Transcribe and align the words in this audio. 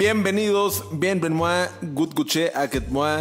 Bienvenidos, 0.00 0.82
bienvenue, 0.92 1.68
good 1.92 2.14
guche, 2.14 2.50
moi, 2.88 3.18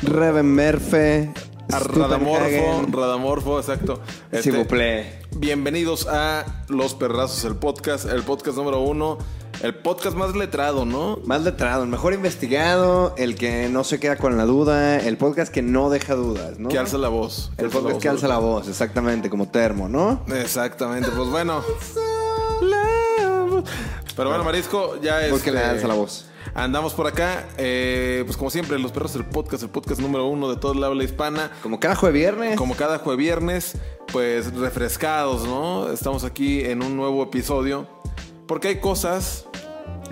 Reven 0.00 0.46
Merfe. 0.46 1.30
a 1.70 1.78
Radamorfo, 1.80 2.86
Radamorfo, 2.90 3.58
exacto. 3.58 4.00
Este, 4.32 4.44
S'il 4.44 4.56
vous 4.56 4.66
plaît. 4.66 5.20
bienvenidos 5.36 6.06
a 6.06 6.46
Los 6.70 6.94
Perrazos, 6.94 7.44
el 7.44 7.56
podcast, 7.56 8.06
el 8.06 8.22
podcast 8.22 8.56
número 8.56 8.80
uno, 8.80 9.18
el 9.60 9.74
podcast 9.74 10.16
más 10.16 10.34
letrado, 10.34 10.86
¿no? 10.86 11.18
Más 11.26 11.42
letrado, 11.42 11.82
el 11.82 11.90
mejor 11.90 12.14
investigado, 12.14 13.14
el 13.18 13.34
que 13.34 13.68
no 13.68 13.84
se 13.84 14.00
queda 14.00 14.16
con 14.16 14.38
la 14.38 14.46
duda, 14.46 14.96
el 14.98 15.18
podcast 15.18 15.52
que 15.52 15.60
no 15.60 15.90
deja 15.90 16.14
dudas, 16.14 16.58
¿no? 16.58 16.70
Que 16.70 16.78
alza 16.78 16.96
la 16.96 17.10
voz. 17.10 17.52
El 17.58 17.68
podcast 17.68 18.00
que 18.00 18.08
alza 18.08 18.28
la 18.28 18.38
voz, 18.38 18.66
exactamente, 18.66 19.28
como 19.28 19.50
termo, 19.50 19.90
¿no? 19.90 20.22
Exactamente, 20.34 21.10
pues 21.14 21.28
bueno. 21.28 21.62
Pero 24.16 24.28
bueno, 24.28 24.44
Marisco, 24.44 25.00
ya 25.00 25.24
es. 25.24 25.30
Porque 25.30 25.50
le 25.50 25.60
alza 25.60 25.88
la 25.88 25.94
voz. 25.94 26.26
Andamos 26.54 26.94
por 26.94 27.06
acá, 27.06 27.48
eh, 27.56 28.22
pues 28.26 28.36
como 28.36 28.50
siempre, 28.50 28.78
Los 28.78 28.92
Perros, 28.92 29.16
el 29.16 29.24
podcast, 29.24 29.64
el 29.64 29.70
podcast 29.70 30.00
número 30.00 30.26
uno 30.26 30.48
de 30.48 30.56
toda 30.56 30.74
la 30.74 30.86
habla 30.86 31.02
hispana. 31.02 31.50
Como 31.62 31.80
cada 31.80 31.96
jueves 31.96 32.20
viernes. 32.20 32.56
Como 32.56 32.76
cada 32.76 32.98
jueves 32.98 33.18
viernes, 33.18 33.76
pues 34.12 34.54
refrescados, 34.54 35.44
¿no? 35.46 35.90
Estamos 35.90 36.22
aquí 36.22 36.64
en 36.64 36.82
un 36.82 36.96
nuevo 36.96 37.24
episodio. 37.24 37.88
Porque 38.46 38.68
hay 38.68 38.76
cosas, 38.78 39.46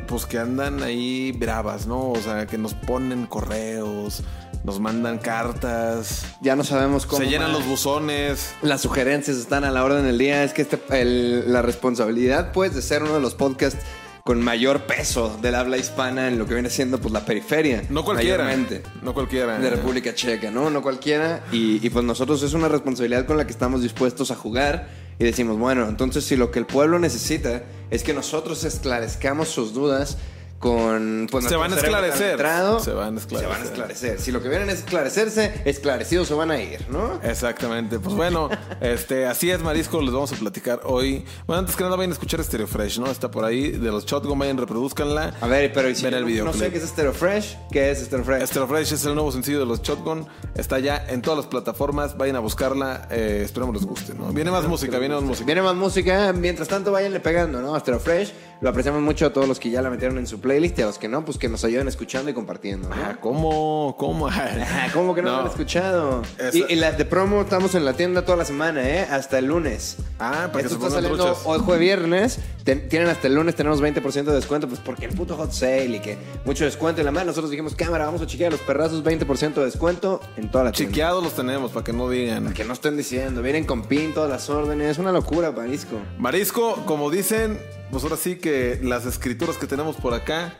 pues 0.08 0.26
que 0.26 0.38
andan 0.38 0.82
ahí 0.82 1.32
bravas, 1.32 1.86
¿no? 1.86 2.10
O 2.10 2.16
sea, 2.16 2.46
que 2.46 2.58
nos 2.58 2.74
ponen 2.74 3.26
correos, 3.26 4.22
nos 4.64 4.78
mandan 4.80 5.18
cartas, 5.18 6.24
Ya 6.40 6.54
no 6.56 6.64
sabemos 6.64 7.06
cómo. 7.06 7.22
se 7.22 7.28
llenan 7.28 7.52
los 7.52 7.66
buzones. 7.66 8.54
Las 8.62 8.80
sugerencias 8.80 9.36
están 9.36 9.64
a 9.64 9.70
la 9.70 9.84
orden 9.84 10.04
del 10.04 10.18
día. 10.18 10.44
Es 10.44 10.52
que 10.52 10.62
este, 10.62 10.78
el- 10.90 11.52
la 11.52 11.62
responsabilidad, 11.62 12.52
pues, 12.52 12.74
de 12.74 12.82
ser 12.82 13.02
uno 13.02 13.14
de 13.14 13.20
los 13.20 13.34
podcasts 13.34 13.78
con 14.24 14.40
mayor 14.40 14.82
peso 14.82 15.36
del 15.42 15.56
habla 15.56 15.78
hispana 15.78 16.28
en 16.28 16.38
lo 16.38 16.46
que 16.46 16.54
viene 16.54 16.70
siendo, 16.70 17.00
pues, 17.00 17.12
la 17.12 17.24
periferia. 17.24 17.82
No 17.90 18.04
cualquiera. 18.04 18.44
mayormente. 18.44 18.82
No 19.02 19.14
cualquiera. 19.14 19.58
de 19.58 19.68
República 19.70 20.14
Checa, 20.14 20.52
¿no? 20.52 20.70
No 20.70 20.80
cualquiera. 20.80 21.42
Y, 21.50 21.84
y, 21.84 21.90
pues 21.90 22.04
nosotros 22.04 22.40
es 22.44 22.52
una 22.54 22.68
responsabilidad 22.68 23.26
con 23.26 23.36
la 23.36 23.44
que 23.46 23.52
estamos 23.52 23.82
dispuestos 23.82 24.30
a 24.30 24.36
jugar. 24.36 24.88
Y 25.18 25.24
decimos, 25.24 25.58
bueno, 25.58 25.88
entonces 25.88 26.24
si 26.24 26.36
lo 26.36 26.52
que 26.52 26.60
el 26.60 26.66
pueblo 26.66 27.00
necesita 27.00 27.64
es 27.90 28.04
que 28.04 28.14
nosotros 28.14 28.62
esclarezcamos 28.62 29.48
sus 29.48 29.74
dudas 29.74 30.18
con... 30.62 31.26
Pues, 31.28 31.46
Se 31.46 31.56
van 31.56 31.72
a 31.72 31.76
esclarecer. 31.76 32.38
Se 32.38 32.92
van 32.92 33.16
a 33.16 33.20
Se 33.20 33.26
esclarecer. 33.26 33.48
van 33.48 33.60
a 33.60 33.64
esclarecer. 33.64 34.20
Si 34.20 34.30
lo 34.30 34.40
que 34.40 34.48
vienen 34.48 34.70
es 34.70 34.78
esclarecerse, 34.78 35.60
esclarecidos 35.64 36.28
se 36.28 36.34
van 36.34 36.52
a 36.52 36.60
ir, 36.60 36.86
¿no? 36.88 37.18
Exactamente. 37.24 37.98
Pues 37.98 38.14
bueno, 38.14 38.48
este, 38.80 39.26
así 39.26 39.50
es, 39.50 39.60
Marisco. 39.60 40.00
Les 40.00 40.12
vamos 40.12 40.32
a 40.32 40.36
platicar 40.36 40.80
hoy. 40.84 41.24
Bueno, 41.48 41.60
antes 41.60 41.74
que 41.74 41.82
nada, 41.82 41.96
vayan 41.96 42.12
a 42.12 42.14
escuchar 42.14 42.42
Stereo 42.44 42.68
Fresh, 42.68 43.00
¿no? 43.00 43.06
Está 43.10 43.28
por 43.28 43.44
ahí 43.44 43.72
de 43.72 43.90
los 43.90 44.06
Shotgun, 44.06 44.38
vayan, 44.38 44.56
reproduzcanla. 44.56 45.34
A 45.40 45.46
ver, 45.48 45.72
pero 45.72 45.90
¿y 45.90 45.96
si 45.96 46.04
Ven 46.04 46.14
el 46.14 46.20
no- 46.20 46.26
videoclip. 46.28 46.54
No 46.54 46.60
sé 46.60 46.70
qué 46.70 46.78
es 46.78 46.88
Stereo 46.88 47.12
Fresh. 47.12 47.56
¿Qué 47.72 47.90
es 47.90 47.98
Stereo 48.04 48.24
Fresh? 48.24 48.46
Stereo 48.46 48.68
Fresh 48.68 48.92
es 48.92 49.04
el 49.04 49.14
nuevo 49.16 49.32
sencillo 49.32 49.58
de 49.58 49.66
los 49.66 49.82
Shotgun. 49.82 50.28
Está 50.54 50.78
ya 50.78 51.04
en 51.08 51.22
todas 51.22 51.38
las 51.38 51.46
plataformas. 51.48 52.16
Vayan 52.16 52.36
a 52.36 52.40
buscarla. 52.40 53.08
Eh, 53.10 53.42
esperemos 53.44 53.74
les 53.74 53.84
guste, 53.84 54.14
¿no? 54.14 54.32
Viene 54.32 54.52
más 54.52 54.64
música, 54.68 54.98
viene 55.00 55.16
más 55.16 55.24
música. 55.24 55.44
Viene 55.46 55.62
más 55.62 55.74
música, 55.74 56.32
mientras 56.32 56.68
tanto 56.68 56.92
váyanle 56.92 57.18
pegando, 57.18 57.60
¿no? 57.60 57.76
Stereo 57.80 57.98
Fresh. 57.98 58.32
Lo 58.60 58.68
apreciamos 58.70 59.02
mucho 59.02 59.26
a 59.26 59.32
todos 59.32 59.48
los 59.48 59.58
que 59.58 59.70
ya 59.70 59.82
la 59.82 59.90
metieron 59.90 60.18
en 60.18 60.26
su 60.28 60.40
playlist 60.52 60.78
y 60.78 60.82
a 60.82 60.86
los 60.86 60.98
que 60.98 61.08
no, 61.08 61.24
pues 61.24 61.38
que 61.38 61.48
nos 61.48 61.64
ayuden 61.64 61.88
escuchando 61.88 62.30
y 62.30 62.34
compartiendo, 62.34 62.88
¿no? 62.88 62.94
Ah, 62.94 63.16
¿Cómo? 63.20 63.96
¿Cómo? 63.98 64.28
Ah, 64.28 64.88
¿Cómo 64.92 65.14
que 65.14 65.22
no, 65.22 65.30
lo 65.30 65.36
han 65.40 65.46
escuchado? 65.48 66.22
Y, 66.52 66.72
y 66.72 66.76
la 66.76 66.92
de 66.92 67.04
promo 67.06 67.40
estamos 67.40 67.74
en 67.74 67.84
la 67.86 67.94
tienda 67.94 68.22
toda 68.24 68.36
la 68.36 68.44
semana, 68.44 68.86
¿eh? 68.86 69.06
Hasta 69.10 69.38
el 69.38 69.46
lunes. 69.46 69.96
Ah, 70.18 70.48
para 70.52 70.52
que 70.52 70.58
Esto 70.66 70.68
se 70.70 70.74
está 70.74 70.90
saliendo 70.90 71.24
truchas. 71.24 71.42
hoy 71.46 71.58
jueves 71.60 71.80
viernes. 71.80 72.38
Ten- 72.64 72.88
tienen 72.88 73.08
hasta 73.08 73.26
el 73.28 73.34
lunes, 73.34 73.54
tenemos 73.56 73.80
20% 73.82 74.24
de 74.24 74.34
descuento, 74.34 74.68
pues 74.68 74.78
porque 74.80 75.06
el 75.06 75.14
puto 75.14 75.36
hot 75.36 75.50
sale 75.52 75.86
y 75.86 76.00
que 76.00 76.16
mucho 76.44 76.64
descuento 76.64 77.00
en 77.00 77.06
la 77.06 77.12
mano. 77.12 77.26
Nosotros 77.26 77.50
dijimos, 77.50 77.74
cámara, 77.74 78.04
vamos 78.04 78.20
a 78.22 78.26
chequear 78.26 78.48
a 78.48 78.56
los 78.56 78.60
perrazos, 78.60 79.02
20% 79.02 79.54
de 79.54 79.64
descuento 79.64 80.20
en 80.36 80.50
toda 80.50 80.64
la 80.64 80.72
tienda. 80.72 80.92
Chiqueados 80.92 81.24
los 81.24 81.32
tenemos, 81.34 81.70
para 81.72 81.82
que 81.84 81.92
no 81.92 82.08
digan. 82.10 82.52
Que 82.52 82.64
no 82.64 82.74
estén 82.74 82.96
diciendo, 82.96 83.40
vienen 83.42 83.64
con 83.64 83.84
pin 83.84 84.12
todas 84.14 84.28
las 84.30 84.48
órdenes, 84.50 84.98
una 84.98 85.12
locura, 85.12 85.50
Marisco. 85.50 85.96
Marisco, 86.18 86.76
como 86.86 87.10
dicen, 87.10 87.58
pues 87.92 88.04
ahora 88.04 88.16
sí 88.16 88.36
que 88.36 88.80
las 88.82 89.04
escrituras 89.04 89.58
que 89.58 89.66
tenemos 89.66 89.96
por 89.96 90.14
acá, 90.14 90.54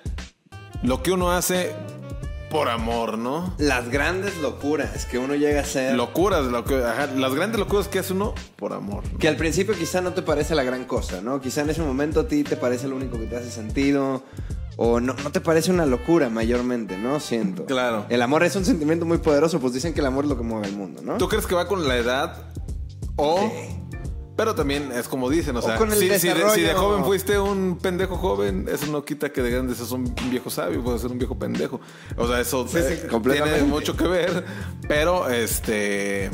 lo 0.83 1.03
que 1.03 1.13
uno 1.13 1.33
hace 1.33 1.75
por 2.51 2.69
amor, 2.69 3.17
¿no? 3.17 3.55
Las 3.57 3.89
grandes 3.89 4.37
locuras 4.37 5.07
que 5.07 5.17
uno 5.17 5.35
llega 5.35 5.61
a 5.61 5.63
hacer. 5.63 5.95
Locuras, 5.95 6.45
lo 6.45 6.63
que, 6.65 6.75
ajá, 6.75 7.07
las 7.07 7.35
grandes 7.35 7.59
locuras 7.59 7.89
que 7.89 8.01
hace 8.01 8.13
uno 8.13 8.35
por 8.57 8.75
amor. 8.75 9.05
¿no? 9.11 9.19
Que 9.19 9.29
al 9.29 9.37
principio 9.37 9.75
quizá 9.75 10.03
no 10.03 10.13
te 10.13 10.21
parece 10.21 10.55
la 10.55 10.63
gran 10.63 10.85
cosa, 10.85 11.23
¿no? 11.23 11.41
Quizá 11.41 11.63
en 11.63 11.71
ese 11.71 11.81
momento 11.81 12.21
a 12.21 12.29
ti 12.29 12.45
te 12.45 12.59
parece 12.59 12.87
lo 12.87 12.97
único 12.97 13.19
que 13.19 13.25
te 13.25 13.37
hace 13.37 13.51
sentido. 13.51 14.23
O 14.77 15.01
no, 15.01 15.15
no 15.15 15.33
te 15.33 15.41
parece 15.41 15.71
una 15.71 15.87
locura 15.87 16.29
mayormente, 16.29 16.99
¿no? 16.99 17.19
Siento. 17.19 17.65
Claro. 17.65 18.05
El 18.11 18.21
amor 18.21 18.43
es 18.43 18.57
un 18.57 18.67
sentimiento 18.67 19.07
muy 19.07 19.19
poderoso, 19.19 19.59
pues 19.59 19.73
dicen 19.73 19.95
que 19.95 20.01
el 20.01 20.07
amor 20.07 20.25
es 20.25 20.31
lo 20.31 20.37
que 20.37 20.45
mueve 20.45 20.67
el 20.67 20.77
mundo, 20.77 21.01
¿no? 21.03 21.17
¿Tú 21.17 21.29
crees 21.29 21.47
que 21.47 21.55
va 21.55 21.67
con 21.67 21.89
la 21.89 21.97
edad? 21.97 22.51
O. 23.17 23.39
Sí. 23.39 23.79
Pero 24.37 24.55
también 24.55 24.91
es 24.93 25.09
como 25.09 25.29
dicen, 25.29 25.57
o 25.57 25.59
O 25.59 25.63
sea, 25.63 25.79
si, 25.79 25.95
si 25.95 26.09
de, 26.09 26.15
desarrollo. 26.15 26.55
si 26.55 26.63
de 26.63 26.73
joven 26.73 27.05
fuiste 27.05 27.39
un 27.39 27.79
pendejo 27.79 28.17
joven, 28.17 28.67
eso 28.71 28.87
no 28.87 29.05
quita 29.05 29.31
que 29.31 29.43
de 29.43 29.51
grande 29.51 29.75
seas 29.75 29.93
un 29.93 30.15
viejo 30.31 30.49
sabio, 30.49 30.83
puedes 30.83 31.03
ser 31.03 31.11
un 31.11 31.19
viejo 31.19 31.39
pendejo. 31.39 31.81
O 32.17 32.27
sea, 32.27 32.41
eso 32.41 32.67
Sí, 32.67 32.79
sí, 32.79 32.95
eh, 32.95 33.09
tiene 33.23 33.63
mucho 33.65 33.97
que 33.97 34.07
ver, 34.07 34.45
pero 34.89 35.29
este. 35.29 36.31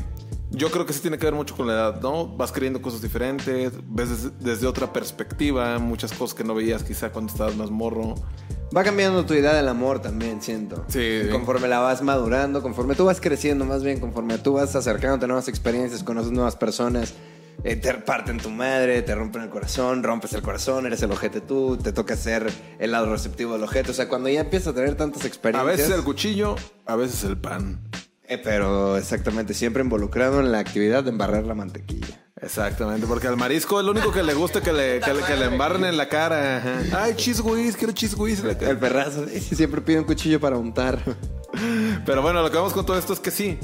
Yo 0.50 0.70
creo 0.70 0.86
que 0.86 0.94
sí 0.94 1.00
tiene 1.00 1.19
que 1.19 1.26
ver 1.26 1.34
mucho 1.34 1.54
con 1.54 1.66
la 1.66 1.75
edad, 1.75 2.00
¿no? 2.00 2.26
Vas 2.26 2.53
creyendo 2.53 2.81
cosas 2.81 3.03
diferentes, 3.03 3.72
ves 3.86 4.09
desde, 4.09 4.30
desde 4.41 4.66
otra 4.66 4.91
perspectiva, 4.94 5.78
muchas 5.78 6.10
cosas 6.15 6.34
que 6.34 6.42
no 6.42 6.54
veías 6.54 6.82
quizá 6.84 7.10
cuando 7.10 7.30
estabas 7.30 7.54
más 7.54 7.70
morro. 7.70 8.15
Va 8.75 8.82
cambiando 8.82 9.26
tu 9.26 9.34
idea 9.34 9.53
del 9.53 9.69
amor 9.69 10.00
también, 10.00 10.41
siento. 10.41 10.84
Sí. 10.88 11.22
Conforme 11.30 11.69
la 11.69 11.80
vas 11.80 12.00
madurando, 12.00 12.62
conforme 12.62 12.94
tú 12.94 13.04
vas 13.04 13.20
creciendo, 13.20 13.66
más 13.66 13.82
bien, 13.82 14.00
conforme 14.00 14.38
tú 14.38 14.54
vas 14.54 14.75
acercándote 14.75 15.26
a 15.26 15.28
nuevas 15.28 15.48
experiencias, 15.48 16.03
conoces 16.03 16.32
nuevas 16.32 16.56
personas, 16.56 17.15
eh, 17.65 17.77
te 17.77 17.95
parten 17.95 18.39
tu 18.39 18.51
madre, 18.51 19.03
te 19.03 19.15
rompen 19.15 19.43
el 19.43 19.51
corazón, 19.51 20.03
rompes 20.03 20.33
el 20.33 20.43
corazón, 20.43 20.87
eres 20.87 21.03
el 21.03 21.11
ojete 21.11 21.41
tú, 21.41 21.77
te 21.77 21.93
toca 21.93 22.17
ser 22.17 22.51
el 22.79 22.93
lado 22.93 23.11
receptivo 23.11 23.55
del 23.55 23.63
ojete. 23.65 23.91
O 23.91 23.95
sea, 23.95 24.09
cuando 24.09 24.29
ya 24.29 24.41
empiezas 24.41 24.69
a 24.69 24.75
tener 24.75 24.95
tantas 24.95 25.25
A 25.25 25.27
experiencias. 25.27 25.77
veces 25.79 25.95
el 25.95 26.05
cuchillo, 26.05 26.57
a 26.87 26.97
veces 26.97 27.25
el 27.25 27.37
pan. 27.37 27.81
Eh, 28.31 28.39
pero 28.39 28.97
exactamente, 28.99 29.55
siempre 29.55 29.83
involucrado 29.83 30.41
en 30.41 30.53
la 30.53 30.59
actividad 30.59 31.03
de 31.03 31.11
embarrar 31.11 31.45
la 31.45 31.55
mantequilla. 31.55 32.25
Exactamente, 32.41 33.07
porque 33.07 33.27
al 33.27 33.37
marisco 33.37 33.81
es 33.81 33.87
lo 33.87 33.91
único 33.93 34.13
que 34.13 34.23
le 34.23 34.33
gusta 34.35 34.61
que 34.61 34.73
le, 34.73 35.01
que 35.01 35.13
le, 35.13 35.23
que 35.23 35.37
le 35.37 35.47
embarren 35.47 35.85
en 35.85 35.97
la 35.97 36.09
cara. 36.09 36.59
ajá. 36.59 37.03
Ay, 37.03 37.15
cheese 37.17 37.41
whiz, 37.41 37.75
quiero 37.77 37.93
cara. 38.57 38.71
El 38.71 38.79
perrazo 38.79 39.27
siempre 39.29 39.81
pide 39.81 39.99
un 39.99 40.05
cuchillo 40.05 40.39
para 40.39 40.57
untar. 40.57 40.99
Pero 42.07 42.23
bueno, 42.23 42.43
lo 42.43 42.51
que 42.51 42.57
vamos 42.57 42.73
con 42.73 42.87
todo 42.87 42.99
esto 42.99 43.13
es 43.13 43.19
que 43.21 43.31
sí. 43.31 43.59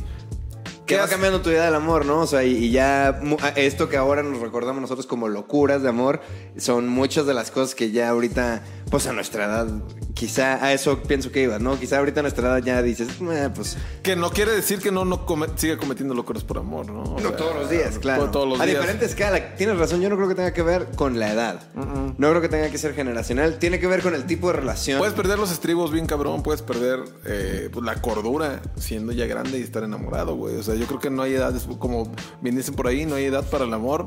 Que 0.86 0.96
¿Qué 0.96 1.00
va 1.00 1.08
cambiando 1.08 1.40
tu 1.40 1.48
idea 1.48 1.64
del 1.64 1.74
amor, 1.74 2.04
¿no? 2.04 2.20
O 2.20 2.26
sea, 2.26 2.44
y, 2.44 2.56
y 2.56 2.70
ya 2.70 3.18
esto 3.56 3.88
que 3.88 3.96
ahora 3.96 4.22
nos 4.22 4.40
recordamos 4.40 4.82
nosotros 4.82 5.06
como 5.06 5.28
locuras 5.28 5.82
de 5.82 5.88
amor, 5.88 6.20
son 6.58 6.88
muchas 6.88 7.24
de 7.24 7.32
las 7.32 7.50
cosas 7.50 7.74
que 7.74 7.90
ya 7.90 8.10
ahorita, 8.10 8.62
pues 8.94 9.08
a 9.08 9.12
nuestra 9.12 9.46
edad, 9.46 9.66
quizá 10.14 10.64
a 10.64 10.72
eso 10.72 11.02
pienso 11.02 11.32
que 11.32 11.42
ibas, 11.42 11.60
¿no? 11.60 11.76
Quizá 11.80 11.98
ahorita 11.98 12.20
a 12.20 12.22
nuestra 12.22 12.46
edad 12.46 12.62
ya 12.64 12.80
dices, 12.80 13.08
"Eh, 13.20 13.50
pues 13.52 13.76
Que 14.04 14.14
no 14.14 14.30
quiere 14.30 14.52
decir 14.52 14.78
que 14.78 14.92
no, 14.92 15.04
no 15.04 15.26
come- 15.26 15.48
siga 15.56 15.76
cometiendo 15.78 16.14
locuras 16.14 16.44
por 16.44 16.58
amor, 16.58 16.86
¿no? 16.86 17.02
O 17.02 17.14
no 17.20 17.28
sea, 17.30 17.36
todos 17.36 17.56
los 17.56 17.68
días, 17.70 17.98
claro. 17.98 18.30
Todos 18.30 18.48
los 18.48 18.60
a 18.60 18.66
días. 18.66 18.76
diferente 18.78 19.04
escala. 19.06 19.56
Tienes 19.56 19.76
razón, 19.78 20.00
yo 20.00 20.08
no 20.10 20.14
creo 20.14 20.28
que 20.28 20.36
tenga 20.36 20.52
que 20.52 20.62
ver 20.62 20.86
con 20.94 21.18
la 21.18 21.32
edad. 21.32 21.60
No 21.74 22.28
creo 22.30 22.40
que 22.40 22.48
tenga 22.48 22.68
que 22.70 22.78
ser 22.78 22.94
generacional. 22.94 23.58
Tiene 23.58 23.80
que 23.80 23.88
ver 23.88 24.00
con 24.00 24.14
el 24.14 24.26
tipo 24.26 24.46
de 24.46 24.52
relación. 24.52 24.98
Puedes 24.98 25.14
perder 25.14 25.40
los 25.40 25.50
estribos 25.50 25.90
bien 25.90 26.06
cabrón, 26.06 26.44
puedes 26.44 26.62
perder 26.62 27.00
eh, 27.26 27.68
pues, 27.72 27.84
la 27.84 28.00
cordura 28.00 28.62
siendo 28.76 29.10
ya 29.10 29.26
grande 29.26 29.58
y 29.58 29.62
estar 29.62 29.82
enamorado, 29.82 30.36
güey. 30.36 30.54
O 30.54 30.62
sea, 30.62 30.76
yo 30.76 30.86
creo 30.86 31.00
que 31.00 31.10
no 31.10 31.22
hay 31.22 31.34
edad, 31.34 31.52
como 31.80 32.12
bien 32.40 32.54
dicen 32.54 32.74
por 32.76 32.86
ahí, 32.86 33.06
no 33.06 33.16
hay 33.16 33.24
edad 33.24 33.44
para 33.50 33.64
el 33.64 33.74
amor, 33.74 34.06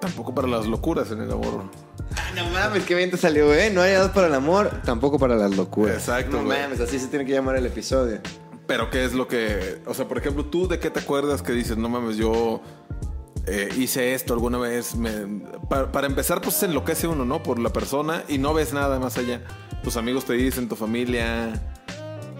tampoco 0.00 0.34
para 0.34 0.48
las 0.48 0.66
locuras 0.66 1.12
en 1.12 1.20
el 1.20 1.30
amor. 1.30 1.62
Ah, 2.16 2.30
No 2.34 2.48
mames, 2.50 2.84
qué 2.84 2.94
bien 2.94 3.10
te 3.10 3.16
salió, 3.16 3.52
¿eh? 3.54 3.70
No 3.70 3.82
hay 3.82 3.92
edad 3.92 4.12
para 4.12 4.26
el 4.28 4.34
amor, 4.34 4.70
tampoco 4.84 5.18
para 5.18 5.36
las 5.36 5.56
locuras. 5.56 5.96
Exacto, 5.96 6.38
No 6.38 6.44
güey. 6.44 6.60
mames, 6.60 6.80
así 6.80 6.98
se 6.98 7.08
tiene 7.08 7.24
que 7.24 7.32
llamar 7.32 7.56
el 7.56 7.66
episodio. 7.66 8.20
Pero 8.66 8.88
qué 8.90 9.04
es 9.04 9.14
lo 9.14 9.26
que, 9.26 9.82
o 9.86 9.94
sea, 9.94 10.06
por 10.06 10.18
ejemplo, 10.18 10.44
tú 10.46 10.68
de 10.68 10.78
qué 10.78 10.90
te 10.90 11.00
acuerdas 11.00 11.42
que 11.42 11.52
dices, 11.52 11.76
no 11.76 11.88
mames, 11.88 12.16
yo 12.16 12.60
eh, 13.46 13.68
hice 13.76 14.14
esto 14.14 14.32
alguna 14.32 14.58
vez. 14.58 14.94
me- 14.94 15.42
para, 15.68 15.90
para 15.90 16.06
empezar, 16.06 16.40
pues 16.40 16.54
se 16.56 16.66
enloquece 16.66 17.08
uno, 17.08 17.24
¿no? 17.24 17.42
Por 17.42 17.58
la 17.58 17.70
persona 17.70 18.22
y 18.28 18.38
no 18.38 18.54
ves 18.54 18.72
nada 18.72 18.98
más 19.00 19.18
allá. 19.18 19.42
Tus 19.82 19.96
amigos 19.96 20.24
te 20.24 20.34
dicen, 20.34 20.68
tu 20.68 20.76
familia, 20.76 21.52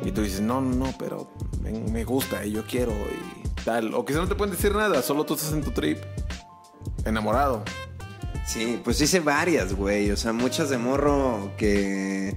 y 0.05 0.13
tú 0.13 0.23
dices, 0.23 0.41
no, 0.41 0.61
no, 0.61 0.75
no, 0.87 0.95
pero 0.99 1.33
me, 1.63 1.73
me 1.73 2.05
gusta 2.05 2.45
y 2.45 2.53
yo 2.53 2.65
quiero 2.65 2.93
y 2.93 3.49
tal. 3.65 3.93
O 3.95 4.05
quizá 4.05 4.19
no 4.21 4.29
te 4.29 4.35
pueden 4.37 4.55
decir 4.55 4.75
nada, 4.75 5.03
solo 5.03 5.25
tú 5.25 5.35
estás 5.35 5.53
en 5.53 5.63
tu 5.63 5.71
trip, 5.73 5.99
enamorado. 7.05 7.63
Sí, 8.53 8.81
pues 8.83 9.01
hice 9.01 9.21
varias, 9.21 9.75
güey. 9.75 10.11
O 10.11 10.17
sea, 10.17 10.33
muchas 10.33 10.71
de 10.71 10.79
morro 10.79 11.53
que. 11.57 12.37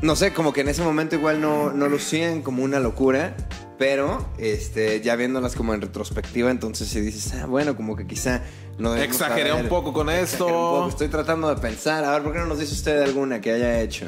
No 0.00 0.16
sé, 0.16 0.32
como 0.32 0.54
que 0.54 0.62
en 0.62 0.68
ese 0.68 0.82
momento 0.82 1.16
igual 1.16 1.42
no, 1.42 1.70
no 1.72 1.86
lucían 1.86 2.40
como 2.40 2.62
una 2.62 2.80
locura. 2.80 3.36
Pero, 3.78 4.26
este, 4.36 5.00
ya 5.00 5.16
viéndolas 5.16 5.54
como 5.54 5.72
en 5.72 5.80
retrospectiva, 5.80 6.50
entonces 6.50 6.86
si 6.88 7.00
dices, 7.00 7.32
ah, 7.40 7.46
bueno, 7.46 7.76
como 7.76 7.96
que 7.96 8.06
quizá 8.06 8.42
no 8.78 8.94
Exageré 8.94 9.54
un 9.54 9.68
poco 9.68 9.94
con 9.94 10.08
un 10.08 10.14
esto. 10.14 10.46
poco. 10.46 10.88
Estoy 10.90 11.08
tratando 11.08 11.48
de 11.48 11.58
pensar, 11.60 12.04
a 12.04 12.12
ver, 12.12 12.22
¿por 12.22 12.34
qué 12.34 12.40
no 12.40 12.46
nos 12.46 12.58
dice 12.58 12.74
usted 12.74 13.00
alguna 13.02 13.40
que 13.40 13.52
haya 13.52 13.80
hecho? 13.80 14.04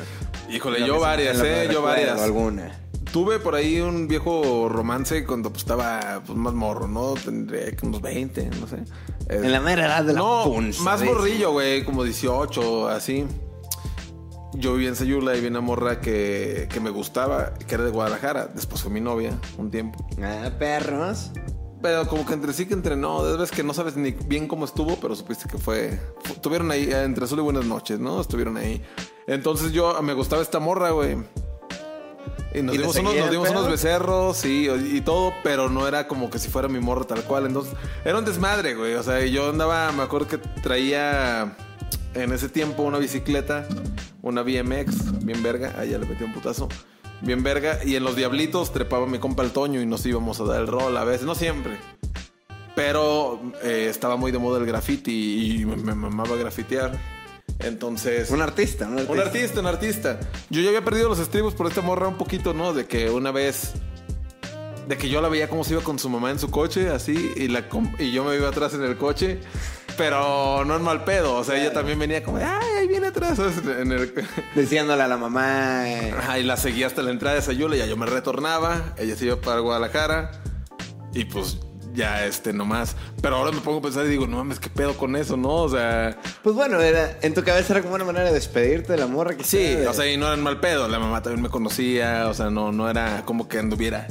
Híjole, 0.51 0.87
yo 0.87 1.01
varias, 1.01 1.41
eh, 1.43 1.69
yo 1.73 1.81
varias. 1.81 2.21
alguna. 2.21 2.71
Tuve 3.13 3.39
por 3.39 3.55
ahí 3.55 3.79
un 3.81 4.09
viejo 4.09 4.69
romance 4.71 5.25
cuando 5.27 5.51
pues, 5.51 5.63
estaba 5.65 6.23
pues, 6.27 6.37
más 6.39 6.55
morro, 6.55 6.89
¿no? 6.89 7.13
Tendría 7.15 7.71
que 7.77 7.87
unos 7.87 8.01
20, 8.01 8.51
no 8.61 8.67
sé. 8.67 8.85
En 9.29 9.53
la 9.53 9.61
mera 9.61 9.85
edad 9.87 10.05
de 10.05 10.15
la 10.15 10.19
no, 10.21 10.45
punza, 10.45 10.83
más 10.83 11.03
morrillo, 11.03 11.53
güey, 11.53 11.85
como 11.85 12.05
18, 12.05 12.89
así. 12.89 13.27
Yo 14.55 14.75
vivía 14.75 14.91
en 14.91 14.97
Sayula 14.97 15.37
y 15.37 15.41
vi 15.41 15.47
una 15.47 15.61
morra 15.61 16.01
que, 16.01 16.69
que 16.71 16.81
me 16.81 16.91
gustaba, 16.91 17.55
que 17.55 17.75
era 17.75 17.85
de 17.85 17.91
Guadalajara. 17.91 18.47
Después 18.55 18.83
fue 18.83 18.91
mi 18.91 19.01
novia 19.01 19.39
un 19.59 19.71
tiempo. 19.71 20.07
Ah, 20.23 20.51
perros. 20.59 21.31
Pero 21.83 22.07
como 22.07 22.25
que 22.27 22.35
entre 22.35 22.53
sí 22.53 22.67
que 22.67 22.75
entre 22.75 22.97
no, 22.97 23.25
de 23.25 23.37
vez 23.37 23.51
que 23.51 23.63
no 23.65 23.75
sabes 23.75 23.97
ni 23.97 24.13
bien 24.13 24.47
cómo 24.49 24.65
estuvo, 24.65 24.97
pero 24.97 25.17
supiste 25.17 25.49
que 25.49 25.59
fue, 25.59 25.99
fu- 26.23 26.35
Tuvieron 26.35 26.71
ahí, 26.71 26.89
entre 26.93 27.25
azul 27.25 27.39
y 27.41 27.43
buenas 27.43 27.65
noches, 27.65 27.99
¿no? 27.99 28.21
Estuvieron 28.21 28.57
ahí. 28.57 28.83
Entonces 29.27 29.73
yo 29.73 30.01
me 30.03 30.13
gustaba 30.15 30.43
esta 30.43 30.61
morra, 30.61 30.91
güey. 30.91 31.17
Y 32.55 32.63
nos 32.63 32.75
¿Y 32.75 32.79
le 32.79 32.83
dimos, 32.83 32.97
unos, 32.97 33.17
nos 33.17 33.31
dimos 33.31 33.71
becerros 33.71 34.45
y, 34.45 34.69
y 34.69 35.01
todo, 35.01 35.33
pero 35.43 35.71
no 35.71 35.89
era 35.89 36.07
como 36.07 36.29
que 36.31 36.39
si 36.39 36.49
fuera 36.49 36.69
mi 36.69 36.81
morra 36.81 37.05
tal 37.05 37.25
cual. 37.25 37.47
Entonces, 37.47 37.75
era 38.05 38.19
un 38.19 38.25
desmadre, 38.25 38.75
güey. 38.75 38.95
O 38.95 39.03
sea, 39.03 39.25
yo 39.25 39.49
andaba, 39.51 39.91
me 39.93 40.03
acuerdo 40.03 40.29
que 40.29 40.39
traía 40.39 41.57
en 42.15 42.33
ese 42.33 42.49
tiempo 42.49 42.83
una 42.83 42.99
bicicleta, 42.99 43.67
una 44.21 44.43
BMX, 44.43 45.25
bien 45.25 45.43
verga. 45.43 45.75
Ahí 45.79 45.91
ya 45.91 45.99
le 45.99 46.07
metí 46.07 46.25
un 46.25 46.33
putazo. 46.33 46.69
Bien 47.23 47.43
verga. 47.43 47.79
Y 47.85 47.97
en 47.97 48.05
los 48.05 48.17
diablitos 48.17 48.73
trepaba 48.73 49.07
mi 49.07 49.19
compa 49.19 49.43
el 49.43 49.53
Toño 49.53 49.81
y 49.81 49.87
nos 49.87 50.05
íbamos 50.05 50.41
a 50.41 50.45
dar 50.45 50.61
el 50.61 50.67
rol 50.67 50.97
a 50.97 51.05
veces, 51.05 51.25
no 51.25 51.35
siempre. 51.35 51.79
Pero 52.75 53.41
eh, 53.63 53.87
estaba 53.89 54.17
muy 54.17 54.33
de 54.33 54.39
moda 54.39 54.59
el 54.59 54.67
graffiti 54.67 55.61
y 55.61 55.65
me, 55.65 55.77
me 55.77 55.95
mamaba 55.95 56.37
grafitear. 56.37 56.99
Entonces. 57.65 58.31
Un 58.31 58.43
artista, 58.43 58.87
un 58.87 58.95
artista. 58.95 59.13
Un 59.13 59.21
artista, 59.21 59.61
un 59.61 59.67
artista. 59.67 60.21
Yo 60.51 60.61
ya 60.63 60.69
había 60.69 60.85
perdido 60.85 61.09
los 61.09 61.19
estribos 61.19 61.55
por 61.55 61.67
esta 61.67 61.81
morra 61.81 62.09
un 62.09 62.17
poquito, 62.19 62.55
¿no? 62.55 62.73
De 62.73 62.87
que 62.87 63.11
una 63.11 63.31
vez. 63.31 63.73
De 64.89 64.99
que 64.99 65.09
yo 65.09 65.21
la 65.21 65.29
veía 65.29 65.49
como 65.49 65.63
se 65.63 65.75
iba 65.75 65.83
con 65.83 65.99
su 65.99 66.09
mamá 66.11 66.31
en 66.33 66.41
su 66.41 66.51
coche, 66.51 66.91
así, 66.91 67.33
y, 67.37 67.47
la, 67.49 67.65
y 68.01 68.11
yo 68.11 68.25
me 68.25 68.35
iba 68.35 68.49
atrás 68.49 68.75
en 68.75 68.83
el 68.83 68.97
coche, 68.97 69.39
pero 69.97 70.65
no 70.65 70.75
en 70.75 70.83
mal 70.83 71.05
pedo. 71.05 71.37
O 71.37 71.45
sea, 71.45 71.57
ella 71.57 71.73
también 71.73 72.01
venía 72.01 72.25
como, 72.25 72.39
ay, 72.39 72.45
ahí 72.81 72.89
viene 72.89 73.07
atrás. 73.07 73.39
En 73.39 73.93
el- 73.93 74.13
Diciéndole 74.57 75.01
a 75.03 75.07
la 75.09 75.17
mamá. 75.17 75.89
eh, 75.89 76.13
Ajá, 76.19 76.39
y 76.41 76.43
la 76.43 76.57
seguía 76.57 76.89
hasta 76.89 77.01
la 77.03 77.13
entrada 77.13 77.37
de 77.37 77.43
Sayula, 77.43 77.77
ya 77.77 77.87
yo 77.87 77.97
me 77.97 78.07
retornaba, 78.07 78.95
ella 78.99 79.15
se 79.15 79.27
iba 79.27 79.41
para 79.41 79.61
Guadalajara, 79.61 80.33
y 81.15 81.27
pues 81.27 81.59
ya 81.95 82.25
este 82.27 82.53
nomás. 82.53 82.97
Pero 83.21 83.37
ahora 83.37 83.53
me 83.53 83.61
pongo 83.61 83.79
a 83.79 83.83
pensar 83.83 84.07
y 84.07 84.09
digo, 84.09 84.27
no 84.27 84.39
mames, 84.39 84.59
qué 84.59 84.69
pedo 84.71 84.97
con 84.97 85.17
eso, 85.17 85.37
¿no? 85.37 85.55
O 85.55 85.69
sea, 85.69 86.19
Pues 86.43 86.55
bueno, 86.55 86.81
era, 86.81 87.19
en 87.23 87.35
tu 87.35 87.43
cabeza 87.43 87.75
era 87.75 87.83
como 87.83 87.95
una 87.95 88.05
manera 88.05 88.27
de 88.27 88.33
despedirte 88.33 88.93
de 88.93 88.99
la 88.99 89.07
morra 89.07 89.37
que 89.37 89.45
Sí, 89.45 89.77
o 89.89 89.93
sea, 89.93 90.11
y 90.11 90.17
no 90.17 90.27
era 90.27 90.35
en 90.35 90.43
mal 90.43 90.61
pedo. 90.61 90.89
La 90.89 90.99
mamá 90.99 91.23
también 91.23 91.43
me 91.43 91.49
conocía, 91.51 92.29
o 92.29 92.35
sea, 92.35 92.51
no, 92.51 92.73
no 92.73 92.89
era 92.89 93.23
como 93.25 93.49
que 93.49 93.59
anduviera 93.59 94.07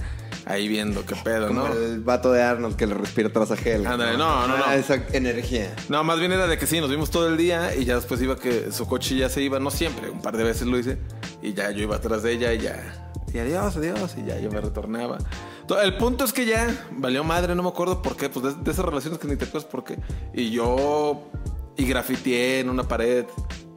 ahí 0.46 0.68
viendo 0.68 1.06
qué 1.06 1.16
pedo, 1.16 1.48
como 1.50 1.68
¿no? 1.68 1.74
el 1.74 2.02
vato 2.02 2.32
de 2.32 2.42
Arnold 2.42 2.76
que 2.76 2.88
le 2.88 2.96
respira 2.96 3.30
tras 3.32 3.52
a 3.52 3.56
Hel. 3.56 3.86
Ándale, 3.86 4.18
no, 4.18 4.48
no, 4.48 4.58
no. 4.58 4.64
Ah, 4.66 4.76
Esa 4.76 4.96
energía. 5.14 5.74
No, 5.88 6.04
más 6.04 6.20
bien 6.20 6.32
era 6.32 6.48
de 6.48 6.58
que 6.58 6.66
sí, 6.68 6.82
nos 6.82 6.90
vimos 6.90 7.12
todo 7.12 7.28
el 7.30 7.38
día 7.38 7.76
y 7.76 7.86
ya 7.86 7.96
después 7.96 8.22
iba 8.22 8.36
que 8.36 8.72
su 8.72 8.88
coche 8.88 9.16
ya 9.16 9.30
se 9.30 9.42
iba, 9.42 9.60
no 9.60 9.70
siempre, 9.72 10.10
un 10.10 10.22
par 10.22 10.36
de 10.38 10.44
veces 10.44 10.68
lo 10.68 10.78
hice, 10.80 10.98
y 11.42 11.54
ya 11.54 11.72
yo 11.72 11.84
iba 11.84 11.96
atrás 11.98 12.24
de 12.24 12.34
ella 12.34 12.54
y 12.54 12.60
ya, 12.60 12.76
y 13.34 13.38
adiós, 13.38 13.78
adiós, 13.78 14.16
y 14.18 14.26
ya 14.28 14.40
yo 14.40 14.52
me 14.52 14.60
retornaba. 14.60 15.20
El 15.82 15.96
punto 15.98 16.26
es 16.26 16.34
que 16.34 16.46
ya 16.46 16.88
valió 16.92 17.24
madre, 17.24 17.56
no 17.56 17.64
me 17.64 17.70
acuerdo 17.70 18.02
por 18.02 18.16
qué, 18.18 18.30
pues 18.30 18.56
de, 18.56 18.62
de 18.64 18.72
esas 18.72 18.84
relaciones 18.86 19.20
que 19.20 19.28
ni 19.28 19.36
te 19.36 19.46
acuerdas 19.46 19.70
por 19.70 19.84
qué. 19.84 19.98
Y 20.34 20.52
yo, 20.52 21.24
y 21.78 21.86
grafiteé 21.86 22.60
en 22.60 22.70
una 22.70 22.84
pared, 22.88 23.26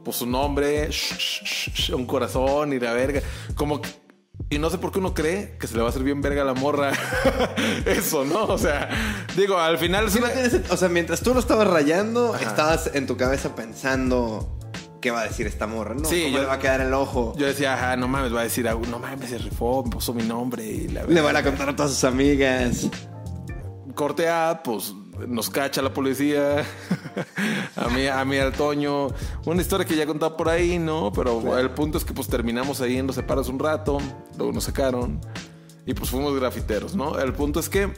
pues 0.03 0.17
su 0.17 0.25
nombre, 0.25 0.89
sh- 0.89 1.15
sh- 1.17 1.71
sh- 1.73 1.93
un 1.95 2.05
corazón 2.05 2.73
y 2.73 2.79
la 2.79 2.93
verga, 2.93 3.21
como 3.55 3.81
que- 3.81 3.89
y 4.49 4.59
no 4.59 4.69
sé 4.69 4.77
por 4.77 4.91
qué 4.91 4.99
uno 4.99 5.13
cree 5.13 5.57
que 5.57 5.65
se 5.67 5.75
le 5.75 5.79
va 5.81 5.87
a 5.87 5.89
hacer 5.89 6.03
bien 6.03 6.21
verga 6.21 6.41
a 6.41 6.45
la 6.45 6.53
morra. 6.53 6.91
Eso, 7.85 8.25
¿no? 8.25 8.43
O 8.45 8.57
sea, 8.57 8.89
digo, 9.37 9.57
al 9.57 9.77
final 9.77 10.05
es 10.07 10.13
Sí, 10.13 10.19
no 10.19 10.25
una- 10.25 10.33
tienes- 10.33 10.69
o 10.71 10.77
sea, 10.77 10.89
mientras 10.89 11.21
tú 11.21 11.33
lo 11.33 11.39
estabas 11.39 11.67
rayando, 11.67 12.35
estabas 12.35 12.91
en 12.93 13.07
tu 13.07 13.15
cabeza 13.17 13.55
pensando 13.55 14.59
qué 15.01 15.11
va 15.11 15.21
a 15.21 15.23
decir 15.25 15.45
esta 15.47 15.67
morra, 15.67 15.93
¿no? 15.95 16.05
Sí, 16.05 16.23
¿Cómo 16.23 16.35
yo- 16.35 16.41
le 16.41 16.47
va 16.47 16.53
a 16.53 16.59
quedar 16.59 16.81
el 16.81 16.93
ojo? 16.93 17.33
Yo 17.37 17.45
decía, 17.45 17.73
ajá, 17.73 17.95
no 17.97 18.07
mames, 18.07 18.33
va 18.33 18.41
a 18.41 18.43
decir, 18.43 18.67
algo, 18.67 18.85
no 18.87 18.99
mames, 18.99 19.29
se 19.29 19.37
rifó, 19.37 19.83
me 19.83 19.91
puso 19.91 20.13
mi 20.13 20.23
nombre 20.23 20.65
y 20.65 20.87
la 20.87 21.03
Le 21.03 21.21
van 21.21 21.35
a 21.35 21.43
contar 21.43 21.69
a 21.69 21.75
todas 21.75 21.91
sus 21.93 22.03
amigas. 22.03 22.87
Corte 23.93 24.27
A, 24.27 24.61
pues 24.63 24.93
nos 25.27 25.49
cacha 25.49 25.81
la 25.81 25.93
policía. 25.93 26.65
a 27.77 27.87
mí, 27.89 28.07
a 28.07 28.25
mí, 28.25 28.37
al 28.37 28.51
Toño. 28.51 29.07
Una 29.45 29.61
historia 29.61 29.85
que 29.85 29.95
ya 29.95 30.03
he 30.03 30.07
contado 30.07 30.35
por 30.35 30.49
ahí, 30.49 30.79
¿no? 30.79 31.11
Pero 31.13 31.57
el 31.57 31.69
punto 31.71 31.97
es 31.97 32.03
que 32.03 32.13
pues 32.13 32.27
terminamos 32.27 32.81
ahí 32.81 32.97
en 32.97 33.07
los 33.07 33.15
separos 33.15 33.47
un 33.47 33.59
rato, 33.59 33.99
luego 34.37 34.51
nos 34.51 34.65
sacaron 34.65 35.21
y 35.85 35.93
pues 35.93 36.09
fuimos 36.09 36.35
grafiteros, 36.37 36.95
¿no? 36.95 37.17
El 37.19 37.31
punto 37.31 37.59
es 37.61 37.69
que 37.69 37.93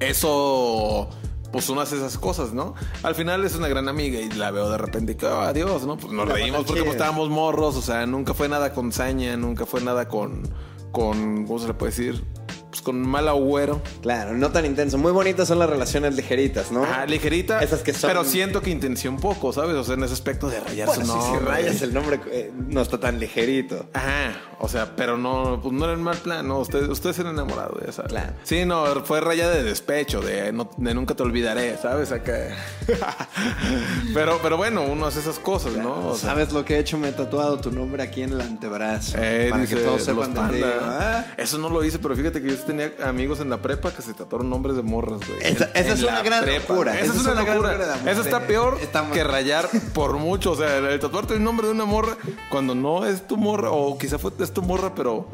eso 0.00 1.08
pues 1.52 1.68
uno 1.68 1.82
hace 1.82 1.96
esas 1.96 2.18
cosas, 2.18 2.52
¿no? 2.52 2.74
Al 3.02 3.14
final 3.14 3.44
es 3.44 3.54
una 3.54 3.68
gran 3.68 3.88
amiga 3.88 4.18
y 4.18 4.30
la 4.30 4.50
veo 4.50 4.70
de 4.70 4.78
repente 4.78 5.12
y 5.12 5.14
que, 5.16 5.26
oh, 5.26 5.40
adiós, 5.40 5.86
¿no? 5.86 5.96
Pues 5.96 6.12
nos 6.12 6.26
La 6.26 6.34
reímos 6.34 6.64
porque 6.64 6.82
pues, 6.82 6.94
estábamos 6.94 7.28
morros, 7.28 7.76
o 7.76 7.82
sea, 7.82 8.06
nunca 8.06 8.34
fue 8.34 8.48
nada 8.48 8.72
con 8.72 8.90
saña, 8.90 9.36
nunca 9.36 9.66
fue 9.66 9.82
nada 9.82 10.08
con, 10.08 10.42
con, 10.90 11.46
¿cómo 11.46 11.58
se 11.58 11.68
le 11.68 11.74
puede 11.74 11.92
decir? 11.92 12.24
Pues 12.72 12.80
con 12.80 13.06
mal 13.06 13.28
agüero. 13.28 13.82
Claro, 14.00 14.32
no 14.32 14.50
tan 14.50 14.64
intenso. 14.64 14.96
Muy 14.96 15.12
bonitas 15.12 15.46
son 15.46 15.58
las 15.58 15.68
relaciones 15.68 16.16
ligeritas, 16.16 16.72
¿no? 16.72 16.84
Ajá, 16.84 17.04
ligerita. 17.04 17.62
Esas 17.62 17.82
que 17.82 17.92
son- 17.92 18.08
Pero 18.08 18.24
siento 18.24 18.62
que 18.62 18.70
intención 18.70 19.18
poco, 19.18 19.52
¿sabes? 19.52 19.76
O 19.76 19.84
sea, 19.84 19.92
en 19.94 20.04
ese 20.04 20.14
aspecto 20.14 20.48
de 20.48 20.58
rayar 20.58 20.86
Bueno, 20.88 21.04
su 21.04 21.12
nombre. 21.14 21.38
si 21.40 21.44
rayas 21.44 21.82
el 21.82 21.92
nombre, 21.92 22.18
eh, 22.30 22.50
no 22.68 22.80
está 22.80 22.98
tan 22.98 23.20
ligerito. 23.20 23.84
Ajá, 23.92 24.32
o 24.58 24.68
sea, 24.70 24.96
pero 24.96 25.18
no, 25.18 25.60
pues 25.62 25.74
no 25.74 25.84
era 25.84 25.92
en 25.92 26.02
mal 26.02 26.16
plan, 26.16 26.48
no, 26.48 26.60
ustedes, 26.60 26.88
ustedes 26.88 27.18
eran 27.18 27.34
enamorados, 27.34 27.78
ya 27.84 27.92
sabes. 27.92 28.10
Claro. 28.10 28.32
Sí, 28.42 28.64
no, 28.64 28.86
fue 29.04 29.20
raya 29.20 29.50
de 29.50 29.62
despecho, 29.64 30.22
de, 30.22 30.50
no- 30.54 30.70
de 30.78 30.94
nunca 30.94 31.14
te 31.14 31.22
olvidaré, 31.24 31.76
¿sabes? 31.76 32.10
Acá. 32.10 32.56
pero, 34.14 34.38
pero 34.42 34.56
bueno, 34.56 34.82
uno 34.82 35.06
hace 35.06 35.20
esas 35.20 35.38
cosas, 35.38 35.74
¿no? 35.74 36.08
O 36.08 36.16
sea, 36.16 36.30
¿Sabes 36.30 36.52
lo 36.52 36.64
que 36.64 36.76
he 36.76 36.78
hecho? 36.78 36.98
Me 36.98 37.08
he 37.08 37.12
tatuado 37.12 37.58
tu 37.60 37.70
nombre 37.70 38.02
aquí 38.02 38.22
en 38.22 38.32
el 38.32 38.40
antebrazo. 38.40 39.16
eh, 39.18 39.48
para 39.50 39.62
dice, 39.62 39.76
que 39.76 39.80
todos 39.82 40.02
sepan 40.02 40.32
de 40.34 40.58
ti. 40.58 40.64
Ah, 40.80 41.26
Eso 41.36 41.58
no 41.58 41.68
lo 41.68 41.84
hice, 41.84 41.98
pero 41.98 42.16
fíjate 42.16 42.40
que 42.40 42.48
yo 42.48 42.54
sí 42.62 42.66
tenía 42.66 42.92
amigos 43.04 43.40
en 43.40 43.50
la 43.50 43.60
prepa 43.60 43.92
que 43.94 44.02
se 44.02 44.14
tatuaron 44.14 44.48
nombres 44.50 44.76
de 44.76 44.82
morras, 44.82 45.20
güey. 45.26 45.40
Esa- 45.42 45.64
esa 45.66 45.78
en 45.80 45.86
es 45.88 46.02
una 46.02 46.22
gran 46.22 46.46
locura. 46.46 46.98
Esa 46.98 47.12
es 47.12 47.20
una, 47.20 47.34
locura. 47.42 47.96
Eso 48.06 48.22
está 48.22 48.46
peor 48.46 48.78
que 49.12 49.24
rayar 49.24 49.68
por 49.94 50.16
mucho. 50.18 50.52
O 50.52 50.56
sea, 50.56 50.76
el 50.78 50.98
tatuarte 51.00 51.34
el 51.34 51.42
nombre 51.44 51.66
de 51.66 51.72
una 51.72 51.84
morra 51.84 52.16
cuando 52.50 52.74
no 52.74 53.04
es 53.06 53.26
tu 53.26 53.36
morra, 53.36 53.70
o 53.70 53.98
quizá 53.98 54.18
fue, 54.18 54.32
es 54.40 54.52
tu 54.52 54.62
morra, 54.62 54.94
pero 54.94 55.28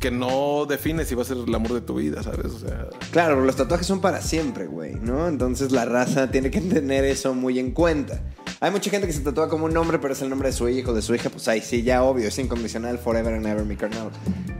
que 0.00 0.10
no 0.12 0.64
define 0.66 1.04
si 1.04 1.14
va 1.16 1.22
a 1.22 1.24
ser 1.24 1.38
el 1.38 1.52
amor 1.54 1.72
de 1.72 1.80
tu 1.80 1.94
vida, 1.96 2.22
¿sabes? 2.22 2.46
O 2.52 2.58
sea, 2.60 2.86
Claro, 3.10 3.40
los 3.44 3.56
tatuajes 3.56 3.86
son 3.86 4.00
para 4.00 4.22
siempre, 4.22 4.66
güey, 4.66 4.94
¿no? 4.94 5.26
Entonces 5.26 5.72
la 5.72 5.84
raza 5.84 6.30
tiene 6.30 6.50
que 6.52 6.60
tener 6.60 7.04
eso 7.04 7.34
muy 7.34 7.58
en 7.58 7.72
cuenta. 7.72 8.20
Hay 8.60 8.72
mucha 8.72 8.90
gente 8.90 9.06
que 9.06 9.12
se 9.12 9.20
tatúa 9.20 9.48
como 9.48 9.66
un 9.66 9.72
nombre, 9.72 10.00
pero 10.00 10.14
es 10.14 10.22
el 10.22 10.28
nombre 10.28 10.48
de 10.48 10.52
su 10.52 10.68
hijo, 10.68 10.92
de 10.92 11.00
su 11.00 11.14
hija, 11.14 11.30
pues 11.30 11.46
ahí 11.46 11.60
sí, 11.60 11.84
ya 11.84 12.02
obvio, 12.02 12.26
es 12.26 12.38
incondicional, 12.40 12.98
forever 12.98 13.34
and 13.34 13.46
ever, 13.46 13.64
mi 13.64 13.76
carnal. 13.76 14.10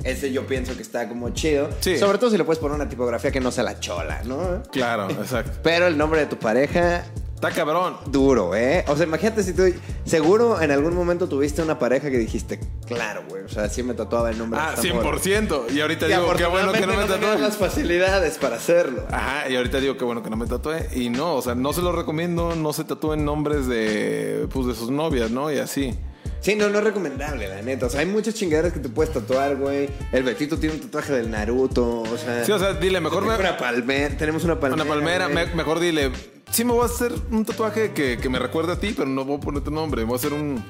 Ese 0.04 0.30
yo 0.32 0.46
pienso 0.46 0.76
que 0.76 0.82
está 0.82 1.08
como 1.08 1.30
chido. 1.30 1.68
Sí. 1.80 1.98
Sobre 1.98 2.18
todo 2.18 2.30
si 2.30 2.38
le 2.38 2.44
puedes 2.44 2.60
poner 2.60 2.76
una 2.76 2.88
tipografía 2.88 3.32
que 3.32 3.40
no 3.40 3.50
sea 3.50 3.64
la 3.64 3.80
chola, 3.80 4.22
¿no? 4.24 4.62
claro, 4.70 5.10
exacto. 5.10 5.58
Pero 5.64 5.88
el 5.88 5.98
nombre 5.98 6.20
de 6.20 6.26
tu 6.26 6.38
pareja, 6.38 7.02
Está 7.38 7.52
cabrón. 7.52 7.96
duro, 8.06 8.56
¿eh? 8.56 8.84
O 8.88 8.96
sea, 8.96 9.06
imagínate 9.06 9.44
si 9.44 9.52
tú... 9.52 9.62
Seguro 10.04 10.60
en 10.60 10.72
algún 10.72 10.94
momento 10.96 11.28
tuviste 11.28 11.62
una 11.62 11.78
pareja 11.78 12.10
que 12.10 12.18
dijiste, 12.18 12.58
claro, 12.86 13.22
güey, 13.28 13.44
o 13.44 13.48
sea, 13.48 13.68
sí 13.68 13.84
me 13.84 13.94
tatuaba 13.94 14.30
el 14.30 14.38
nombre 14.38 14.58
Ah, 14.60 14.74
de 14.74 14.88
esta 14.88 14.94
morra". 15.00 15.18
100%. 15.20 15.70
Y 15.72 15.80
ahorita 15.80 16.06
Y 16.06 16.08
digo, 16.14 16.32
qué 16.36 16.46
bueno 16.46 16.72
que 16.72 16.80
no 16.86 16.94
me 16.96 17.04
tatué. 17.04 17.38
las 17.38 17.56
facilidades 17.56 18.38
para 18.38 18.56
hacerlo. 18.56 19.04
Ajá, 19.12 19.48
y 19.48 19.54
ahorita 19.54 19.78
digo 19.78 19.96
que 19.96 20.04
bueno 20.04 20.22
que 20.24 20.30
no 20.30 20.36
me 20.36 20.46
tatué. 20.46 20.88
Y 20.96 21.10
no, 21.10 21.36
o 21.36 21.42
sea, 21.42 21.54
no 21.54 21.72
se 21.72 21.80
lo 21.80 21.92
recomiendo, 21.92 22.56
no 22.56 22.72
se 22.72 22.82
tatúen 22.84 23.24
nombres 23.24 23.68
de, 23.68 24.48
pues, 24.52 24.66
de 24.66 24.74
sus 24.74 24.90
novias, 24.90 25.30
¿no? 25.30 25.52
Y 25.52 25.58
así. 25.58 25.94
Sí, 26.40 26.54
no, 26.56 26.68
no 26.70 26.78
es 26.78 26.84
recomendable, 26.84 27.48
la 27.48 27.62
neta. 27.62 27.86
O 27.86 27.90
sea, 27.90 28.00
hay 28.00 28.06
muchas 28.06 28.34
chingaderas 28.34 28.72
que 28.72 28.78
te 28.80 28.88
puedes 28.88 29.12
tatuar, 29.12 29.56
güey. 29.56 29.90
El 30.12 30.22
Betito 30.24 30.56
tiene 30.58 30.74
un 30.76 30.80
tatuaje 30.82 31.12
del 31.12 31.30
Naruto, 31.30 32.00
o 32.02 32.16
sea... 32.16 32.44
Sí, 32.44 32.50
o 32.52 32.58
sea, 32.58 32.72
dile, 32.74 33.00
mejor 33.00 33.24
me, 33.24 33.36
una 33.36 33.56
palmera, 33.56 34.16
tenemos 34.16 34.42
una 34.44 34.58
palmera. 34.58 34.82
Una 34.82 34.90
palmera, 34.92 35.28
me- 35.28 35.46
mejor 35.54 35.80
dile, 35.80 36.10
sí 36.50 36.64
me 36.64 36.72
voy 36.72 36.82
a 36.82 36.86
hacer 36.86 37.12
un 37.30 37.44
tatuaje 37.44 37.92
que, 37.92 38.18
que 38.18 38.28
me 38.28 38.38
recuerde 38.38 38.72
a 38.72 38.76
ti, 38.80 38.94
pero 38.96 39.08
no 39.08 39.24
voy 39.24 39.36
a 39.36 39.40
poner 39.40 39.62
tu 39.62 39.70
nombre, 39.70 40.04
voy 40.04 40.14
a 40.14 40.16
hacer 40.16 40.32
un 40.32 40.62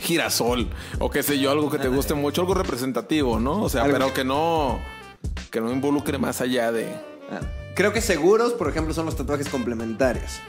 girasol 0.00 0.68
o 0.98 1.10
qué 1.10 1.22
sé 1.22 1.38
yo, 1.38 1.50
algo 1.50 1.70
que 1.70 1.78
te 1.78 1.88
guste 1.88 2.14
mucho, 2.14 2.40
algo 2.40 2.54
representativo, 2.54 3.38
¿no? 3.38 3.62
O 3.62 3.68
sea, 3.68 3.82
Algo- 3.84 3.92
pero 3.98 4.14
que 4.14 4.24
no 4.24 4.78
que 5.50 5.60
no 5.60 5.70
involucre 5.72 6.18
más 6.18 6.40
allá 6.40 6.72
de 6.72 6.88
Ah, 7.30 7.40
Creo 7.76 7.92
que 7.92 8.00
seguros, 8.00 8.52
por 8.54 8.68
ejemplo, 8.68 8.92
son 8.92 9.06
los 9.06 9.16
tatuajes 9.16 9.48
complementarios. 9.48 10.40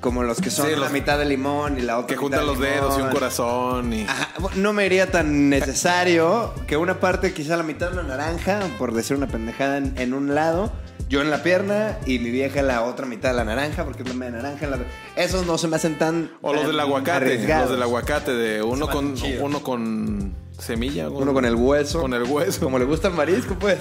como 0.00 0.22
los 0.22 0.38
que 0.40 0.50
son 0.50 0.68
Sí, 0.68 0.76
la 0.76 0.88
mitad 0.90 1.18
de 1.18 1.24
limón 1.24 1.78
y 1.78 1.82
la 1.82 1.96
otra 1.98 2.08
Que 2.08 2.14
mitad 2.14 2.22
juntan 2.22 2.40
de 2.40 2.46
los 2.46 2.58
dedos 2.60 2.98
y 2.98 3.00
un 3.02 3.08
corazón 3.10 3.92
y... 3.94 4.02
Ajá, 4.02 4.28
no 4.56 4.72
me 4.74 4.84
iría 4.84 5.10
tan 5.10 5.48
necesario 5.48 6.52
que 6.66 6.76
una 6.76 7.00
parte, 7.00 7.32
quizá 7.32 7.56
la 7.56 7.62
mitad 7.62 7.90
de 7.90 8.00
una 8.00 8.08
naranja, 8.16 8.60
por 8.78 8.92
decir 8.92 9.16
una 9.16 9.28
pendejada, 9.28 9.78
en, 9.78 9.94
en 9.96 10.12
un 10.12 10.34
lado, 10.34 10.70
yo 11.08 11.20
en 11.20 11.30
la 11.30 11.42
pierna 11.42 11.98
y 12.06 12.18
mi 12.18 12.30
vieja 12.30 12.60
en 12.60 12.66
la 12.66 12.82
otra 12.82 13.06
mitad 13.06 13.30
de 13.30 13.36
la 13.36 13.44
naranja, 13.44 13.84
porque 13.84 14.02
es 14.02 14.14
la 14.14 14.30
naranja. 14.30 14.66
la- 14.66 14.78
Esos 15.16 15.46
no 15.46 15.58
se 15.58 15.68
me 15.68 15.76
hacen 15.76 15.98
tan. 15.98 16.30
O 16.42 16.52
los 16.52 16.62
tan 16.62 16.70
del 16.70 16.80
aguacate, 16.80 17.10
arriesgados. 17.26 17.64
los 17.68 17.72
del 17.72 17.82
aguacate, 17.82 18.32
de 18.32 18.62
uno 18.62 18.88
con, 18.88 19.14
uno 19.40 19.62
con 19.62 20.34
semilla. 20.58 21.08
Uno 21.10 21.32
con 21.34 21.44
el 21.44 21.54
hueso. 21.56 22.00
Con 22.00 22.14
el 22.14 22.22
hueso. 22.22 22.60
Como 22.60 22.78
le 22.78 22.84
gusta 22.84 23.08
el 23.08 23.14
marisco, 23.14 23.54
pues. 23.58 23.78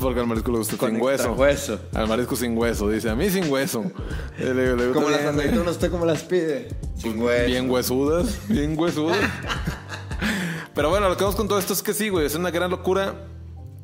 Porque 0.00 0.20
al 0.20 0.26
marisco 0.26 0.50
le 0.52 0.58
gusta 0.58 0.76
Con 0.76 0.90
sin 0.90 1.00
hueso. 1.00 1.32
hueso. 1.32 1.80
Al 1.94 2.08
marisco 2.08 2.36
sin 2.36 2.56
hueso, 2.58 2.90
dice. 2.90 3.08
A 3.10 3.14
mí 3.14 3.30
sin 3.30 3.50
hueso. 3.50 3.84
Le- 4.38 4.76
le 4.76 4.92
Como 4.92 5.08
las 5.08 5.20
aceitunas, 5.22 5.72
¿usted 5.72 5.90
cómo 5.90 6.04
las 6.04 6.22
pide? 6.24 6.68
Sin 6.96 7.20
hueso. 7.22 7.46
Bien 7.46 7.70
huesudas, 7.70 8.38
bien 8.48 8.78
huesudas. 8.78 9.18
Pero 10.74 10.90
bueno, 10.90 11.08
lo 11.08 11.16
que 11.16 11.24
vamos 11.24 11.36
con 11.36 11.48
todo 11.48 11.58
esto 11.58 11.72
es 11.72 11.82
que 11.82 11.94
sí, 11.94 12.08
güey, 12.10 12.26
es 12.26 12.34
una 12.34 12.50
gran 12.50 12.70
locura 12.70 13.14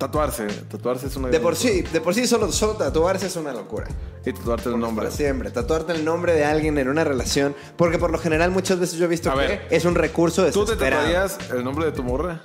tatuarse. 0.06 0.46
Tatuarse 0.46 1.06
es 1.06 1.16
una 1.16 1.28
De 1.28 1.38
por 1.38 1.54
sí, 1.54 1.82
de 1.82 2.00
por 2.00 2.14
sí 2.14 2.26
solo, 2.26 2.50
solo 2.50 2.74
tatuarse 2.74 3.26
es 3.26 3.36
una 3.36 3.52
locura. 3.52 3.86
Y 4.24 4.32
tatuarte 4.32 4.68
el 4.68 4.78
nombre. 4.78 5.04
Para 5.04 5.16
siempre. 5.16 5.50
Tatuarte 5.50 5.92
el 5.92 6.04
nombre 6.04 6.34
de 6.34 6.44
alguien 6.44 6.76
en 6.78 6.88
una 6.88 7.04
relación. 7.04 7.54
Porque 7.76 7.98
por 7.98 8.10
lo 8.10 8.18
general 8.18 8.50
muchas 8.50 8.78
veces 8.80 8.98
yo 8.98 9.04
he 9.04 9.08
visto 9.08 9.30
A 9.30 9.34
que 9.34 9.38
ver, 9.40 9.66
es 9.70 9.84
un 9.84 9.94
recurso 9.94 10.44
¿Tú 10.50 10.64
te 10.64 10.76
tatuarías 10.76 11.38
el 11.50 11.62
nombre 11.64 11.84
de 11.86 11.92
tu 11.92 12.02
morra? 12.02 12.42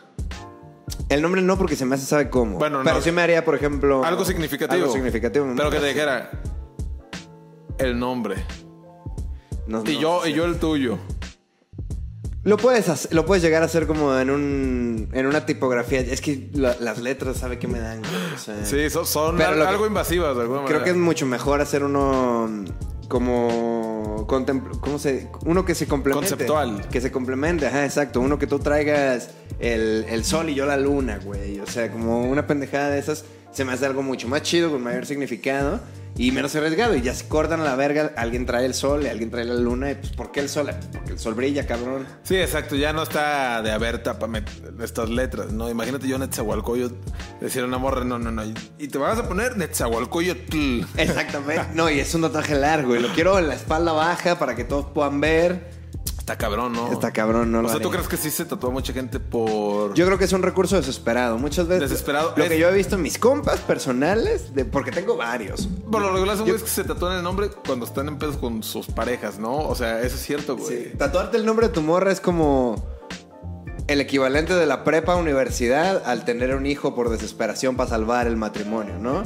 El 1.10 1.22
nombre 1.22 1.42
no, 1.42 1.58
porque 1.58 1.76
se 1.76 1.86
me 1.86 1.96
hace 1.96 2.06
sabe 2.06 2.30
cómo. 2.30 2.58
Bueno, 2.58 2.82
Pero 2.84 2.98
no. 2.98 3.02
sí 3.02 3.12
me 3.12 3.22
haría, 3.22 3.44
por 3.44 3.56
ejemplo. 3.56 4.04
Algo 4.04 4.26
significativo. 4.26 4.82
Algo 4.82 4.94
significativo. 4.94 5.48
Pero 5.56 5.70
que 5.70 5.80
te 5.80 5.88
dijera 5.88 6.32
el 7.78 7.98
nombre. 7.98 8.36
No, 9.68 9.82
Y 9.86 9.96
no 9.96 10.02
yo, 10.02 10.28
y 10.28 10.34
yo 10.34 10.46
el 10.46 10.60
tuyo. 10.60 10.98
Lo 12.48 12.56
puedes, 12.58 12.88
hacer- 12.88 13.14
lo 13.14 13.26
puedes 13.26 13.44
llegar 13.44 13.62
a 13.62 13.66
hacer 13.66 13.88
como 13.88 14.18
en 14.18 14.30
un 14.30 15.10
en 15.12 15.26
una 15.28 15.46
tipografía. 15.46 16.00
Es 16.00 16.22
que 16.22 16.50
la- 16.54 16.76
las 16.80 17.00
letras, 17.00 17.38
¿sabe 17.38 17.60
qué 17.60 17.68
me 17.68 17.80
dan? 17.80 18.02
O 18.34 18.38
sea, 18.38 18.66
Sí, 18.66 18.90
son, 18.90 19.06
son 19.06 19.42
al- 19.42 19.56
que- 19.56 19.62
algo 19.64 19.86
invasivas 19.86 20.36
de 20.36 20.44
alguna 20.44 20.60
Creo 20.62 20.80
manera. 20.80 20.84
que 20.86 20.90
es 20.92 20.96
mucho 20.96 21.26
mejor 21.26 21.60
hacer 21.62 21.84
uno 21.84 22.50
como 23.28 24.26
contempl- 24.28 24.80
¿cómo 24.80 25.00
se? 25.00 25.28
Uno 25.46 25.66
que 25.66 25.76
se 25.76 25.88
complemente. 25.88 26.30
Conceptual. 26.30 26.88
Que 26.90 27.02
se 27.02 27.12
complemente, 27.12 27.68
ajá, 27.68 27.86
exacto. 27.86 28.22
Uno 28.22 28.38
que 28.40 28.48
tú 28.48 28.60
traigas 28.60 29.30
el, 29.60 30.06
el 30.10 30.24
sol 30.26 30.50
y 30.50 30.56
yo 30.56 30.66
la 30.66 30.78
luna, 30.78 31.20
güey. 31.24 31.60
O 31.60 31.68
sea, 31.68 31.92
como 31.92 32.22
una 32.30 32.48
pendejada 32.48 32.90
de 32.90 33.00
esas 33.00 33.26
se 33.52 33.66
me 33.66 33.74
hace 33.74 33.86
algo 33.86 34.04
mucho 34.04 34.28
más 34.28 34.42
chido, 34.44 34.70
con 34.72 34.84
mayor 34.84 35.06
significado 35.06 35.80
y 36.18 36.32
menos 36.32 36.56
arriesgado. 36.56 36.96
Y 36.96 37.02
ya 37.02 37.14
se 37.14 37.28
cortan 37.28 37.62
a 37.62 37.64
la 37.64 37.76
verga, 37.76 38.12
alguien 38.18 38.46
trae 38.46 38.66
el 38.66 38.74
sol 38.74 39.04
y 39.04 39.08
alguien 39.08 39.30
trae 39.30 39.46
la 39.46 39.54
luna. 39.54 39.92
Y 39.92 39.96
pues, 39.96 40.12
¿por 40.14 40.32
qué 40.32 40.40
el 40.40 40.50
sol? 40.50 40.70
Porque 40.92 41.12
el 41.12 41.20
sol 41.20 41.36
brilla, 41.36 41.66
cabrón. 41.66 42.06
Sí, 42.24 42.36
exacto. 42.36 42.76
Ya 42.76 42.94
no 42.94 43.04
está 43.04 43.62
de 43.62 43.72
haber 43.72 44.04
tapame 44.04 44.44
estas 44.82 45.10
letras, 45.10 45.52
¿no? 45.52 45.70
Imagínate 45.70 46.08
yo 46.08 46.18
Netzahualcoyot 46.18 46.94
decir 47.40 47.64
una 47.64 47.78
morra, 47.78 48.04
no, 48.04 48.20
no, 48.20 48.32
no. 48.32 48.44
Y 48.78 48.88
te 48.88 48.98
vas 48.98 49.20
a 49.20 49.28
poner 49.28 49.58
Netzahualcoyotl. 49.58 50.82
Exactamente. 50.98 51.68
No, 51.74 51.90
y 51.90 52.00
es 52.00 52.14
un 52.16 52.22
tatuaje 52.22 52.56
largo. 52.56 52.96
Y 52.96 53.00
lo 53.00 53.10
quiero 53.10 53.38
en 53.40 53.48
la 53.48 53.56
espalda 53.56 53.92
baja 53.92 54.40
para 54.40 54.56
que 54.56 54.64
todos 54.64 54.88
puedan 54.88 55.22
ver. 55.22 55.77
Está 56.28 56.38
cabrón, 56.38 56.74
¿no? 56.74 56.92
Está 56.92 57.12
cabrón, 57.14 57.54
no 57.54 57.60
O 57.60 57.62
lo 57.62 57.70
sea, 57.70 57.80
¿tú 57.80 57.90
crees 57.90 58.10
que 58.10 58.18
sí 58.18 58.30
se 58.32 58.44
tatúa 58.44 58.70
mucha 58.70 58.92
gente 58.92 59.18
por...? 59.18 59.94
Yo 59.94 60.06
creo 60.06 60.18
que 60.18 60.26
es 60.26 60.34
un 60.34 60.44
recurso 60.44 60.76
desesperado. 60.76 61.38
Muchas 61.38 61.70
veces. 61.70 61.90
Desesperado. 61.90 62.34
Lo 62.36 62.44
Es- 62.44 62.50
que 62.50 62.60
yo 62.60 62.68
he 62.68 62.74
visto 62.74 62.96
en 62.96 63.02
mis 63.02 63.18
compas 63.18 63.62
personales, 63.62 64.54
de, 64.54 64.66
porque 64.66 64.92
tengo 64.92 65.16
varios. 65.16 65.70
Por 65.90 66.02
lo 66.02 66.12
regular 66.12 66.36
son 66.36 66.46
Yo- 66.46 66.52
güeyes 66.56 66.64
que 66.70 66.76
se 66.76 66.84
tatúan 66.84 67.16
el 67.16 67.24
nombre 67.24 67.50
cuando 67.66 67.86
están 67.86 68.10
en 68.10 68.18
pedos 68.18 68.36
con 68.36 68.62
sus 68.62 68.88
parejas, 68.88 69.40
¿no? 69.40 69.56
O 69.56 69.74
sea, 69.74 70.02
eso 70.02 70.16
es 70.18 70.22
cierto, 70.22 70.58
güey. 70.58 70.68
Sí. 70.92 70.98
Tatuarte 70.98 71.38
el 71.38 71.46
nombre 71.46 71.70
de 71.70 71.74
tu 71.74 71.82
morra 71.82 72.12
es 72.12 72.20
como 72.20 72.86
el 73.88 74.02
equivalente 74.02 74.54
de 74.54 74.66
la 74.66 74.84
prepa 74.84 75.14
a 75.14 75.16
universidad 75.16 76.04
al 76.06 76.26
tener 76.26 76.54
un 76.56 76.66
hijo 76.66 76.94
por 76.94 77.08
desesperación 77.10 77.78
para 77.78 77.90
salvar 77.90 78.28
el 78.28 78.36
matrimonio, 78.36 78.96
¿no? 79.00 79.24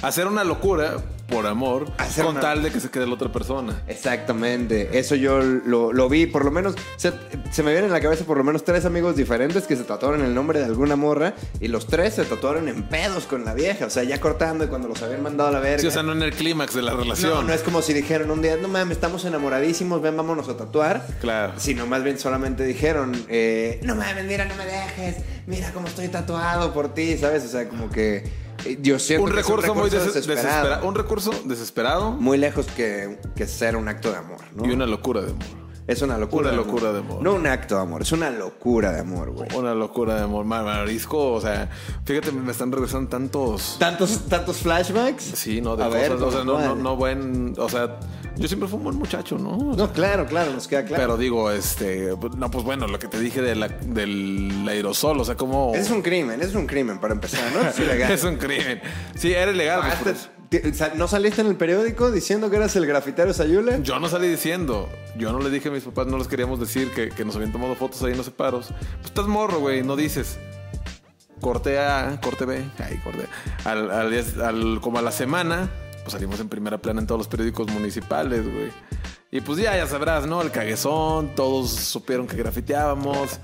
Hacer 0.00 0.28
una 0.28 0.44
locura 0.44 0.98
por 1.30 1.46
amor 1.46 1.90
Hacer 1.98 2.24
con 2.24 2.32
una- 2.34 2.40
tal 2.40 2.62
de 2.62 2.70
que 2.70 2.80
se 2.80 2.90
quede 2.90 3.06
la 3.06 3.14
otra 3.14 3.30
persona. 3.32 3.82
Exactamente, 3.88 4.98
eso 4.98 5.14
yo 5.14 5.40
lo, 5.40 5.92
lo 5.92 6.08
vi, 6.08 6.26
por 6.26 6.44
lo 6.44 6.50
menos 6.50 6.74
se, 6.96 7.12
se 7.50 7.62
me 7.62 7.70
viene 7.72 7.86
en 7.86 7.92
la 7.92 8.00
cabeza 8.00 8.24
por 8.24 8.36
lo 8.36 8.44
menos 8.44 8.64
tres 8.64 8.84
amigos 8.84 9.16
diferentes 9.16 9.66
que 9.66 9.76
se 9.76 9.84
tatuaron 9.84 10.22
el 10.24 10.34
nombre 10.34 10.58
de 10.58 10.64
alguna 10.66 10.96
morra 10.96 11.34
y 11.60 11.68
los 11.68 11.86
tres 11.86 12.14
se 12.14 12.24
tatuaron 12.24 12.68
en 12.68 12.82
pedos 12.82 13.24
con 13.24 13.44
la 13.44 13.54
vieja, 13.54 13.86
o 13.86 13.90
sea, 13.90 14.02
ya 14.02 14.20
cortando 14.20 14.64
y 14.64 14.68
cuando 14.68 14.88
los 14.88 15.00
habían 15.02 15.22
mandado 15.22 15.50
a 15.50 15.52
la 15.52 15.60
verga. 15.60 15.78
Sí, 15.78 15.86
o 15.86 15.90
sea, 15.90 16.02
no 16.02 16.12
en 16.12 16.22
el 16.22 16.32
clímax 16.32 16.74
de 16.74 16.82
la 16.82 16.92
relación. 16.94 17.30
no, 17.32 17.42
no 17.44 17.52
es 17.52 17.62
como 17.62 17.82
si 17.82 17.92
dijeron 17.92 18.30
un 18.30 18.42
día, 18.42 18.56
no 18.56 18.68
mames, 18.68 18.96
estamos 18.96 19.24
enamoradísimos, 19.24 20.02
ven, 20.02 20.16
vámonos 20.16 20.48
a 20.48 20.56
tatuar. 20.56 21.06
Claro. 21.20 21.54
Sino 21.56 21.86
más 21.86 22.02
bien 22.02 22.18
solamente 22.18 22.64
dijeron, 22.64 23.12
eh, 23.28 23.80
no 23.82 23.94
mames, 23.94 24.24
mira, 24.26 24.44
no 24.44 24.54
me 24.56 24.66
dejes, 24.66 25.16
mira 25.46 25.72
cómo 25.72 25.86
estoy 25.86 26.08
tatuado 26.08 26.72
por 26.74 26.92
ti, 26.94 27.16
¿sabes? 27.16 27.44
O 27.44 27.48
sea, 27.48 27.68
como 27.68 27.90
que 27.90 28.24
yo 28.80 28.98
siento 28.98 29.24
Un 29.26 29.32
que 29.32 29.40
es 29.40 29.46
un 29.48 29.56
recurso, 29.56 29.74
muy 29.74 29.90
des- 29.90 30.14
desesperado. 30.14 30.86
Un 30.86 30.94
recurso 30.94 31.30
desesperado 31.44 32.12
Muy 32.12 32.38
lejos 32.38 32.66
que, 32.66 33.18
que 33.36 33.46
ser 33.46 33.76
un 33.76 33.88
acto 33.88 34.10
de 34.10 34.16
amor, 34.18 34.38
¿no? 34.54 34.66
y 34.66 34.70
una 34.70 34.86
locura 34.86 35.20
de 35.22 35.30
amor. 35.30 35.60
Es 35.86 36.02
una 36.02 36.18
locura. 36.18 36.50
Una 36.50 36.50
de 36.50 36.56
amor. 36.62 36.66
locura 36.72 36.92
de 36.92 36.98
amor. 37.00 37.22
No 37.22 37.34
un 37.34 37.46
acto 37.48 37.74
de 37.74 37.80
amor, 37.82 38.02
es 38.02 38.12
una 38.12 38.30
locura 38.30 38.92
de 38.92 39.00
amor, 39.00 39.30
güey. 39.32 39.48
Una 39.56 39.74
locura 39.74 40.14
de 40.14 40.22
amor. 40.22 40.44
Ma- 40.44 40.62
Marisco, 40.62 41.32
o 41.32 41.40
sea, 41.40 41.68
fíjate, 42.04 42.30
me 42.30 42.52
están 42.52 42.70
regresando 42.70 43.08
tantos. 43.10 43.76
¿Tantos, 43.80 44.20
tantos 44.28 44.58
flashbacks? 44.58 45.24
Sí, 45.34 45.60
no, 45.60 45.76
de 45.76 45.82
A 45.82 45.86
cosas. 45.86 46.00
ver, 46.02 46.12
o 46.12 46.30
sea, 46.30 46.44
no, 46.44 46.60
no, 46.60 46.74
no 46.76 46.96
buen. 46.96 47.54
O 47.58 47.68
sea, 47.68 47.98
yo 48.40 48.48
siempre 48.48 48.68
fui 48.68 48.78
un 48.78 48.84
buen 48.84 48.96
muchacho, 48.96 49.38
¿no? 49.38 49.50
O 49.56 49.74
sea, 49.74 49.86
No, 49.86 49.92
claro, 49.92 50.26
claro, 50.26 50.52
nos 50.52 50.66
queda 50.66 50.84
claro. 50.84 51.02
Pero 51.02 51.16
digo, 51.16 51.50
este. 51.50 52.12
No, 52.36 52.50
pues 52.50 52.64
bueno, 52.64 52.86
lo 52.88 52.98
que 52.98 53.06
te 53.06 53.20
dije 53.20 53.40
de 53.42 53.54
la- 53.54 53.68
del 53.68 54.66
aerosol, 54.68 55.20
o 55.20 55.24
sea, 55.24 55.36
como. 55.36 55.72
es 55.74 55.90
un 55.90 56.02
crimen, 56.02 56.40
es 56.40 56.54
un 56.54 56.66
crimen 56.66 56.98
para 56.98 57.14
empezar, 57.14 57.52
¿no? 57.52 57.68
Es 57.68 57.78
ilegal. 57.78 58.10
es 58.12 58.24
un 58.24 58.36
crimen. 58.36 58.80
Sí, 59.14 59.32
era 59.32 59.52
ilegal. 59.52 59.82
pues, 60.02 60.30
ti- 60.48 60.72
sa- 60.74 60.92
¿No 60.96 61.06
saliste 61.06 61.42
en 61.42 61.46
el 61.48 61.56
periódico 61.56 62.10
diciendo 62.10 62.50
que 62.50 62.56
eras 62.56 62.74
el 62.76 62.86
grafitero 62.86 63.32
Sayule? 63.34 63.80
Yo 63.82 64.00
no 64.00 64.08
salí 64.08 64.26
diciendo, 64.28 64.88
yo 65.16 65.32
no 65.32 65.38
le 65.40 65.50
dije 65.50 65.68
a 65.68 65.72
mis 65.72 65.84
papás, 65.84 66.06
no 66.08 66.18
les 66.18 66.26
queríamos 66.26 66.58
decir 66.58 66.90
que, 66.90 67.10
que 67.10 67.24
nos 67.24 67.36
habían 67.36 67.52
tomado 67.52 67.74
fotos 67.76 68.02
ahí 68.02 68.12
en 68.12 68.16
los 68.16 68.26
separos. 68.26 68.68
Pues 68.68 69.06
estás 69.06 69.26
morro, 69.26 69.60
güey, 69.60 69.82
no 69.82 69.94
dices. 69.96 70.38
Corte 71.40 71.78
A, 71.78 72.18
corte 72.22 72.44
B, 72.44 72.62
ahí 72.80 72.98
corte. 72.98 73.26
Al, 73.64 73.90
al, 73.90 74.24
al- 74.42 74.80
como 74.82 74.98
a 74.98 75.02
la 75.02 75.10
semana, 75.10 75.70
pues 76.02 76.12
salimos 76.12 76.40
en 76.40 76.48
primera 76.48 76.78
plana 76.78 77.00
en 77.00 77.06
todos 77.06 77.18
los 77.18 77.28
periódicos 77.28 77.70
municipales, 77.70 78.42
güey. 78.42 78.70
Y 79.30 79.40
pues 79.40 79.58
ya, 79.58 79.76
ya 79.76 79.86
sabrás, 79.86 80.26
¿no? 80.26 80.42
El 80.42 80.50
caguezón, 80.50 81.34
todos 81.34 81.70
supieron 81.70 82.26
que 82.26 82.36
grafiteábamos. 82.36 83.38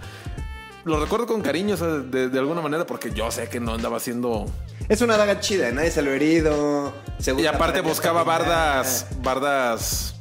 Lo 0.84 1.00
recuerdo 1.00 1.26
con 1.26 1.42
cariño, 1.42 1.74
o 1.74 1.76
sea, 1.76 1.88
de, 1.88 2.28
de 2.28 2.38
alguna 2.38 2.60
manera, 2.60 2.86
porque 2.86 3.12
yo 3.12 3.30
sé 3.30 3.48
que 3.48 3.60
no 3.60 3.74
andaba 3.74 3.96
haciendo. 3.96 4.46
Es 4.88 5.00
una 5.00 5.16
daga 5.16 5.40
chida, 5.40 5.70
nadie 5.72 5.90
se 5.90 6.02
lo 6.02 6.10
ha 6.10 6.14
herido. 6.14 6.92
se 7.18 7.34
Y 7.40 7.46
aparte 7.46 7.80
buscaba 7.80 8.22
bardas, 8.24 9.06
bardas 9.22 10.14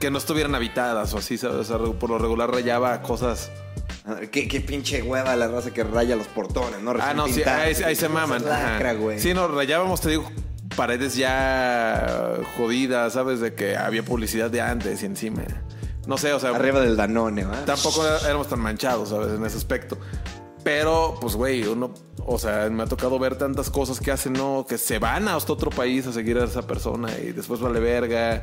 que 0.00 0.10
no 0.10 0.18
estuvieran 0.18 0.54
habitadas 0.54 1.12
o 1.14 1.18
así, 1.18 1.38
¿sabes? 1.38 1.56
O 1.56 1.64
sea, 1.64 1.78
por 1.98 2.10
lo 2.10 2.18
regular 2.18 2.50
rayaba 2.50 3.02
cosas. 3.02 3.50
¿Qué, 4.30 4.46
qué 4.46 4.60
pinche 4.60 5.02
hueva 5.02 5.34
la 5.34 5.48
raza 5.48 5.72
que 5.72 5.82
raya 5.82 6.14
los 6.14 6.28
portones, 6.28 6.80
¿no? 6.80 6.94
Ah, 7.00 7.12
no, 7.12 7.26
sí, 7.26 7.42
ahí, 7.42 7.74
ahí 7.74 7.96
se 7.96 8.08
maman. 8.08 8.44
lacra. 8.44 8.94
Sí, 9.18 9.34
no, 9.34 9.48
rayábamos, 9.48 10.00
te 10.00 10.10
digo, 10.10 10.30
paredes 10.76 11.16
ya 11.16 12.36
jodidas, 12.56 13.14
¿sabes? 13.14 13.40
De 13.40 13.54
que 13.54 13.76
había 13.76 14.04
publicidad 14.04 14.50
de 14.50 14.60
antes 14.60 15.02
y 15.02 15.06
encima. 15.06 15.42
No 16.06 16.18
sé, 16.18 16.32
o 16.32 16.38
sea, 16.38 16.50
Arriba 16.50 16.80
del 16.80 16.96
Danone, 16.96 17.44
¿va? 17.44 17.64
tampoco 17.64 18.06
éramos 18.24 18.48
tan 18.48 18.60
manchados, 18.60 19.08
¿sabes? 19.08 19.32
En 19.32 19.44
ese 19.44 19.56
aspecto. 19.56 19.98
Pero, 20.62 21.16
pues, 21.20 21.34
güey, 21.34 21.64
uno, 21.64 21.92
o 22.24 22.38
sea, 22.38 22.68
me 22.70 22.82
ha 22.82 22.86
tocado 22.86 23.18
ver 23.18 23.36
tantas 23.36 23.70
cosas 23.70 24.00
que 24.00 24.10
hacen, 24.10 24.32
¿no? 24.32 24.66
Que 24.68 24.78
se 24.78 24.98
van 24.98 25.28
hasta 25.28 25.52
otro 25.52 25.70
país 25.70 26.06
a 26.06 26.12
seguir 26.12 26.38
a 26.38 26.44
esa 26.44 26.66
persona 26.66 27.08
y 27.18 27.32
después 27.32 27.60
vale 27.60 27.80
verga. 27.80 28.42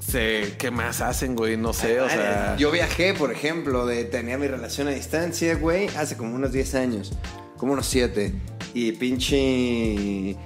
Se, 0.00 0.54
¿Qué 0.58 0.70
más 0.70 1.02
hacen, 1.02 1.36
güey? 1.36 1.58
No 1.58 1.74
sé, 1.74 2.00
o 2.00 2.08
sea. 2.08 2.56
Yo 2.56 2.70
viajé, 2.70 3.12
por 3.12 3.30
ejemplo, 3.30 3.84
de 3.84 4.04
tenía 4.04 4.38
mi 4.38 4.46
relación 4.46 4.88
a 4.88 4.90
distancia, 4.90 5.54
güey, 5.56 5.88
hace 5.96 6.16
como 6.16 6.34
unos 6.34 6.52
10 6.52 6.74
años, 6.76 7.12
como 7.58 7.74
unos 7.74 7.86
7. 7.86 8.32
Y 8.72 8.92
pinche... 8.92 10.36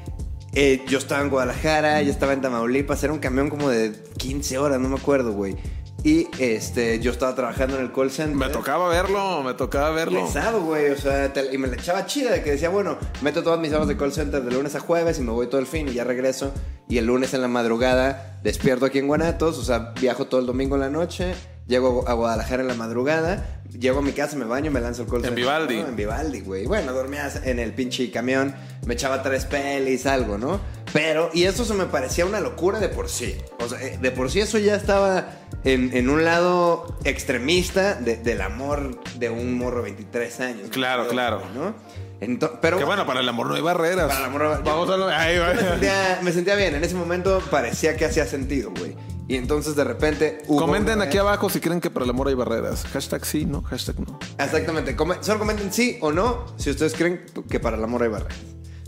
eh, 0.54 0.82
yo 0.88 0.98
estaba 0.98 1.22
en 1.22 1.30
Guadalajara, 1.30 2.00
ella 2.00 2.10
estaba 2.10 2.32
en 2.32 2.40
Tamaulipas, 2.42 3.02
era 3.04 3.12
un 3.12 3.18
camión 3.18 3.48
como 3.48 3.68
de 3.68 3.92
15 4.18 4.58
horas, 4.58 4.80
no 4.80 4.88
me 4.88 4.96
acuerdo, 4.96 5.32
güey. 5.32 5.56
Y 6.04 6.26
este, 6.40 6.98
yo 6.98 7.12
estaba 7.12 7.32
trabajando 7.36 7.76
en 7.78 7.82
el 7.84 7.92
call 7.92 8.10
center. 8.10 8.34
Me 8.34 8.48
tocaba 8.48 8.88
verlo, 8.88 9.42
me 9.44 9.54
tocaba 9.54 9.90
verlo. 9.90 10.24
Pesado, 10.26 10.60
güey, 10.62 10.90
o 10.90 10.96
sea, 10.96 11.32
te- 11.32 11.54
y 11.54 11.58
me 11.58 11.68
la 11.68 11.76
echaba 11.76 12.06
chida 12.06 12.32
de 12.32 12.42
que 12.42 12.50
decía, 12.50 12.70
bueno, 12.70 12.98
meto 13.22 13.44
todas 13.44 13.60
mis 13.60 13.72
horas 13.72 13.86
de 13.86 13.96
call 13.96 14.12
center 14.12 14.42
de 14.42 14.50
lunes 14.50 14.74
a 14.74 14.80
jueves 14.80 15.18
y 15.20 15.22
me 15.22 15.30
voy 15.30 15.46
todo 15.46 15.60
el 15.60 15.66
fin 15.68 15.88
y 15.88 15.92
ya 15.92 16.02
regreso. 16.02 16.52
Y 16.88 16.98
el 16.98 17.06
lunes 17.06 17.34
en 17.34 17.40
la 17.40 17.46
madrugada 17.48 18.40
despierto 18.42 18.84
aquí 18.86 18.98
en 18.98 19.06
Guanatos, 19.06 19.58
o 19.58 19.64
sea, 19.64 19.92
viajo 20.00 20.26
todo 20.26 20.40
el 20.40 20.46
domingo 20.46 20.74
en 20.74 20.80
la 20.80 20.90
noche, 20.90 21.34
llego 21.66 22.04
a 22.08 22.12
Guadalajara 22.14 22.62
en 22.62 22.68
la 22.68 22.74
madrugada, 22.74 23.60
llego 23.78 24.00
a 24.00 24.02
mi 24.02 24.12
casa, 24.12 24.36
me 24.36 24.44
baño, 24.44 24.70
me 24.70 24.80
lanzo 24.80 25.02
el 25.02 25.08
call 25.08 25.24
En. 25.24 25.34
Vivaldi. 25.34 25.80
¿no? 25.80 25.88
En 25.88 25.96
Vivaldi, 25.96 26.40
güey. 26.40 26.66
Bueno, 26.66 26.92
dormía 26.92 27.30
en 27.44 27.58
el 27.58 27.72
pinche 27.72 28.10
camión, 28.10 28.54
me 28.86 28.94
echaba 28.94 29.22
tres 29.22 29.44
pelis, 29.46 30.06
algo, 30.06 30.38
¿no? 30.38 30.60
Pero, 30.92 31.30
y 31.32 31.44
eso 31.44 31.64
se 31.64 31.72
me 31.72 31.86
parecía 31.86 32.26
una 32.26 32.40
locura 32.40 32.78
de 32.78 32.88
por 32.90 33.08
sí. 33.08 33.36
O 33.60 33.68
sea, 33.68 33.80
eh, 33.82 33.98
de 34.00 34.10
por 34.10 34.30
sí 34.30 34.40
eso 34.40 34.58
ya 34.58 34.74
estaba 34.76 35.30
en, 35.64 35.96
en 35.96 36.10
un 36.10 36.22
lado 36.24 36.98
extremista 37.04 37.94
de- 37.94 38.16
del 38.18 38.42
amor 38.42 39.00
de 39.14 39.30
un 39.30 39.56
morro 39.56 39.78
de 39.78 39.82
23 39.84 40.40
años. 40.40 40.68
Claro, 40.70 41.08
claro. 41.08 41.40
¿no? 41.54 41.74
Ento- 42.20 42.58
pero 42.60 42.76
Que 42.78 42.84
bueno, 42.84 43.06
para 43.06 43.20
el 43.20 43.28
amor 43.28 43.46
no 43.48 43.54
hay 43.54 43.62
barreras. 43.62 44.06
Para 44.08 44.18
el 44.20 44.24
amor 44.26 44.42
no 44.42 44.54
hay- 44.54 44.62
Vamos 44.62 44.90
a 44.90 44.96
lo... 44.98 45.08
Ahí 45.08 45.38
me 45.38 45.60
sentía, 45.62 46.20
me 46.22 46.32
sentía 46.32 46.54
bien. 46.56 46.74
En 46.74 46.84
ese 46.84 46.94
momento 46.94 47.40
parecía 47.50 47.96
que 47.96 48.04
hacía 48.04 48.26
sentido, 48.26 48.70
güey. 48.78 48.94
Y 49.28 49.36
entonces 49.36 49.76
de 49.76 49.84
repente 49.84 50.42
hubo 50.46 50.58
Comenten 50.58 50.96
una- 50.96 51.04
aquí 51.04 51.16
abajo 51.18 51.48
si 51.48 51.60
creen 51.60 51.80
que 51.80 51.90
para 51.90 52.04
el 52.04 52.10
amor 52.10 52.28
hay 52.28 52.34
barreras. 52.34 52.84
Hashtag 52.92 53.24
sí, 53.24 53.44
no, 53.46 53.62
hashtag 53.62 53.98
no. 54.00 54.18
Exactamente. 54.38 54.96
Solo 55.20 55.38
comenten 55.38 55.72
sí 55.72 55.98
o 56.00 56.12
no 56.12 56.44
si 56.56 56.70
ustedes 56.70 56.94
creen 56.94 57.24
que 57.48 57.60
para 57.60 57.76
el 57.76 57.84
amor 57.84 58.02
hay 58.02 58.08
barreras. 58.08 58.36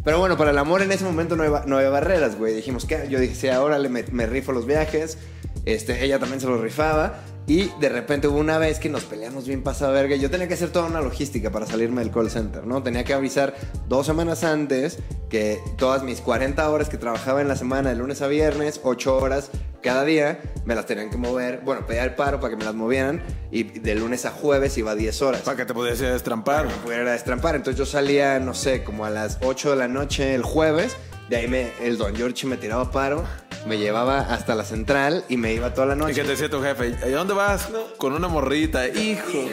Pero 0.05 0.19
bueno, 0.19 0.37
para 0.37 0.51
el 0.51 0.59
amor 0.59 0.83
en 0.83 0.93
ese 0.93 1.05
momento 1.05 1.35
no 1.37 1.45
hay, 1.45 1.49
ba- 1.49 1.65
no 1.67 1.79
hay 1.79 1.89
barreras, 1.89 2.37
güey. 2.37 2.55
Dijimos 2.55 2.85
que 2.85 3.07
yo 3.09 3.19
dije, 3.19 3.35
sí, 3.35 3.49
ahora 3.49 3.79
me 4.13 4.27
rifo 4.27 4.53
los 4.53 4.67
viajes. 4.67 5.17
Este, 5.65 6.05
ella 6.05 6.19
también 6.19 6.41
se 6.41 6.47
los 6.47 6.61
rifaba. 6.61 7.21
Y 7.47 7.71
de 7.79 7.91
repente 7.91 8.27
hubo 8.27 8.39
una 8.39 8.57
vez 8.57 8.79
que 8.79 8.89
nos 8.89 9.05
peleamos 9.05 9.47
bien 9.47 9.63
pasado 9.63 9.93
de 9.93 10.01
verga. 10.01 10.17
Yo 10.17 10.31
tenía 10.31 10.49
que 10.49 10.55
hacer 10.55 10.71
toda 10.71 10.87
una 10.87 11.03
logística 11.03 11.51
para 11.51 11.67
salirme 11.67 12.01
del 12.03 12.11
call 12.11 12.31
center, 12.31 12.67
¿no? 12.67 12.83
Tenía 12.83 13.05
que 13.05 13.13
avisar 13.13 13.55
dos 13.87 14.07
semanas 14.07 14.45
antes 14.45 14.99
que 15.29 15.59
todas 15.77 16.03
mis 16.03 16.21
40 16.23 16.71
horas 16.71 16.89
que 16.89 16.97
trabajaba 16.97 17.43
en 17.43 17.49
la 17.49 17.57
semana, 17.57 17.91
de 17.91 17.97
lunes 17.97 18.23
a 18.23 18.29
viernes, 18.29 18.81
8 18.83 19.17
horas 19.19 19.51
cada 19.83 20.05
día, 20.07 20.41
me 20.65 20.75
las 20.75 20.87
tenían 20.87 21.11
que 21.11 21.19
mover. 21.19 21.61
Bueno, 21.63 21.87
pedía 21.87 22.05
el 22.05 22.15
paro 22.15 22.41
para 22.41 22.51
que 22.53 22.57
me 22.57 22.65
las 22.65 22.75
movieran. 22.75 23.23
Y 23.51 23.65
de 23.65 23.95
lunes 23.95 24.25
a 24.25 24.31
jueves 24.31 24.79
iba 24.79 24.95
10 24.95 25.21
horas 25.21 25.43
Para 25.43 25.59
que 25.59 25.67
te 25.67 25.75
pudiese 25.75 26.07
destrampar. 26.07 26.65
para 26.65 26.75
que 26.77 26.83
pudiera 26.83 27.13
destrampar. 27.13 27.57
Entonces 27.57 27.79
yo 27.79 27.85
salía, 27.85 28.41
no 28.41 28.55
sé, 28.55 28.83
como 28.85 29.05
a 29.05 29.11
las 29.11 29.37
8 29.43 29.71
de 29.71 29.77
la 29.77 29.89
noche 29.89 30.35
el 30.35 30.43
jueves. 30.43 30.97
De 31.29 31.37
ahí 31.37 31.49
me, 31.49 31.73
el 31.81 31.97
don 31.97 32.15
Giorgi 32.15 32.47
me 32.47 32.57
tiraba 32.59 32.91
paro, 32.91 33.25
me 33.67 33.79
llevaba 33.79 34.21
hasta 34.21 34.55
la 34.55 34.65
central 34.65 35.25
y 35.29 35.37
me 35.39 35.55
iba 35.55 35.73
toda 35.73 35.87
la 35.89 35.95
¿Y 35.95 35.99
noche. 35.99 36.15
qué 36.17 36.23
te 36.23 36.29
decía 36.29 36.51
tu 36.51 36.61
jefe? 36.63 36.95
¿Y 37.09 37.13
a 37.13 37.17
dónde 37.17 37.33
vas? 37.33 37.69
Con 37.97 38.13
una 38.13 38.29
morrita. 38.29 38.87
Hijo. 38.89 39.49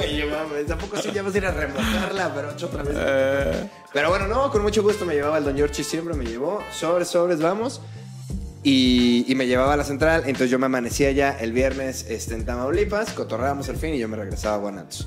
me 0.00 0.08
llevaba, 0.08 0.48
tampoco 0.66 0.96
sí, 1.00 1.10
ya 1.12 1.22
vas 1.22 1.34
a 1.34 1.38
ir 1.38 1.46
a 1.46 1.52
remojarla, 1.52 2.34
pero 2.34 2.48
otra 2.50 2.82
vez. 2.82 2.96
Eh, 2.98 3.68
Pero 3.92 4.08
bueno, 4.10 4.26
no, 4.26 4.50
con 4.50 4.62
mucho 4.62 4.82
gusto 4.82 5.04
me 5.04 5.14
llevaba 5.14 5.38
el 5.38 5.44
don 5.44 5.56
Giorgi 5.56 5.84
siempre, 5.84 6.14
me 6.14 6.24
llevó, 6.24 6.60
sobres, 6.72 7.08
sobres, 7.08 7.40
vamos. 7.40 7.80
Y, 8.64 9.24
y 9.28 9.34
me 9.36 9.46
llevaba 9.46 9.74
a 9.74 9.76
la 9.76 9.84
central, 9.84 10.22
entonces 10.26 10.50
yo 10.50 10.58
me 10.58 10.66
amanecía 10.66 11.12
ya 11.12 11.30
el 11.38 11.52
viernes 11.52 12.04
este, 12.08 12.34
en 12.34 12.44
Tamaulipas, 12.44 13.12
cotorrábamos 13.12 13.68
al 13.68 13.76
fin 13.76 13.94
y 13.94 13.98
yo 13.98 14.08
me 14.08 14.16
regresaba 14.16 14.56
a 14.56 14.58
Guanatos. 14.58 15.06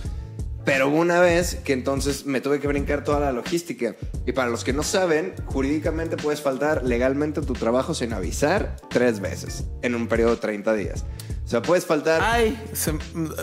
Pero 0.72 0.88
hubo 0.88 0.98
una 0.98 1.20
vez 1.20 1.56
que 1.64 1.74
entonces 1.74 2.26
me 2.26 2.40
tuve 2.42 2.60
que 2.60 2.68
brincar 2.68 3.04
toda 3.04 3.20
la 3.20 3.32
logística. 3.32 3.96
Y 4.26 4.32
para 4.32 4.50
los 4.50 4.64
que 4.64 4.72
no 4.74 4.84
saben, 4.84 5.34
jurídicamente 5.46 6.16
puedes 6.18 6.42
faltar 6.42 6.84
legalmente 6.86 7.42
tu 7.42 7.54
trabajo 7.54 7.94
sin 7.94 8.14
avisar 8.14 8.78
tres 8.90 9.20
veces 9.20 9.66
en 9.82 9.96
un 9.96 10.08
periodo 10.08 10.32
de 10.32 10.38
30 10.38 10.74
días. 10.74 11.06
O 11.44 11.48
sea, 11.52 11.62
puedes 11.62 11.86
faltar... 11.86 12.22
Ay, 12.24 12.58
se- 12.72 12.94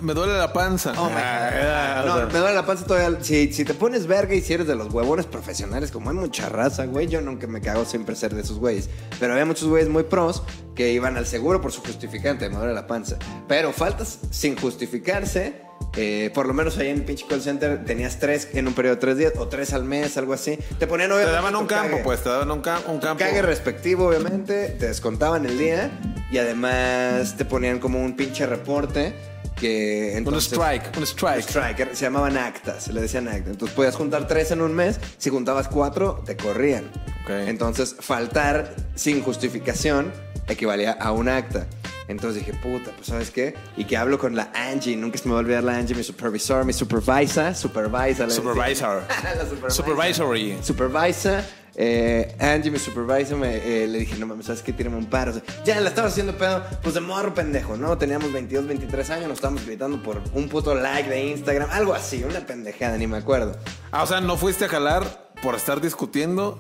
me 0.03 0.15
duele 0.15 0.39
la 0.39 0.51
panza. 0.55 0.93
Oh 0.97 1.07
my 1.11 1.11
God. 1.11 1.21
Ah, 1.21 2.05
No, 2.07 2.17
me 2.33 2.39
duele 2.39 2.55
la 2.55 2.65
panza 2.65 2.87
todavía. 2.87 3.19
Si, 3.23 3.53
si 3.53 3.65
te 3.67 3.75
pones 3.75 4.07
verga 4.07 4.35
y 4.35 4.41
si 4.41 4.55
eres 4.55 4.67
de 4.67 4.75
los 4.77 4.91
huevones 4.95 5.27
profesionales, 5.27 5.91
como 5.91 6.09
hay 6.09 6.17
mucha 6.17 6.49
raza, 6.49 6.87
güey, 6.87 7.07
yo 7.09 7.21
nunca 7.21 7.47
me 7.47 7.61
cago 7.61 7.85
siempre 7.85 8.17
ser 8.17 8.35
de 8.35 8.41
esos 8.41 8.59
güeyes. 8.59 8.89
Pero 9.21 9.35
había 9.35 9.45
muchos 9.45 9.69
güeyes 9.69 9.91
muy 9.91 10.05
pros 10.05 10.43
que 10.79 10.93
iban 10.93 11.17
al 11.17 11.27
seguro 11.27 11.61
por 11.61 11.73
su 11.73 11.83
justificante, 11.83 12.49
me 12.49 12.55
duele 12.57 12.73
la 12.73 12.87
panza. 12.87 13.17
Pero 13.49 13.73
faltas 13.73 14.21
sin 14.31 14.57
justificarse. 14.57 15.67
eh, 15.97 16.31
por 16.35 16.47
lo 16.47 16.55
menos 16.55 16.79
ahí 16.79 16.89
en 16.89 16.99
el 16.99 17.05
pinche 17.05 17.27
call 17.29 17.41
center 17.43 17.85
tenías 17.85 18.19
tres 18.21 18.49
en 18.53 18.69
un 18.69 18.75
periodo 18.75 18.95
de 18.97 19.01
tres 19.01 19.17
días 19.19 19.33
o 19.39 19.49
tres 19.49 19.73
al 19.73 19.83
mes, 19.85 20.17
algo 20.17 20.33
así. 20.35 20.57
Te 20.79 20.87
ponían 20.87 21.09
Te 21.11 21.15
obviamente 21.17 21.35
daban 21.35 21.57
un 21.57 21.67
campo, 21.67 21.91
cague. 21.91 22.05
pues. 22.05 22.23
Te 22.23 22.29
daban 22.29 22.51
un, 22.53 22.63
cam- 22.63 22.83
un 22.87 23.01
campo. 23.01 23.19
Cague 23.25 23.43
respectivo, 23.43 24.07
obviamente, 24.07 24.69
te 24.79 24.87
descontaban 24.87 25.45
el 25.47 25.59
día 25.59 25.91
y 26.31 26.39
además 26.39 27.37
te 27.37 27.45
ponían 27.45 27.81
como 27.81 28.01
un 28.01 28.15
pinche 28.17 28.47
reporte 28.47 29.15
que 29.57 30.11
Un 30.13 30.19
entonces... 30.19 30.53
strike. 30.53 30.93
Un 30.93 30.99
Un 30.99 31.03
strike. 31.05 31.41
strike, 31.49 31.81
era- 31.81 31.95
se 31.97 32.05
llamaban 32.05 32.37
actas, 32.37 32.85
se 32.85 32.93
le 32.93 33.01
decían 33.01 33.27
actas. 33.27 33.49
Entonces 33.51 33.75
podías 33.75 33.97
juntar 33.97 34.29
tres 34.29 34.53
en 34.53 34.61
un 34.61 34.73
mes, 34.75 35.01
si 35.17 35.31
juntabas 35.31 35.67
cuatro, 35.67 36.23
te 36.25 36.37
corrían. 36.37 36.85
Ok. 37.25 37.31
Entonces 37.49 37.97
faltar 37.99 38.75
sin 38.95 39.23
justificación 39.23 40.13
equivalía 40.53 40.93
a 40.93 41.13
un 41.13 41.29
acta. 41.29 41.67
Entonces 42.09 42.45
dije, 42.45 42.59
puta, 42.59 42.91
pues 42.93 43.09
¿sabes 43.09 43.31
qué? 43.31 43.55
Y 43.77 43.85
que 43.85 43.97
hablo 43.99 44.19
con 44.19 44.35
la 44.35 44.51
Angie, 44.55 44.97
nunca 44.97 45.19
se 45.19 45.27
me 45.29 45.35
va 45.35 45.41
a 45.41 45.43
olvidar 45.43 45.63
la 45.63 45.77
Angie, 45.77 45.95
mi 45.95 46.03
supervisor, 46.03 46.65
mi 46.65 46.73
supervisa, 46.73 47.55
supervisa. 47.55 48.23
le 48.27 48.29
decía. 48.29 48.43
Supervisor. 48.43 49.03
la 49.25 49.45
supervisor. 49.47 49.71
Supervisory. 49.73 50.59
Supervisa. 50.63 51.45
eh, 51.77 52.35
Angie, 52.41 52.71
mi 52.71 52.79
supervisor, 52.79 53.37
me, 53.37 53.57
eh, 53.57 53.87
le 53.87 53.99
dije, 53.99 54.17
no 54.17 54.27
mames, 54.27 54.47
¿sabes 54.47 54.63
qué? 54.63 54.73
Tírame 54.73 54.97
un 54.97 55.05
paro. 55.05 55.33
O 55.33 55.35
sea, 55.35 55.43
ya 55.67 55.79
la 55.83 55.91
estaba 55.91 56.09
haciendo 56.09 56.37
pedo, 56.39 56.65
pues 56.83 56.95
de 56.95 57.01
morro 57.01 57.35
pendejo, 57.35 57.77
¿no? 57.77 57.99
Teníamos 57.99 58.33
22, 58.33 58.67
23 58.67 59.11
años, 59.11 59.29
nos 59.29 59.35
estábamos 59.37 59.67
gritando 59.67 60.03
por 60.03 60.23
un 60.33 60.49
puto 60.49 60.75
like 60.75 61.11
de 61.11 61.27
Instagram, 61.27 61.69
algo 61.71 61.93
así, 61.93 62.25
una 62.25 62.41
pendejada, 62.41 62.97
ni 62.97 63.07
me 63.07 63.19
acuerdo. 63.19 63.55
Ah, 63.93 64.03
o 64.03 64.07
sea, 64.07 64.23
no 64.23 64.39
fuiste 64.39 64.65
a 64.65 64.69
jalar 64.69 65.29
por 65.43 65.55
estar 65.55 65.81
discutiendo 65.81 66.59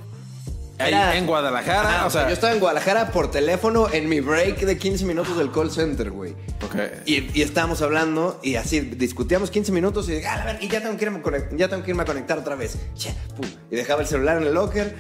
ahí 0.79 0.89
Era- 0.93 1.17
en 1.17 1.27
Guadalajara. 1.27 1.89
Ajá, 1.99 2.07
o 2.07 2.11
sea, 2.11 2.27
yo 2.29 2.35
estaba 2.35 2.53
en 2.53 2.61
Guadalajara 2.61 3.11
por 3.13 3.31
teléfono 3.31 3.89
en 3.93 4.09
mi 4.09 4.21
break 4.21 4.61
de 4.61 4.79
15 4.79 5.05
minutos 5.05 5.37
del 5.37 5.51
call 5.51 5.71
center, 5.71 6.11
güey. 6.11 6.33
Ok. 6.65 6.75
Y, 7.07 7.31
y 7.39 7.43
estábamos 7.43 7.83
hablando 7.83 8.41
y 8.43 8.57
así 8.57 8.81
discutíamos 8.81 9.51
15 9.51 9.73
minutos 9.73 10.09
y, 10.09 10.23
"Ah, 10.25 10.43
a 10.43 10.45
ver, 10.45 10.59
y 10.63 10.69
ya 10.69 10.81
tengo, 10.81 10.97
que 10.97 11.05
irme 11.05 11.19
a 11.19 11.23
conect- 11.23 11.57
ya 11.57 11.69
tengo 11.69 11.83
que 11.83 11.91
irme 11.91 12.03
a 12.03 12.07
conectar 12.07 12.39
otra 12.39 12.55
vez. 12.57 12.77
Che, 12.95 13.15
pum. 13.37 13.47
Y 13.71 13.77
dejaba 13.77 14.03
el 14.03 14.09
celular 14.09 14.37
en 14.39 14.45
el 14.45 14.55
locker. 14.55 14.95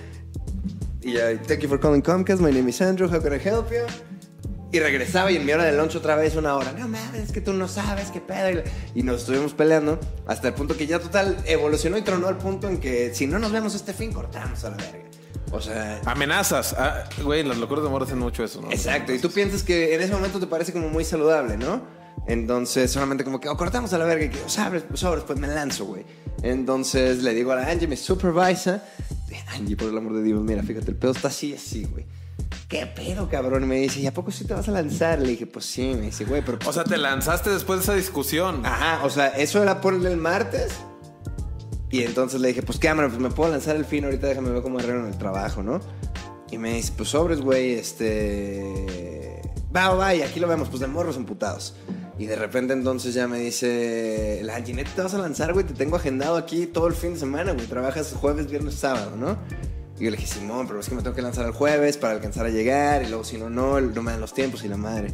Y 1.03 1.13
ya, 1.15 1.41
thank 1.47 1.61
you 1.61 1.69
for 1.69 1.79
calling 1.81 2.03
Comcast, 2.03 2.41
my 2.43 2.51
name 2.53 2.69
is 2.69 2.81
Andrew, 2.83 3.09
how 3.09 3.23
can 3.23 3.33
I 3.33 3.39
help 3.43 3.71
you? 3.71 3.87
Y 4.71 4.81
regresaba 4.81 5.31
y 5.33 5.37
en 5.37 5.47
mi 5.47 5.53
hora 5.53 5.65
de 5.65 5.73
lunch 5.73 5.97
otra 5.97 6.15
vez 6.15 6.37
una 6.37 6.55
hora. 6.55 6.73
No 6.73 6.87
mames, 6.89 7.23
es 7.25 7.33
que 7.33 7.41
tú 7.41 7.55
no 7.55 7.69
sabes 7.69 8.11
qué 8.11 8.21
pedo. 8.21 8.63
Y 8.95 9.03
nos 9.03 9.21
estuvimos 9.23 9.55
peleando 9.55 9.99
hasta 10.27 10.49
el 10.49 10.55
punto 10.55 10.77
que 10.77 10.87
ya 10.87 10.99
total 10.99 11.39
evolucionó 11.47 11.97
y 11.97 12.03
tronó 12.03 12.29
al 12.29 12.37
punto 12.37 12.69
en 12.69 12.79
que 12.79 13.15
si 13.15 13.27
no 13.27 13.39
nos 13.39 13.51
vemos 13.51 13.75
este 13.75 13.95
fin, 13.95 14.13
cortamos 14.13 14.63
a 14.65 14.71
la 14.71 14.77
verga. 14.77 14.99
O 15.51 15.61
sea, 15.61 16.01
Amenazas. 16.05 16.75
Ah, 16.79 17.05
güey, 17.23 17.43
los 17.43 17.57
locuros 17.57 17.83
de 17.83 17.89
amor 17.89 18.03
hacen 18.03 18.19
mucho 18.19 18.45
eso, 18.45 18.61
¿no? 18.61 18.71
Exacto, 18.71 19.13
y 19.13 19.19
tú 19.19 19.31
piensas 19.31 19.63
que 19.63 19.95
en 19.95 20.01
ese 20.01 20.13
momento 20.13 20.39
te 20.39 20.47
parece 20.47 20.73
como 20.73 20.89
muy 20.89 21.05
saludable, 21.05 21.57
¿no? 21.57 21.83
Entonces, 22.27 22.91
solamente 22.91 23.25
como 23.25 23.41
que, 23.41 23.49
oh, 23.49 23.57
cortamos 23.57 23.93
a 23.93 23.99
la 23.99 24.05
verga 24.05 24.27
y 24.27 24.29
que, 24.29 24.39
oh, 24.45 24.49
sabes, 24.49 24.85
sobres, 24.95 25.25
pues 25.25 25.39
me 25.39 25.47
lanzo, 25.47 25.87
güey. 25.87 26.05
Entonces 26.43 27.23
le 27.23 27.35
digo 27.35 27.53
a 27.53 27.57
la 27.57 27.69
Angie, 27.69 27.89
mi 27.89 27.97
supervisa, 27.97 28.85
Angie, 29.55 29.77
por 29.77 29.89
el 29.89 29.97
amor 29.97 30.15
de 30.15 30.23
Dios, 30.23 30.43
mira, 30.43 30.63
fíjate, 30.63 30.91
el 30.91 30.97
pedo 30.97 31.13
está 31.13 31.29
así, 31.29 31.55
así, 31.55 31.85
güey. 31.85 32.05
¿Qué 32.69 32.87
pedo, 32.87 33.31
cabrón? 33.31 33.65
Y 33.65 33.67
me 33.67 33.77
dice, 33.77 34.01
¿y 34.01 34.07
a 34.07 34.13
poco 34.13 34.31
sí 34.31 34.45
te 34.45 34.53
vas 34.53 34.69
a 34.69 34.73
lanzar? 34.73 35.21
Le 35.21 35.29
dije, 35.29 35.47
pues 35.47 35.65
sí, 35.65 35.95
me 35.95 36.03
dice, 36.03 36.27
güey, 36.27 36.43
pero... 36.45 36.59
O 36.67 36.73
sea, 36.73 36.85
te 36.85 36.99
lanzaste 36.99 37.49
después 37.49 37.79
de 37.79 37.85
esa 37.85 37.95
discusión. 37.95 38.65
Ajá, 38.65 39.05
o 39.05 39.11
sea, 39.11 39.29
eso 39.29 39.63
era 39.63 39.81
por 39.81 39.95
el 39.95 40.17
martes. 40.19 40.73
Y 41.91 42.03
entonces 42.03 42.41
le 42.41 42.49
dije, 42.49 42.63
pues 42.63 42.79
cámara, 42.79 43.09
pues 43.09 43.21
me 43.21 43.31
puedo 43.31 43.51
lanzar 43.51 43.77
el 43.77 43.85
fin, 43.85 44.05
ahorita 44.05 44.27
déjame 44.27 44.51
ver 44.51 44.63
cómo 44.63 44.79
arreglo 44.79 45.01
en 45.01 45.13
el 45.13 45.19
trabajo, 45.19 45.63
¿no? 45.63 45.81
Y 46.51 46.59
me 46.59 46.75
dice, 46.75 46.93
pues 46.97 47.11
sobres, 47.11 47.41
güey, 47.41 47.73
este... 47.73 49.41
Va, 49.75 49.95
va, 49.95 50.15
y 50.15 50.23
aquí 50.23 50.41
lo 50.41 50.49
vemos, 50.49 50.69
pues 50.69 50.81
de 50.81 50.87
morros 50.87 51.17
emputados. 51.17 51.75
Y 52.19 52.27
de 52.27 52.37
repente 52.37 52.73
entonces 52.73 53.15
ya 53.15 53.29
me 53.29 53.39
dice, 53.39 54.41
la 54.43 54.61
Ginette 54.61 54.95
te 54.95 55.03
vas 55.03 55.15
a 55.15 55.19
lanzar, 55.19 55.53
güey, 55.53 55.65
te 55.65 55.75
tengo 55.75 55.97
agendado 55.97 56.37
aquí 56.37 56.67
todo 56.67 56.89
el 56.89 56.95
fin 56.95 57.15
de 57.15 57.21
semana, 57.21 57.53
güey, 57.53 57.67
trabajas 57.67 58.13
jueves, 58.13 58.51
viernes, 58.51 58.75
sábado, 58.75 59.17
¿no? 59.17 59.39
Y 59.99 60.05
yo 60.05 60.11
le 60.11 60.17
dije, 60.17 60.27
Simón, 60.27 60.67
pero 60.67 60.81
es 60.81 60.89
que 60.89 60.95
me 60.95 61.03
tengo 61.03 61.15
que 61.15 61.23
lanzar 61.23 61.47
el 61.47 61.53
jueves 61.53 61.97
para 61.97 62.15
alcanzar 62.15 62.47
a 62.47 62.51
llegar, 62.51 63.03
y 63.03 63.09
luego 63.09 63.25
si 63.25 63.37
no, 63.37 63.51
no, 63.51 63.81
no 63.81 64.03
me 64.03 64.11
dan 64.11 64.21
los 64.21 64.35
tiempos 64.35 64.65
y 64.65 64.69
la 64.69 64.77
madre. 64.77 65.13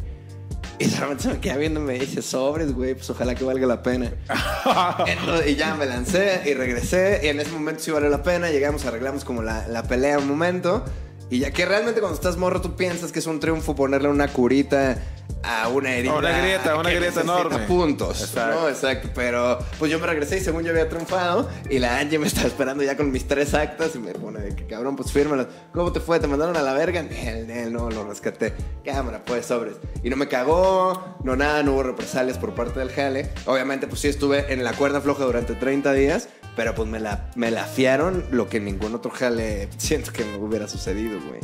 Y 0.77 0.85
solamente 0.85 1.23
se 1.23 1.29
me 1.29 1.39
queda 1.39 1.57
viendo 1.57 1.79
y 1.79 1.83
me 1.83 1.93
dice, 1.93 2.21
sobres, 2.21 2.73
güey, 2.73 2.95
pues 2.95 3.09
ojalá 3.09 3.35
que 3.35 3.43
valga 3.43 3.65
la 3.65 3.81
pena. 3.81 4.11
Entonces, 5.07 5.51
y 5.51 5.55
ya 5.55 5.75
me 5.75 5.85
lancé 5.85 6.41
y 6.45 6.53
regresé. 6.53 7.21
Y 7.23 7.27
en 7.27 7.39
ese 7.39 7.51
momento 7.51 7.81
sí 7.81 7.91
valió 7.91 8.09
la 8.09 8.23
pena. 8.23 8.49
Llegamos, 8.49 8.85
arreglamos 8.85 9.23
como 9.23 9.41
la, 9.41 9.67
la 9.67 9.83
pelea 9.83 10.19
un 10.19 10.27
momento. 10.27 10.83
Y 11.29 11.39
ya 11.39 11.51
que 11.51 11.65
realmente 11.65 12.01
cuando 12.01 12.15
estás 12.15 12.37
morro 12.37 12.61
tú 12.61 12.75
piensas 12.75 13.11
que 13.11 13.19
es 13.19 13.25
un 13.25 13.39
triunfo 13.39 13.75
ponerle 13.75 14.09
una 14.09 14.27
curita 14.27 14.97
a 15.43 15.67
una 15.67 15.93
herida. 15.93 16.13
Una 16.13 16.37
grieta, 16.39 16.75
una 16.75 16.89
que 16.89 16.95
grieta 16.95 17.21
enorme. 17.21 17.59
puntos. 17.59 18.21
Exacto. 18.21 18.61
¿no? 18.61 18.69
Exacto. 18.69 19.09
Pero 19.13 19.59
pues 19.79 19.91
yo 19.91 19.99
me 19.99 20.07
regresé 20.07 20.37
y 20.37 20.41
según 20.41 20.63
yo 20.63 20.71
había 20.71 20.89
triunfado. 20.89 21.49
Y 21.69 21.79
la 21.79 21.99
Angie 21.99 22.19
me 22.19 22.27
estaba 22.27 22.47
esperando 22.47 22.83
ya 22.83 22.97
con 22.97 23.11
mis 23.11 23.27
tres 23.27 23.53
actas. 23.53 23.95
Y 23.95 23.99
me 23.99 24.13
pone 24.13 24.39
de 24.39 24.55
que 24.55 24.65
cabrón, 24.65 24.95
pues 24.95 25.11
fírmalo. 25.11 25.47
¿Cómo 25.73 25.91
te 25.91 25.99
fue? 25.99 26.19
¿Te 26.19 26.27
mandaron 26.27 26.57
a 26.57 26.61
la 26.61 26.73
verga? 26.73 27.01
Nel, 27.03 27.47
nel, 27.47 27.73
no, 27.73 27.89
lo 27.89 28.05
rescaté. 28.05 28.53
Cámara, 28.83 29.23
pues, 29.25 29.45
sobres. 29.45 29.75
Y 30.03 30.09
no 30.09 30.15
me 30.15 30.27
cagó, 30.27 31.17
no 31.23 31.35
nada, 31.35 31.63
no 31.63 31.73
hubo 31.73 31.83
represalias 31.83 32.37
por 32.37 32.53
parte 32.53 32.79
del 32.79 32.91
jale. 32.91 33.31
Obviamente, 33.45 33.87
pues 33.87 34.01
sí 34.01 34.07
estuve 34.07 34.51
en 34.53 34.63
la 34.63 34.73
cuerda 34.73 35.01
floja 35.01 35.25
durante 35.25 35.53
30 35.55 35.93
días. 35.93 36.29
Pero 36.55 36.73
pues 36.73 36.87
me 36.87 36.99
la, 36.99 37.29
me 37.35 37.51
la 37.51 37.65
fiaron 37.65 38.25
lo 38.31 38.47
que 38.47 38.59
ningún 38.59 38.95
otro 38.95 39.11
jale 39.11 39.69
siento 39.77 40.11
que 40.11 40.25
me 40.25 40.37
hubiera 40.37 40.67
sucedido, 40.67 41.19
güey. 41.27 41.41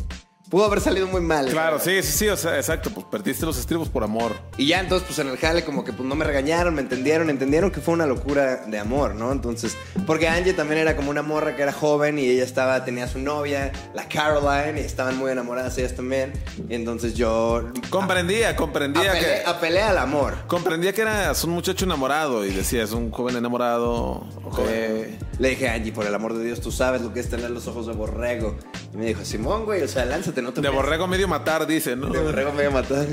Pudo 0.52 0.66
haber 0.66 0.82
salido 0.82 1.08
muy 1.08 1.22
mal. 1.22 1.48
Claro, 1.48 1.80
sí, 1.80 2.04
sí, 2.04 2.12
sí, 2.12 2.28
o 2.28 2.36
sea, 2.36 2.58
exacto, 2.58 2.90
pues 2.90 3.06
perdiste 3.10 3.46
los 3.46 3.58
estribos 3.58 3.88
por 3.88 4.04
amor. 4.04 4.34
Y 4.58 4.68
ya 4.68 4.82
entonces, 4.82 5.08
pues 5.08 5.18
en 5.20 5.30
el 5.30 5.38
jale, 5.38 5.64
como 5.64 5.86
que 5.86 5.94
pues 5.94 6.08
no 6.08 6.14
me 6.14 6.26
regañaron, 6.26 6.76
me 6.76 6.82
entendieron, 6.82 7.30
entendieron 7.30 7.72
que 7.72 7.80
fue 7.80 7.94
una 7.94 8.06
locura 8.06 8.66
de 8.68 8.78
amor, 8.78 9.16
¿no? 9.16 9.32
Entonces, 9.32 9.78
porque 10.06 10.28
Angie 10.28 10.52
también 10.52 10.82
era 10.82 10.98
como 10.98 11.10
una 11.10 11.22
morra 11.22 11.56
que 11.56 11.62
era 11.62 11.72
joven 11.72 12.20
y 12.20 12.26
ella 12.26 12.44
estaba, 12.44 12.84
tenía 12.84 13.08
su 13.08 13.20
novia, 13.20 13.72
la 13.94 14.10
Caroline, 14.10 14.82
y 14.82 14.84
estaban 14.84 15.18
muy 15.18 15.32
enamoradas 15.32 15.78
ellas 15.78 15.96
también. 15.96 16.34
Y 16.68 16.76
entonces 16.76 17.14
yo. 17.14 17.72
Comprendía, 17.90 18.54
comprendía 18.58 19.12
apelé, 19.12 19.26
que. 19.26 19.44
apelé 19.46 19.82
al 19.82 20.00
amor. 20.00 20.36
Comprendía 20.48 20.92
que 20.92 21.04
eras 21.04 21.42
un 21.46 21.52
muchacho 21.52 21.86
enamorado 21.86 22.46
y 22.46 22.52
decías, 22.52 22.92
un 22.92 23.10
joven 23.10 23.38
enamorado. 23.38 24.28
Eh, 24.68 25.18
le 25.40 25.50
dije 25.50 25.70
a 25.70 25.76
Angie, 25.76 25.94
por 25.94 26.06
el 26.06 26.14
amor 26.14 26.34
de 26.34 26.44
Dios, 26.44 26.60
tú 26.60 26.74
sabes 26.74 27.02
lo 27.02 27.14
que 27.14 27.22
es 27.22 27.30
tener 27.30 27.52
los 27.52 27.68
ojos 27.68 27.88
de 27.88 27.94
borrego. 27.94 28.58
Y 28.94 28.98
me 28.98 29.06
dijo, 29.06 29.24
Simón, 29.24 29.64
güey, 29.64 29.82
o 29.82 29.88
sea, 29.88 30.04
lánzate, 30.04 30.41
no 30.42 30.54
te 30.54 30.62
De 30.62 30.70
metas". 30.70 30.76
borrego 30.84 31.08
medio 31.08 31.28
matar, 31.28 31.68
dice, 31.68 31.96
¿no? 31.96 32.08
De 32.08 32.20
borrego 32.20 32.52
me 32.54 32.64
iba 32.64 32.72
a 32.72 32.82
matar. 32.82 33.08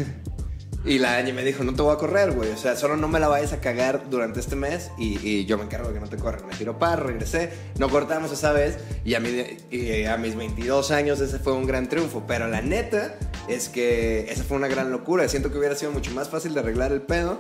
Y 0.85 1.01
la 1.01 1.19
Angie 1.19 1.33
me 1.35 1.45
dijo, 1.45 1.65
no 1.65 1.75
te 1.75 1.83
voy 1.83 1.93
a 1.93 1.99
correr, 1.99 2.31
güey. 2.33 2.51
O 2.51 2.57
sea, 2.57 2.75
solo 2.77 2.97
no 2.97 3.09
me 3.09 3.19
la 3.21 3.29
vayas 3.29 3.53
a 3.53 3.61
cagar 3.61 4.09
durante 4.09 4.41
este 4.41 4.57
mes 4.57 4.91
y, 4.97 5.19
y 5.29 5.45
yo 5.45 5.59
me 5.59 5.65
encargo 5.65 5.89
de 5.89 5.95
que 5.95 6.01
no 6.01 6.09
te 6.09 6.17
corran. 6.17 6.47
Me 6.47 6.55
tiró 6.55 6.79
par, 6.79 7.05
regresé, 7.05 7.51
no 7.79 7.91
cortamos 7.91 8.33
esa 8.33 8.53
vez 8.53 8.79
y 9.05 9.15
a, 9.15 9.21
mi- 9.21 9.45
y 9.71 10.05
a 10.05 10.17
mis 10.17 10.35
22 10.37 10.91
años 10.93 11.21
ese 11.21 11.39
fue 11.41 11.53
un 11.53 11.67
gran 11.67 11.89
triunfo. 11.89 12.25
Pero 12.27 12.47
la 12.49 12.63
neta 12.63 13.17
es 13.49 13.69
que 13.69 14.31
esa 14.31 14.45
fue 14.45 14.57
una 14.57 14.69
gran 14.69 14.91
locura. 14.91 15.29
Siento 15.29 15.51
que 15.53 15.59
hubiera 15.59 15.75
sido 15.75 15.91
mucho 15.93 16.13
más 16.13 16.29
fácil 16.31 16.55
de 16.55 16.61
arreglar 16.61 16.93
el 16.93 17.03
pedo. 17.03 17.39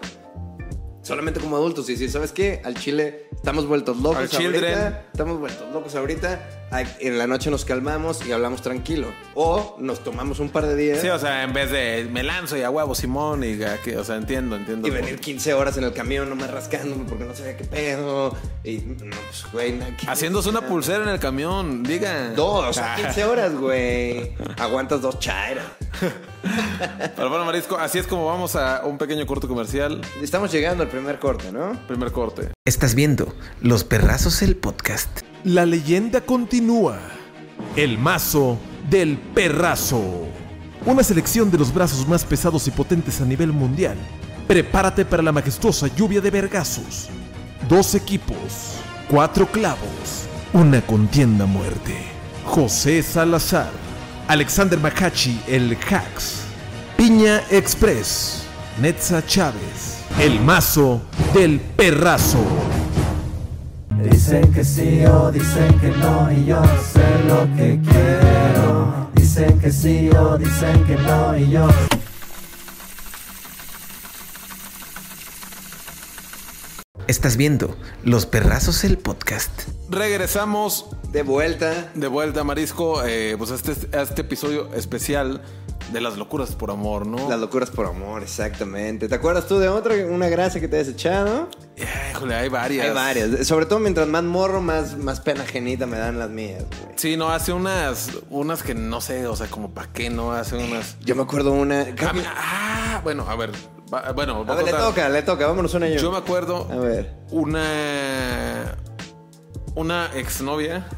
Solamente 1.02 1.40
como 1.40 1.56
adultos. 1.56 1.88
Y 1.88 1.96
si, 1.96 2.08
¿sabes 2.10 2.32
qué? 2.32 2.60
Al 2.64 2.74
chile 2.74 3.28
estamos 3.34 3.66
vueltos 3.66 3.96
locos 3.98 4.16
Al 4.18 4.24
ahorita. 4.24 4.38
children. 4.38 4.96
Estamos 5.12 5.38
vueltos 5.38 5.72
locos 5.72 5.94
ahorita. 5.94 6.67
En 6.70 7.16
la 7.16 7.26
noche 7.26 7.50
nos 7.50 7.64
calmamos 7.64 8.26
y 8.26 8.32
hablamos 8.32 8.60
tranquilo. 8.60 9.08
O 9.34 9.76
nos 9.78 10.00
tomamos 10.04 10.38
un 10.38 10.50
par 10.50 10.66
de 10.66 10.76
días. 10.76 11.00
Sí, 11.00 11.08
o 11.08 11.18
sea, 11.18 11.42
en 11.42 11.52
vez 11.52 11.70
de 11.70 12.08
me 12.10 12.22
lanzo 12.22 12.56
y 12.56 12.62
a 12.62 12.70
huevo 12.70 12.94
Simón 12.94 13.42
y 13.42 13.58
que, 13.84 13.96
o 13.96 14.04
sea, 14.04 14.16
entiendo, 14.16 14.56
entiendo. 14.56 14.86
Y 14.86 14.90
venir 14.90 15.18
15 15.18 15.54
horas 15.54 15.76
en 15.78 15.84
el 15.84 15.92
camión 15.92 16.28
nomás 16.28 16.50
rascándome 16.50 17.04
porque 17.08 17.24
no 17.24 17.34
sabía 17.34 17.56
qué 17.56 17.64
pedo. 17.64 18.36
Y 18.64 18.78
no, 18.78 19.16
pues, 19.26 19.46
güey, 19.52 19.72
nada 19.72 19.92
Haciéndose 20.06 20.50
una 20.50 20.60
pulsera 20.62 21.04
en 21.04 21.10
el 21.10 21.20
camión, 21.20 21.82
diga. 21.82 22.32
Dos, 22.34 22.66
o 22.66 22.72
sea, 22.72 22.96
15 22.96 23.24
horas, 23.24 23.54
güey. 23.54 24.34
Aguantas 24.58 25.00
dos 25.00 25.18
chairas. 25.18 25.64
Pero 27.16 27.30
bueno, 27.30 27.44
Marisco, 27.44 27.76
así 27.76 27.98
es 27.98 28.06
como 28.06 28.26
vamos 28.26 28.56
a 28.56 28.82
un 28.84 28.98
pequeño 28.98 29.26
corto 29.26 29.48
comercial. 29.48 30.00
Estamos 30.22 30.52
llegando 30.52 30.82
al 30.82 30.88
primer 30.88 31.18
corte, 31.18 31.50
¿no? 31.50 31.72
Primer 31.86 32.12
corte. 32.12 32.52
Estás 32.68 32.94
viendo 32.94 33.34
Los 33.62 33.82
Perrazos 33.82 34.42
el 34.42 34.54
podcast. 34.54 35.22
La 35.42 35.64
leyenda 35.64 36.20
continúa. 36.20 36.98
El 37.76 37.96
mazo 37.96 38.58
del 38.90 39.16
perrazo. 39.16 40.28
Una 40.84 41.02
selección 41.02 41.50
de 41.50 41.56
los 41.56 41.72
brazos 41.72 42.06
más 42.06 42.26
pesados 42.26 42.68
y 42.68 42.70
potentes 42.70 43.22
a 43.22 43.24
nivel 43.24 43.54
mundial. 43.54 43.96
Prepárate 44.46 45.06
para 45.06 45.22
la 45.22 45.32
majestuosa 45.32 45.86
lluvia 45.96 46.20
de 46.20 46.30
vergazos. 46.30 47.08
Dos 47.70 47.94
equipos, 47.94 48.74
cuatro 49.08 49.46
clavos, 49.46 50.28
una 50.52 50.82
contienda 50.82 51.46
muerte. 51.46 51.96
José 52.44 53.02
Salazar, 53.02 53.70
Alexander 54.26 54.78
Macachi, 54.78 55.40
el 55.46 55.74
Hacks, 55.88 56.42
Piña 56.98 57.42
Express, 57.50 58.42
Netza 58.80 59.26
Chávez, 59.26 59.98
el 60.20 60.40
mazo 60.40 61.00
del 61.34 61.58
perrazo. 61.58 62.38
Dicen 64.04 64.52
que 64.52 64.62
sí 64.62 65.04
o 65.04 65.32
dicen 65.32 65.76
que 65.80 65.88
no 65.88 66.30
y 66.30 66.44
yo 66.46 66.62
sé 66.92 67.24
lo 67.26 67.56
que 67.56 67.80
quiero. 67.82 69.10
Dicen 69.14 69.58
que 69.58 69.72
sí 69.72 70.08
o 70.10 70.38
dicen 70.38 70.84
que 70.84 70.94
no 70.94 71.36
y 71.36 71.50
yo 71.50 71.68
Estás 77.08 77.36
viendo 77.36 77.76
Los 78.04 78.26
Perrazos 78.26 78.84
el 78.84 78.98
podcast. 78.98 79.50
Regresamos 79.88 80.86
De 81.10 81.22
vuelta. 81.22 81.90
de 81.94 82.06
vuelta, 82.06 82.44
Marisco, 82.44 83.02
eh, 83.04 83.34
pues 83.38 83.50
a 83.50 83.54
este, 83.54 83.96
a 83.96 84.02
este 84.02 84.20
episodio 84.20 84.72
especial 84.74 85.42
de 85.92 86.00
las 86.00 86.16
locuras 86.16 86.54
por 86.54 86.70
amor, 86.70 87.06
¿no? 87.06 87.28
Las 87.28 87.38
locuras 87.38 87.70
por 87.70 87.86
amor, 87.86 88.22
exactamente. 88.22 89.08
¿Te 89.08 89.14
acuerdas 89.14 89.46
tú 89.46 89.58
de 89.58 89.68
otra, 89.68 89.94
una 90.06 90.28
gracia 90.28 90.60
que 90.60 90.68
te 90.68 90.78
has 90.80 90.88
echado? 90.88 91.48
Híjole, 92.12 92.34
hay 92.34 92.48
varias. 92.48 92.86
Hay 92.86 92.94
varias. 92.94 93.46
Sobre 93.46 93.66
todo 93.66 93.78
mientras 93.78 94.06
más 94.08 94.24
morro, 94.24 94.60
más, 94.60 94.96
más 94.98 95.20
pena 95.20 95.44
genita 95.44 95.86
me 95.86 95.98
dan 95.98 96.18
las 96.18 96.30
mías, 96.30 96.64
güey. 96.64 96.94
Sí, 96.96 97.16
no, 97.16 97.30
hace 97.30 97.52
unas, 97.52 98.10
unas 98.30 98.62
que 98.62 98.74
no 98.74 99.00
sé, 99.00 99.26
o 99.26 99.36
sea, 99.36 99.48
como 99.48 99.70
para 99.70 99.92
qué 99.92 100.10
no 100.10 100.32
hace 100.32 100.56
unas. 100.56 100.98
Yo 101.00 101.14
me 101.14 101.22
acuerdo 101.22 101.52
una. 101.52 101.86
Ah, 102.00 102.12
ah, 102.36 103.00
bueno, 103.02 103.24
a 103.28 103.36
ver, 103.36 103.52
bueno, 104.14 104.44
voy 104.44 104.52
A 104.52 104.54
ver, 104.56 104.66
le 104.66 104.72
toca, 104.72 105.08
le 105.08 105.22
toca. 105.22 105.46
Vámonos 105.46 105.72
una 105.74 105.88
yo. 105.88 105.96
Yo 106.00 106.10
me 106.12 106.18
acuerdo 106.18 106.68
A 106.70 106.76
ver. 106.76 107.14
una 107.30 108.76
una 109.74 110.10
exnovia 110.14 110.88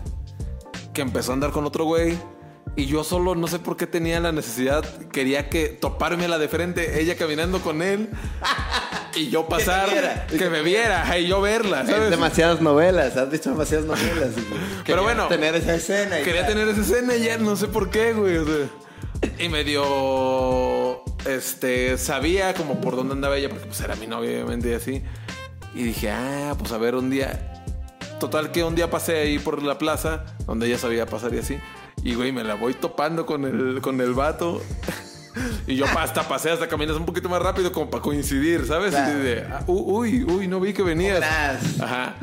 que 0.95 1.03
empezó 1.03 1.33
a 1.33 1.35
andar 1.35 1.51
con 1.51 1.67
otro 1.67 1.85
güey 1.85 2.19
y 2.77 2.87
yo 2.87 3.05
solo 3.05 3.35
no 3.35 3.47
sé 3.47 3.59
por 3.59 3.77
qué 3.77 3.87
tenía 3.87 4.21
la 4.21 4.33
necesidad, 4.33 4.85
quería 5.09 5.49
que 5.51 5.69
topármela 5.69 6.39
de 6.39 6.49
frente, 6.49 7.01
ella 7.01 7.17
caminando 7.17 7.61
con 7.61 7.83
él 7.83 8.09
y 9.17 9.29
yo 9.29 9.49
pasar, 9.49 9.91
viera. 9.91 10.27
que 10.27 10.49
me 10.49 10.63
viera, 10.63 11.19
y 11.19 11.27
yo 11.27 11.41
verla, 11.41 11.83
demasiadas 11.83 12.61
novelas, 12.61 13.17
has 13.17 13.31
visto 13.31 13.51
demasiadas 13.51 13.87
novelas. 13.87 14.31
Quería 14.35 14.83
Pero 14.87 15.03
bueno, 15.03 15.27
tener 15.29 15.55
esa 15.57 15.75
escena. 15.75 16.21
y 16.21 16.25
Quería 16.25 16.43
ya. 16.43 16.47
tener 16.49 16.69
esa 16.69 16.81
escena 16.81 17.15
y 17.17 17.25
ya 17.25 17.37
no 17.39 17.57
sé 17.57 17.69
por 17.69 17.91
qué, 17.91 18.13
güey. 18.13 18.37
o 18.39 18.45
sea. 18.47 18.67
y 19.39 19.49
medio. 19.49 21.03
Este. 21.27 21.99
Sabía 21.99 22.55
como 22.55 22.81
por 22.81 22.97
dónde 22.97 23.13
andaba 23.15 23.37
ella, 23.37 23.49
porque 23.51 23.67
pues 23.67 23.81
era 23.81 23.95
mi 23.97 24.07
novia, 24.07 24.31
obviamente, 24.31 24.71
y 24.71 24.75
así. 24.75 25.03
Y 25.75 25.83
dije, 25.85 26.11
ah, 26.11 26.55
pues 26.59 26.73
a 26.73 26.79
ver, 26.79 26.95
un 26.95 27.11
día. 27.11 27.65
Total, 28.19 28.51
que 28.53 28.65
un 28.65 28.75
día 28.75 28.91
pasé 28.91 29.19
ahí 29.19 29.39
por 29.39 29.63
la 29.63 29.79
plaza, 29.79 30.25
donde 30.47 30.67
ella 30.67 30.79
sabía 30.79 31.07
pasar 31.07 31.35
y 31.35 31.39
así. 31.39 31.59
Y 32.03 32.15
güey, 32.15 32.33
me 32.33 32.45
la 32.45 32.55
voy 32.55 32.75
topando 32.75 33.27
con 33.27 33.45
el, 33.45 33.81
con 33.81 34.01
el 34.01 34.15
vato. 34.15 34.61
Y 35.67 35.77
yo 35.77 35.87
hasta 35.87 36.27
pasé, 36.27 36.51
hasta 36.51 36.67
caminas 36.67 36.97
un 36.97 37.07
poquito 37.07 37.29
más 37.29 37.41
rápido 37.41 37.71
como 37.71 37.89
para 37.89 38.03
coincidir, 38.03 38.67
¿sabes? 38.67 38.91
Claro. 38.91 39.17
Y 39.17 39.23
de, 39.23 39.43
ah, 39.43 39.63
uy, 39.69 40.25
uy, 40.25 40.49
no 40.49 40.59
vi 40.59 40.73
que 40.73 40.83
venías. 40.83 41.23
Ajá. 41.81 42.17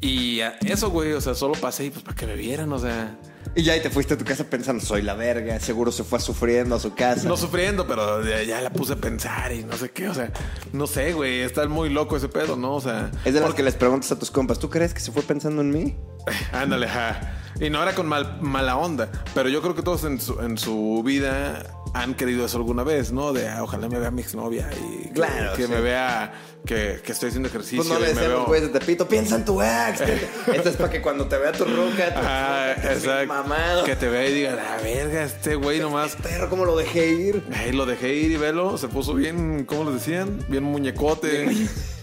Y 0.00 0.40
ah, 0.42 0.56
eso, 0.64 0.90
güey, 0.90 1.12
o 1.12 1.20
sea, 1.20 1.34
solo 1.34 1.54
pasé 1.54 1.86
y 1.86 1.90
pues 1.90 2.04
para 2.04 2.16
que 2.16 2.24
me 2.24 2.36
vieran, 2.36 2.72
o 2.72 2.78
sea. 2.78 3.16
Y 3.56 3.62
ya 3.62 3.74
y 3.74 3.80
te 3.80 3.88
fuiste 3.88 4.12
a 4.14 4.18
tu 4.18 4.24
casa 4.26 4.44
pensando, 4.44 4.84
soy 4.84 5.00
la 5.00 5.14
verga. 5.14 5.58
Seguro 5.58 5.90
se 5.90 6.04
fue 6.04 6.20
sufriendo 6.20 6.74
a 6.76 6.78
su 6.78 6.94
casa. 6.94 7.26
No 7.26 7.38
sufriendo, 7.38 7.86
pero 7.86 8.22
ya, 8.22 8.42
ya 8.42 8.60
la 8.60 8.68
puse 8.70 8.92
a 8.92 8.96
pensar 8.96 9.50
y 9.52 9.64
no 9.64 9.76
sé 9.78 9.90
qué, 9.90 10.08
o 10.10 10.14
sea, 10.14 10.30
no 10.74 10.86
sé, 10.86 11.14
güey, 11.14 11.40
está 11.40 11.66
muy 11.66 11.88
loco 11.88 12.18
ese 12.18 12.28
pedo, 12.28 12.56
¿no? 12.56 12.74
O 12.74 12.80
sea, 12.82 13.10
es 13.24 13.32
de 13.32 13.40
las 13.40 13.54
que 13.54 13.62
les 13.62 13.74
preguntas 13.74 14.12
a 14.12 14.18
tus 14.18 14.30
compas, 14.30 14.58
¿tú 14.58 14.68
crees 14.68 14.92
que 14.92 15.00
se 15.00 15.10
fue 15.10 15.22
pensando 15.22 15.62
en 15.62 15.70
mí? 15.70 15.96
ándale, 16.52 16.86
ja. 16.86 17.40
Y 17.58 17.70
no 17.70 17.82
era 17.82 17.94
con 17.94 18.06
mal- 18.06 18.38
mala 18.42 18.76
onda, 18.76 19.08
pero 19.34 19.48
yo 19.48 19.62
creo 19.62 19.74
que 19.74 19.80
todos 19.82 20.04
en 20.04 20.20
su, 20.20 20.38
en 20.42 20.58
su 20.58 21.02
vida 21.02 21.64
han 21.94 22.14
querido 22.14 22.44
eso 22.46 22.58
alguna 22.58 22.82
vez, 22.84 23.12
¿no? 23.12 23.32
De 23.32 23.48
ah, 23.48 23.62
ojalá 23.62 23.88
me 23.88 23.98
vea 23.98 24.10
mi 24.10 24.22
exnovia 24.22 24.68
y 24.72 25.04
que, 25.08 25.12
Claro, 25.12 25.54
que 25.56 25.66
sí. 25.66 25.72
me 25.72 25.80
vea 25.80 26.32
que, 26.66 27.00
que 27.04 27.12
estoy 27.12 27.28
haciendo 27.28 27.48
ejercicio. 27.48 27.78
Pues 27.78 27.88
no 27.88 27.94
le 27.98 28.10
y 28.10 28.14
me 28.14 28.20
decían 28.20 28.32
los 28.38 28.48
veo- 28.50 28.60
de 28.60 28.68
Tepito, 28.78 29.08
piensa 29.08 29.36
en 29.36 29.44
tu 29.44 29.62
ex. 29.62 30.00
Esto 30.52 30.68
es 30.68 30.76
para 30.76 30.90
que 30.90 31.00
cuando 31.00 31.26
te 31.26 31.38
vea 31.38 31.52
tu 31.52 31.64
ruca, 31.64 32.14
tu 32.14 32.20
bien 32.20 32.92
exacto. 32.96 33.26
mamado. 33.28 33.84
Que 33.84 33.96
te 33.96 34.08
vea 34.08 34.28
y 34.28 34.34
diga, 34.34 34.54
la 34.54 34.76
verga, 34.82 35.22
este 35.24 35.54
güey 35.54 35.80
nomás. 35.80 36.16
Perro, 36.16 36.50
¿cómo 36.50 36.64
lo 36.64 36.76
dejé 36.76 37.08
ir? 37.12 37.42
Ahí 37.56 37.72
lo 37.72 37.86
dejé 37.86 38.12
ir 38.14 38.32
y 38.32 38.36
velo, 38.36 38.76
se 38.78 38.88
puso 38.88 39.14
bien, 39.14 39.64
¿cómo 39.64 39.84
les 39.90 39.94
decían? 39.94 40.44
Bien 40.48 40.64
muñecote. 40.64 41.48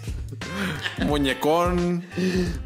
Muñecón. 1.05 2.03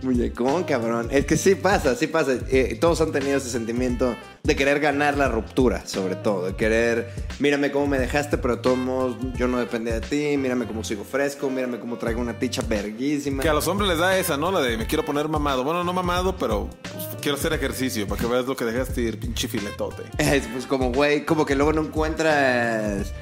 Muñecón, 0.02 0.64
cabrón. 0.64 1.08
Es 1.12 1.26
que 1.26 1.38
sí 1.38 1.56
pasa, 1.56 1.96
sí 1.96 2.08
pasa. 2.08 2.34
Eh, 2.50 2.78
todos 2.80 3.02
han 3.02 3.12
tenido 3.12 3.38
ese 3.38 3.50
sentimiento 3.50 4.16
de 4.44 4.56
querer 4.56 4.80
ganar 4.80 5.18
la 5.18 5.28
ruptura, 5.28 5.86
sobre 5.86 6.16
todo. 6.16 6.46
De 6.48 6.56
querer, 6.56 7.10
mírame 7.40 7.72
cómo 7.72 7.88
me 7.88 8.00
dejaste, 8.00 8.38
pero 8.38 8.58
de 8.58 8.62
todos 8.62 8.78
modos 8.78 9.18
yo 9.36 9.48
no 9.48 9.60
dependía 9.60 10.00
de 10.00 10.02
ti. 10.02 10.38
Mírame 10.38 10.66
cómo 10.66 10.84
sigo 10.84 11.04
fresco. 11.04 11.50
Mírame 11.50 11.80
cómo 11.80 11.98
traigo 11.98 12.22
una 12.22 12.38
ticha 12.38 12.62
verguísima. 12.62 13.44
Que 13.44 13.50
a 13.50 13.54
los 13.54 13.68
hombres 13.68 13.90
les 13.90 14.00
da 14.00 14.18
esa, 14.18 14.38
¿no? 14.38 14.52
La 14.52 14.62
de 14.62 14.78
me 14.78 14.88
quiero 14.88 15.06
poner 15.06 15.28
mamado. 15.28 15.64
Bueno, 15.64 15.84
no 15.84 15.94
mamado, 15.94 16.36
pero 16.38 16.70
pues, 16.82 17.06
quiero 17.22 17.38
hacer 17.38 17.54
ejercicio 17.54 18.08
para 18.08 18.22
que 18.22 18.28
veas 18.28 18.46
lo 18.46 18.56
que 18.56 18.66
dejaste 18.66 19.02
ir, 19.02 19.20
pinche 19.20 19.48
filetote. 19.48 20.04
Es 20.18 20.48
pues 20.48 20.66
como, 20.66 20.92
güey, 20.92 21.26
como 21.26 21.46
que 21.46 21.56
luego 21.56 21.74
no 21.74 21.82
encuentras 21.82 23.14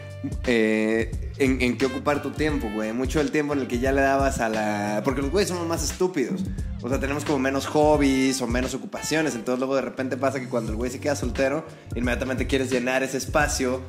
eh, 0.45 1.11
en, 1.37 1.61
en 1.61 1.77
qué 1.77 1.85
ocupar 1.85 2.21
tu 2.21 2.31
tiempo, 2.31 2.69
güey. 2.73 2.93
Mucho 2.93 3.21
el 3.21 3.31
tiempo 3.31 3.53
en 3.53 3.59
el 3.59 3.67
que 3.67 3.79
ya 3.79 3.91
le 3.91 4.01
dabas 4.01 4.39
a 4.39 4.49
la... 4.49 5.01
Porque 5.03 5.21
los 5.21 5.31
güeyes 5.31 5.49
somos 5.49 5.67
más 5.67 5.83
estúpidos. 5.83 6.41
O 6.81 6.89
sea, 6.89 6.99
tenemos 6.99 7.25
como 7.25 7.39
menos 7.39 7.65
hobbies 7.65 8.41
o 8.41 8.47
menos 8.47 8.73
ocupaciones. 8.75 9.33
Entonces 9.33 9.59
luego 9.59 9.75
de 9.75 9.81
repente 9.81 10.17
pasa 10.17 10.39
que 10.39 10.47
cuando 10.47 10.71
el 10.71 10.77
güey 10.77 10.91
se 10.91 10.99
queda 10.99 11.15
soltero, 11.15 11.65
inmediatamente 11.95 12.45
quieres 12.45 12.69
llenar 12.69 13.01
ese 13.01 13.17
espacio 13.17 13.81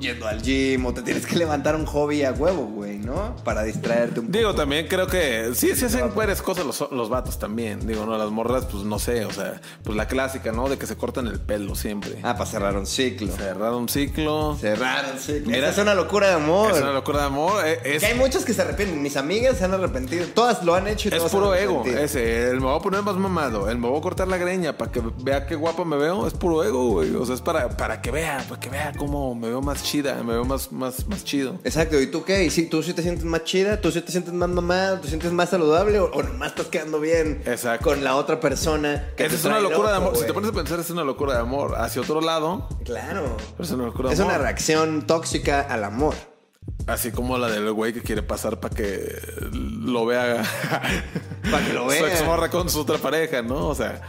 yendo 0.00 0.28
al 0.28 0.42
gym 0.42 0.84
o 0.84 0.92
te 0.92 1.02
tienes 1.02 1.26
que 1.26 1.36
levantar 1.36 1.74
un 1.76 1.86
hobby 1.86 2.24
a 2.24 2.32
huevo, 2.32 2.66
güey, 2.66 2.98
¿no? 2.98 3.36
Para 3.42 3.62
distraerte 3.62 4.20
un 4.20 4.26
poco. 4.26 4.38
Digo, 4.38 4.54
también 4.54 4.86
creo 4.86 5.06
que 5.06 5.52
sí, 5.54 5.74
sí 5.74 5.86
hacen 5.86 6.14
varias 6.14 6.42
cosas 6.42 6.66
los, 6.66 6.90
los 6.90 7.08
vatos 7.08 7.38
también. 7.38 7.86
Digo, 7.86 8.04
no, 8.04 8.18
las 8.18 8.30
morras, 8.30 8.66
pues 8.66 8.84
no 8.84 8.98
sé, 8.98 9.24
o 9.24 9.32
sea, 9.32 9.60
pues 9.82 9.96
la 9.96 10.06
clásica, 10.06 10.52
¿no? 10.52 10.68
De 10.68 10.76
que 10.76 10.86
se 10.86 10.96
cortan 10.96 11.26
el 11.28 11.40
pelo 11.40 11.74
siempre. 11.74 12.18
Ah, 12.22 12.34
para 12.34 12.46
cerrar 12.46 12.76
un 12.76 12.86
ciclo. 12.86 13.32
Cerrar 13.32 13.72
un 13.72 13.88
ciclo. 13.88 14.56
Cerrar 14.60 15.06
un 15.12 15.18
ciclo. 15.18 15.54
Es 15.54 15.78
una 15.78 15.94
locura 15.94 16.28
de 16.28 16.34
amor. 16.34 16.70
Es 16.70 16.82
una 16.82 16.91
locura 16.92 17.20
de 17.20 17.24
amor. 17.26 17.64
eh, 17.66 17.80
Es, 17.84 18.00
Que 18.00 18.06
hay 18.06 18.14
muchos 18.18 18.44
que 18.44 18.52
se 18.54 18.62
arrepienten. 18.62 19.02
Mis 19.02 19.16
amigas 19.16 19.58
se 19.58 19.64
han 19.64 19.74
arrepentido. 19.74 20.26
Todas 20.34 20.62
lo 20.64 20.74
han 20.74 20.86
hecho 20.88 21.08
y 21.08 21.14
es 21.14 21.22
puro 21.24 21.54
ego. 21.54 21.84
Ese, 21.84 22.48
el 22.50 22.56
me 22.60 22.66
voy 22.66 22.76
a 22.78 22.80
poner 22.82 23.02
más 23.02 23.16
mamado. 23.16 23.68
El 23.70 23.78
me 23.78 23.88
voy 23.88 23.98
a 23.98 24.02
cortar 24.02 24.28
la 24.28 24.36
greña 24.36 24.76
para 24.76 24.90
que 24.90 25.02
vea 25.18 25.46
qué 25.46 25.54
guapo 25.54 25.84
me 25.84 25.96
veo. 25.96 26.26
Es 26.26 26.34
puro 26.34 26.62
ego, 26.64 26.88
güey. 26.90 27.14
O 27.14 27.24
sea, 27.26 27.34
es 27.34 27.40
para, 27.40 27.68
para 27.76 28.00
que 28.00 28.10
vea, 28.10 28.44
para 28.48 28.60
que 28.60 28.68
vea 28.68 28.92
cómo 28.96 29.34
me 29.34 29.48
veo 29.48 29.60
más 29.62 29.82
chida, 29.82 30.22
me 30.22 30.32
veo 30.32 30.44
más, 30.44 30.70
más, 30.72 31.06
más 31.08 31.24
chido. 31.24 31.58
Exacto, 31.64 32.00
¿y 32.00 32.06
tú 32.06 32.24
qué? 32.24 32.44
¿Y 32.44 32.50
si 32.50 32.66
tú 32.66 32.82
sí 32.82 32.92
te 32.92 33.02
sientes 33.02 33.24
más 33.24 33.44
chida? 33.44 33.80
¿Tú 33.80 33.90
sí 33.90 34.00
te 34.00 34.12
sientes 34.12 34.32
más 34.32 34.48
mamá? 34.48 34.98
¿Tú 35.00 35.08
sientes 35.08 35.32
más 35.32 35.50
saludable? 35.50 35.98
¿O, 36.00 36.10
o 36.12 36.22
nomás 36.22 36.48
estás 36.50 36.66
quedando 36.66 37.00
bien 37.00 37.42
Exacto. 37.46 37.84
con 37.84 38.04
la 38.04 38.16
otra 38.16 38.40
persona? 38.40 39.10
que 39.16 39.26
Esa 39.26 39.36
es 39.36 39.44
una 39.44 39.60
locura 39.60 39.90
de 39.90 39.96
amor. 39.96 40.16
Si 40.16 40.24
te 40.26 40.32
pones 40.32 40.50
a 40.50 40.52
pensar, 40.52 40.80
es 40.80 40.90
una 40.90 41.04
locura 41.04 41.34
de 41.34 41.40
amor. 41.40 41.74
Hacia 41.76 42.02
otro 42.02 42.20
lado, 42.20 42.68
Claro. 42.84 43.36
pero 43.56 43.64
es 43.64 43.70
una 43.70 43.84
locura 43.86 44.08
de 44.08 44.14
Es 44.14 44.20
amor. 44.20 44.32
una 44.34 44.42
reacción 44.42 45.06
tóxica 45.06 45.60
al 45.62 45.84
amor. 45.84 46.14
Así 46.86 47.12
como 47.12 47.38
la 47.38 47.48
del 47.48 47.70
güey 47.72 47.92
que 47.92 48.02
quiere 48.02 48.22
pasar 48.22 48.58
para 48.60 48.74
que 48.74 49.16
lo 49.52 50.04
vea. 50.06 50.42
Pa' 51.50 51.60
que 51.64 51.72
lo 51.72 51.82
Su 51.84 51.88
vea. 51.88 52.12
exmorra 52.12 52.50
con 52.50 52.68
su 52.68 52.80
otra 52.80 52.98
pareja, 52.98 53.42
¿no? 53.42 53.68
O 53.68 53.74
sea, 53.74 54.00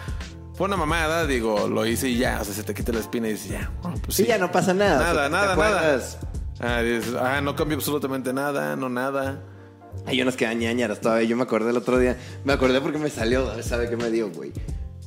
fue 0.56 0.68
una 0.68 0.78
mamada, 0.78 1.26
digo, 1.28 1.68
lo 1.68 1.86
hice 1.86 2.10
y 2.10 2.18
ya. 2.18 2.40
O 2.42 2.44
sea, 2.46 2.54
se 2.54 2.64
te 2.64 2.74
quita 2.74 2.92
la 2.92 3.00
espina 3.00 3.28
y 3.28 3.34
dices, 3.34 3.52
ya. 3.52 3.72
bueno, 3.82 3.98
pues 4.04 4.16
Sí, 4.18 4.24
sí. 4.24 4.30
ya 4.30 4.38
no 4.38 4.52
pasa 4.52 4.74
nada. 4.74 5.00
Nada, 5.00 5.12
O 5.12 5.16
sea, 5.16 5.24
¿te 5.26 5.30
nada, 5.32 5.56
nada. 5.56 6.02
Ah, 6.60 6.82
dices, 6.82 7.14
ah, 7.20 7.42
no 7.42 7.56
cambió 7.56 7.78
absolutamente 7.78 8.34
nada, 8.34 8.76
no 8.76 8.90
nada. 8.90 9.42
Hay 10.08 10.20
unas 10.22 10.36
que 10.36 10.54
ñañaras 10.56 11.00
todavía. 11.02 11.28
Yo 11.28 11.36
me 11.38 11.44
acordé 11.44 11.70
el 11.70 11.78
otro 11.78 12.00
día. 12.00 12.18
Me 12.44 12.54
acordé 12.54 12.82
porque 12.82 12.98
me 12.98 13.10
salió. 13.10 13.62
¿Sabe 13.62 13.90
qué 13.90 13.98
me 13.98 14.10
dio, 14.10 14.30
güey? 14.32 14.52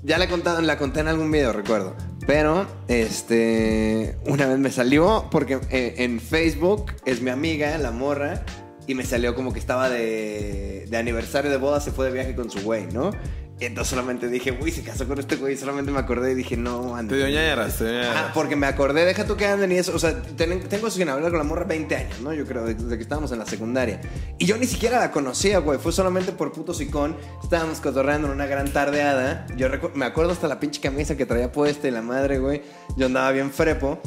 Ya 0.03 0.19
la 0.19 0.27
he 0.27 0.29
contado, 0.29 0.61
la 0.63 0.79
conté 0.79 1.01
en 1.01 1.09
algún 1.09 1.31
video, 1.33 1.53
recuerdo. 1.53 1.97
Pero, 2.27 2.67
este. 2.89 4.17
Una 4.27 4.47
vez 4.47 4.59
me 4.59 4.71
salió 4.71 5.29
porque 5.31 5.61
eh, 5.71 5.95
en 5.99 6.21
Facebook 6.21 6.93
es 7.05 7.23
mi 7.23 7.31
amiga, 7.31 7.79
la 7.79 7.93
morra. 7.93 8.43
Y 8.89 8.95
me 8.95 9.05
salió 9.05 9.35
como 9.35 9.53
que 9.53 9.59
estaba 9.59 9.89
de, 9.89 10.87
de 10.89 10.97
aniversario 10.97 11.51
de 11.51 11.57
boda, 11.57 11.81
se 11.81 11.91
fue 11.91 12.07
de 12.07 12.13
viaje 12.13 12.37
con 12.37 12.51
su 12.51 12.61
güey, 12.63 12.87
¿no? 12.87 13.11
Y 13.59 13.65
entonces 13.65 13.89
solamente 13.89 14.29
dije, 14.29 14.57
uy, 14.61 14.71
se 14.71 14.83
casó 14.83 15.09
con 15.09 15.19
este 15.19 15.37
güey. 15.37 15.57
Solamente 15.57 15.91
me 15.91 15.99
acordé 15.99 16.33
y 16.33 16.35
dije, 16.35 16.59
no, 16.59 16.95
Te 17.09 17.17
ñañaras, 17.17 17.79
te 17.79 17.85
dio 17.85 17.93
ñañaras. 17.95 18.17
Ah, 18.17 18.31
porque 18.35 18.55
me 18.55 18.67
acordé, 18.67 19.07
deja 19.07 19.25
tú 19.25 19.35
que 19.37 19.47
anden 19.47 19.73
y 19.73 19.77
eso. 19.79 19.95
O 19.95 19.99
sea, 19.99 20.21
ten- 20.23 20.61
tengo 20.69 20.91
sin 20.91 21.09
hablar 21.09 21.31
con 21.31 21.39
la 21.39 21.45
morra 21.45 21.65
20 21.65 21.97
años, 21.97 22.21
¿no? 22.21 22.35
Yo 22.35 22.45
creo, 22.45 22.67
desde 22.67 22.97
que 22.97 23.03
estábamos 23.03 23.33
en 23.33 23.39
la 23.39 23.47
secundaria. 23.47 24.01
Y 24.39 24.45
yo 24.45 24.59
ni 24.59 24.67
siquiera 24.67 24.99
la 25.01 25.11
conocía, 25.11 25.59
güey. 25.61 25.79
Fue 25.79 25.91
solamente 25.93 26.33
por 26.33 26.53
puto 26.53 26.75
sicón. 26.75 27.17
Estábamos 27.43 27.81
cotorreando 27.81 28.29
en 28.29 28.35
una 28.35 28.45
gran 28.47 28.71
tardeada. 28.73 29.47
Yo 29.57 29.69
me 29.95 30.05
acuerdo 30.05 30.33
hasta 30.33 30.49
la 30.49 30.61
pinche 30.61 30.83
camisa 30.83 31.17
que 31.17 31.25
traía 31.25 31.51
puesta 31.51 31.89
y 31.89 31.93
la 31.93 32.03
madre, 32.03 32.39
güey. 32.39 32.61
Yo 32.99 33.07
andaba 33.07 33.33
bien 33.33 33.51
frepo. 33.51 33.99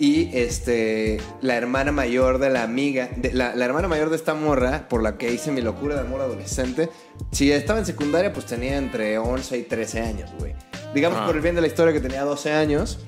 Y 0.00 0.30
este, 0.36 1.20
la 1.42 1.56
hermana 1.56 1.92
mayor 1.92 2.38
de 2.38 2.48
la 2.48 2.62
amiga, 2.62 3.10
de- 3.16 3.34
la, 3.34 3.54
la 3.54 3.64
hermana 3.66 3.86
mayor 3.86 4.08
de 4.08 4.16
esta 4.16 4.32
morra, 4.34 4.88
por 4.88 5.02
la 5.02 5.18
que 5.18 5.30
hice 5.32 5.52
mi 5.52 5.60
locura 5.60 5.94
de 5.94 6.00
amor 6.00 6.22
adolescente, 6.22 6.88
si 7.32 7.52
estaba 7.52 7.78
en 7.80 7.84
secundaria, 7.86 8.32
pues 8.32 8.46
tenía 8.46 8.78
entre 8.78 9.18
11 9.18 9.58
y 9.58 9.62
13 9.62 10.00
años, 10.00 10.30
güey. 10.38 10.54
Digamos 10.94 11.18
Ah. 11.20 11.26
por 11.26 11.36
el 11.36 11.42
bien 11.42 11.54
de 11.54 11.60
la 11.60 11.66
historia 11.66 11.92
que 11.92 12.00
tenía 12.00 12.24
12 12.24 12.50
años. 12.50 12.98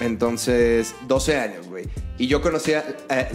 Entonces, 0.00 0.94
12 1.08 1.36
años, 1.38 1.66
güey. 1.68 1.86
Y 2.18 2.28
yo 2.28 2.40
conocía, 2.42 2.84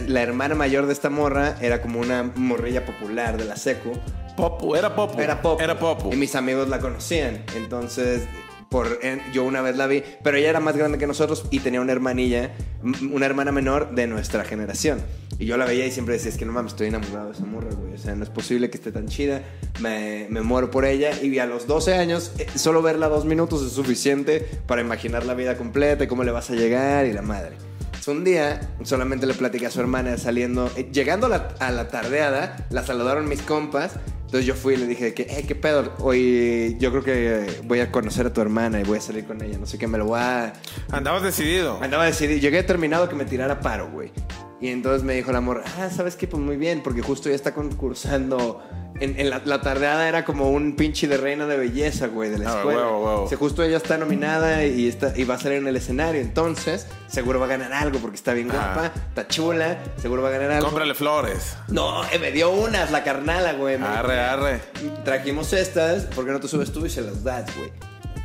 la 0.08 0.22
hermana 0.22 0.56
mayor 0.56 0.86
de 0.86 0.94
esta 0.94 1.10
morra, 1.10 1.58
era 1.60 1.82
como 1.82 2.00
una 2.00 2.24
morrilla 2.36 2.86
popular 2.86 3.38
de 3.38 3.46
la 3.46 3.56
secu. 3.58 3.92
Popu, 4.38 4.76
era 4.76 4.96
Popu. 4.96 5.20
Era 5.20 5.42
Popu. 5.42 5.62
Era 5.62 5.78
Popu. 5.78 6.14
Y 6.14 6.16
mis 6.16 6.36
amigos 6.36 6.70
la 6.70 6.80
conocían. 6.80 7.44
Entonces, 7.56 8.22
por, 8.72 9.02
yo 9.34 9.44
una 9.44 9.62
vez 9.62 9.76
la 9.76 9.86
vi, 9.86 10.02
pero 10.24 10.38
ella 10.38 10.50
era 10.50 10.62
más 10.62 10.78
grande 10.78 10.98
que 10.98 11.06
nosotros 11.06 11.44
y 11.52 11.60
tenía 11.60 11.82
una 11.82 11.92
hermanilla, 11.92 12.52
una 13.12 13.26
hermana 13.26 13.52
menor 13.52 13.94
de 13.94 14.08
nuestra 14.08 14.46
generación. 14.46 15.02
Y 15.38 15.46
yo 15.46 15.58
la 15.58 15.66
veía 15.66 15.86
y 15.86 15.92
siempre 15.92 16.14
decía, 16.14 16.30
es 16.30 16.38
que 16.38 16.46
no 16.46 16.54
mames, 16.54 16.72
estoy 16.72 16.88
enamorado 16.88 17.26
de 17.26 17.34
esa 17.34 17.44
morra, 17.46 17.68
güey. 17.74 17.96
O 17.96 17.98
sea, 17.98 18.16
no 18.16 18.24
es 18.24 18.30
posible 18.30 18.70
que 18.70 18.78
esté 18.78 18.94
tan 18.94 19.08
chida. 19.08 19.42
Me, 19.82 20.28
me 20.30 20.40
muero 20.40 20.72
por 20.72 20.86
ella. 20.86 21.22
Y 21.22 21.38
a 21.40 21.46
los 21.46 21.68
12 21.68 21.96
años, 21.96 22.32
eh, 22.38 22.48
solo 22.56 22.82
verla 22.82 23.10
dos 23.10 23.26
minutos 23.26 23.62
es 23.62 23.74
suficiente 23.74 24.48
para 24.68 24.80
imaginar 24.80 25.26
la 25.26 25.34
vida 25.34 25.58
completa 25.58 26.06
y 26.06 26.08
cómo 26.08 26.24
le 26.24 26.32
vas 26.32 26.50
a 26.50 26.54
llegar 26.54 27.06
y 27.08 27.12
la 27.12 27.24
madre. 27.24 27.71
Entonces, 28.02 28.18
un 28.18 28.24
día 28.24 28.60
solamente 28.84 29.28
le 29.28 29.36
platicé 29.36 29.68
a 29.68 29.70
su 29.70 29.80
hermana 29.80 30.18
saliendo, 30.18 30.72
eh, 30.76 30.90
llegando 30.92 31.28
a 31.28 31.30
la, 31.30 31.50
a 31.60 31.70
la 31.70 31.90
tardeada, 31.90 32.66
la 32.72 32.84
saludaron 32.84 33.30
mis 33.30 33.44
compas. 33.44 33.92
Entonces 34.26 34.48
yo 34.48 34.56
fui 34.56 34.74
y 34.74 34.78
le 34.78 34.88
dije 34.88 35.14
que, 35.14 35.22
eh, 35.22 35.46
¿qué 35.48 35.54
pedo? 35.54 35.94
Hoy 36.00 36.78
yo 36.80 36.90
creo 36.90 37.04
que 37.04 37.62
voy 37.64 37.80
a 37.80 37.92
conocer 37.92 38.26
a 38.26 38.34
tu 38.34 38.42
hermana 38.42 38.82
y 38.82 38.86
voy 38.86 38.98
a 38.98 39.02
salir 39.02 39.26
con 39.26 39.40
ella. 39.44 39.60
No 39.60 39.68
sé 39.68 39.78
qué, 39.78 39.86
me 39.86 40.00
lo 40.00 40.06
voy 40.06 40.20
a... 40.20 40.52
Andabas 40.92 41.22
decidido. 41.22 41.78
Andaba 41.80 42.02
a 42.02 42.06
decidir, 42.08 42.42
llegué 42.42 42.58
determinado 42.58 43.08
que 43.08 43.14
me 43.14 43.26
tirara 43.26 43.60
paro, 43.60 43.92
güey. 43.92 44.12
Y 44.60 44.70
entonces 44.70 45.04
me 45.04 45.14
dijo 45.14 45.30
el 45.30 45.36
amor, 45.36 45.64
ah, 45.78 45.92
¿sabes 45.96 46.16
qué? 46.16 46.26
Pues 46.26 46.42
muy 46.42 46.58
bien, 46.58 46.82
porque 46.82 47.04
justo 47.04 47.30
ya 47.30 47.36
está 47.36 47.54
concursando. 47.54 48.64
En, 49.02 49.20
en 49.20 49.30
la, 49.30 49.42
la 49.44 49.60
tardeada 49.62 50.08
era 50.08 50.24
como 50.24 50.50
un 50.52 50.76
pinche 50.76 51.08
de 51.08 51.18
reina 51.18 51.48
de 51.48 51.58
belleza, 51.58 52.08
güey, 52.08 52.30
de 52.30 52.38
la 52.38 52.54
Ah, 52.54 52.58
escuela. 52.60 52.88
O 52.88 53.28
sea, 53.28 53.38
justo 53.38 53.64
ella 53.64 53.78
está 53.78 53.98
nominada 53.98 54.64
y, 54.64 54.88
está, 54.88 55.12
y 55.18 55.24
va 55.24 55.36
a 55.36 55.40
salir 55.40 55.58
en 55.58 55.68
el 55.68 55.76
escenario. 55.76 56.22
Entonces, 56.22 56.88
seguro 57.08 57.40
va 57.40 57.48
a 57.48 57.50
ganar 57.50 57.74
algo 57.74 58.00
porque 58.00 58.16
está 58.16 58.34
bien 58.34 58.52
Ajá. 58.52 58.74
guapa, 58.76 58.92
está 59.10 59.28
chula, 59.28 59.80
seguro 59.98 60.22
va 60.22 60.30
a 60.30 60.32
ganar 60.32 60.52
algo. 60.52 60.66
Cómprale 60.68 60.94
flores. 60.94 61.58
No, 61.68 62.04
eh, 62.12 62.20
me 62.20 62.32
dio 62.32 62.52
unas, 62.52 62.92
la 62.92 63.04
carnala, 63.04 63.54
güey. 63.54 63.78
Me- 63.78 63.88
Arre, 63.88 64.20
arre. 64.20 64.62
Trajimos 65.04 65.52
estas, 65.54 66.04
¿por 66.06 66.26
qué 66.26 66.32
no 66.32 66.40
te 66.40 66.48
subes 66.48 66.72
tú 66.72 66.86
y 66.86 66.90
se 66.90 67.02
las 67.02 67.24
das, 67.24 67.46
güey? 67.58 67.72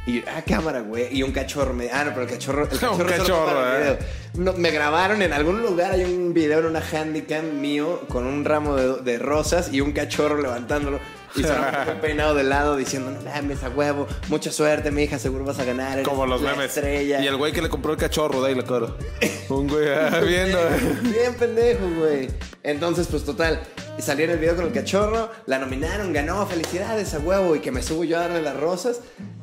Y 0.07 0.21
yo, 0.21 0.23
ah, 0.29 0.43
cámara, 0.43 0.81
güey. 0.81 1.17
Y 1.17 1.23
un 1.23 1.33
cachorro 1.33 1.75
me. 1.75 1.91
Ah, 1.91 2.05
no, 2.05 2.11
pero 2.11 2.23
el 2.23 2.29
cachorro. 2.29 2.63
El 2.63 2.69
cachorro, 2.71 2.97
solo 2.97 3.11
cachorro, 3.11 3.79
eh. 3.79 3.99
No, 4.35 4.53
me 4.53 4.71
grabaron 4.71 5.21
en 5.23 5.33
algún 5.33 5.63
lugar. 5.63 5.93
Hay 5.93 6.05
un 6.05 6.33
video 6.33 6.61
en 6.61 6.67
una 6.67 6.81
handicam 6.81 7.61
mío 7.61 8.03
con 8.09 8.27
un 8.27 8.45
ramo 8.45 8.77
de, 8.77 9.03
de 9.03 9.19
rosas 9.19 9.73
y 9.73 9.81
un 9.81 9.93
cachorro 9.93 10.41
levantándolo. 10.41 11.01
Y 11.35 11.43
solamente 11.43 11.93
peinado 12.01 12.35
de 12.35 12.45
lado 12.45 12.77
diciendo, 12.77 13.11
no 13.11 13.21
mames, 13.31 13.63
a 13.63 13.69
huevo. 13.69 14.07
Mucha 14.29 14.51
suerte, 14.53 14.91
mi 14.91 15.03
hija, 15.03 15.19
seguro 15.19 15.45
vas 15.45 15.59
a 15.59 15.65
ganar. 15.65 15.95
eres 15.95 16.09
Como 16.09 16.27
los 16.27 16.41
la 16.41 16.53
memes. 16.53 16.67
Estrella. 16.67 17.23
Y 17.23 17.27
el 17.27 17.37
güey 17.37 17.53
que 17.53 17.63
le 17.63 17.69
compró 17.69 17.93
el 17.93 17.99
cachorro, 17.99 18.43
de 18.43 18.49
ahí 18.49 18.55
la 18.55 18.65
cara. 18.65 18.87
Un 19.49 19.69
güey 19.69 19.89
ah, 19.89 20.21
viendo. 20.21 20.59
Bien 21.03 21.35
pendejo, 21.35 21.89
güey. 21.99 22.29
Entonces, 22.63 23.07
pues 23.09 23.25
total, 23.25 23.61
salí 23.99 24.25
en 24.25 24.31
el 24.31 24.39
video 24.39 24.57
con 24.57 24.67
el 24.67 24.73
cachorro, 24.73 25.31
la 25.47 25.59
nominaron, 25.59 26.13
ganó, 26.13 26.45
felicidades 26.47 27.15
a 27.15 27.21
huevo, 27.21 27.55
y 27.55 27.61
que 27.61 27.71
me 27.71 27.83
subo 27.83 28.03
yo 28.03 28.19
a 28.19 28.23
darle 28.23 28.43
las 28.43 28.57
rosas. 28.57 29.01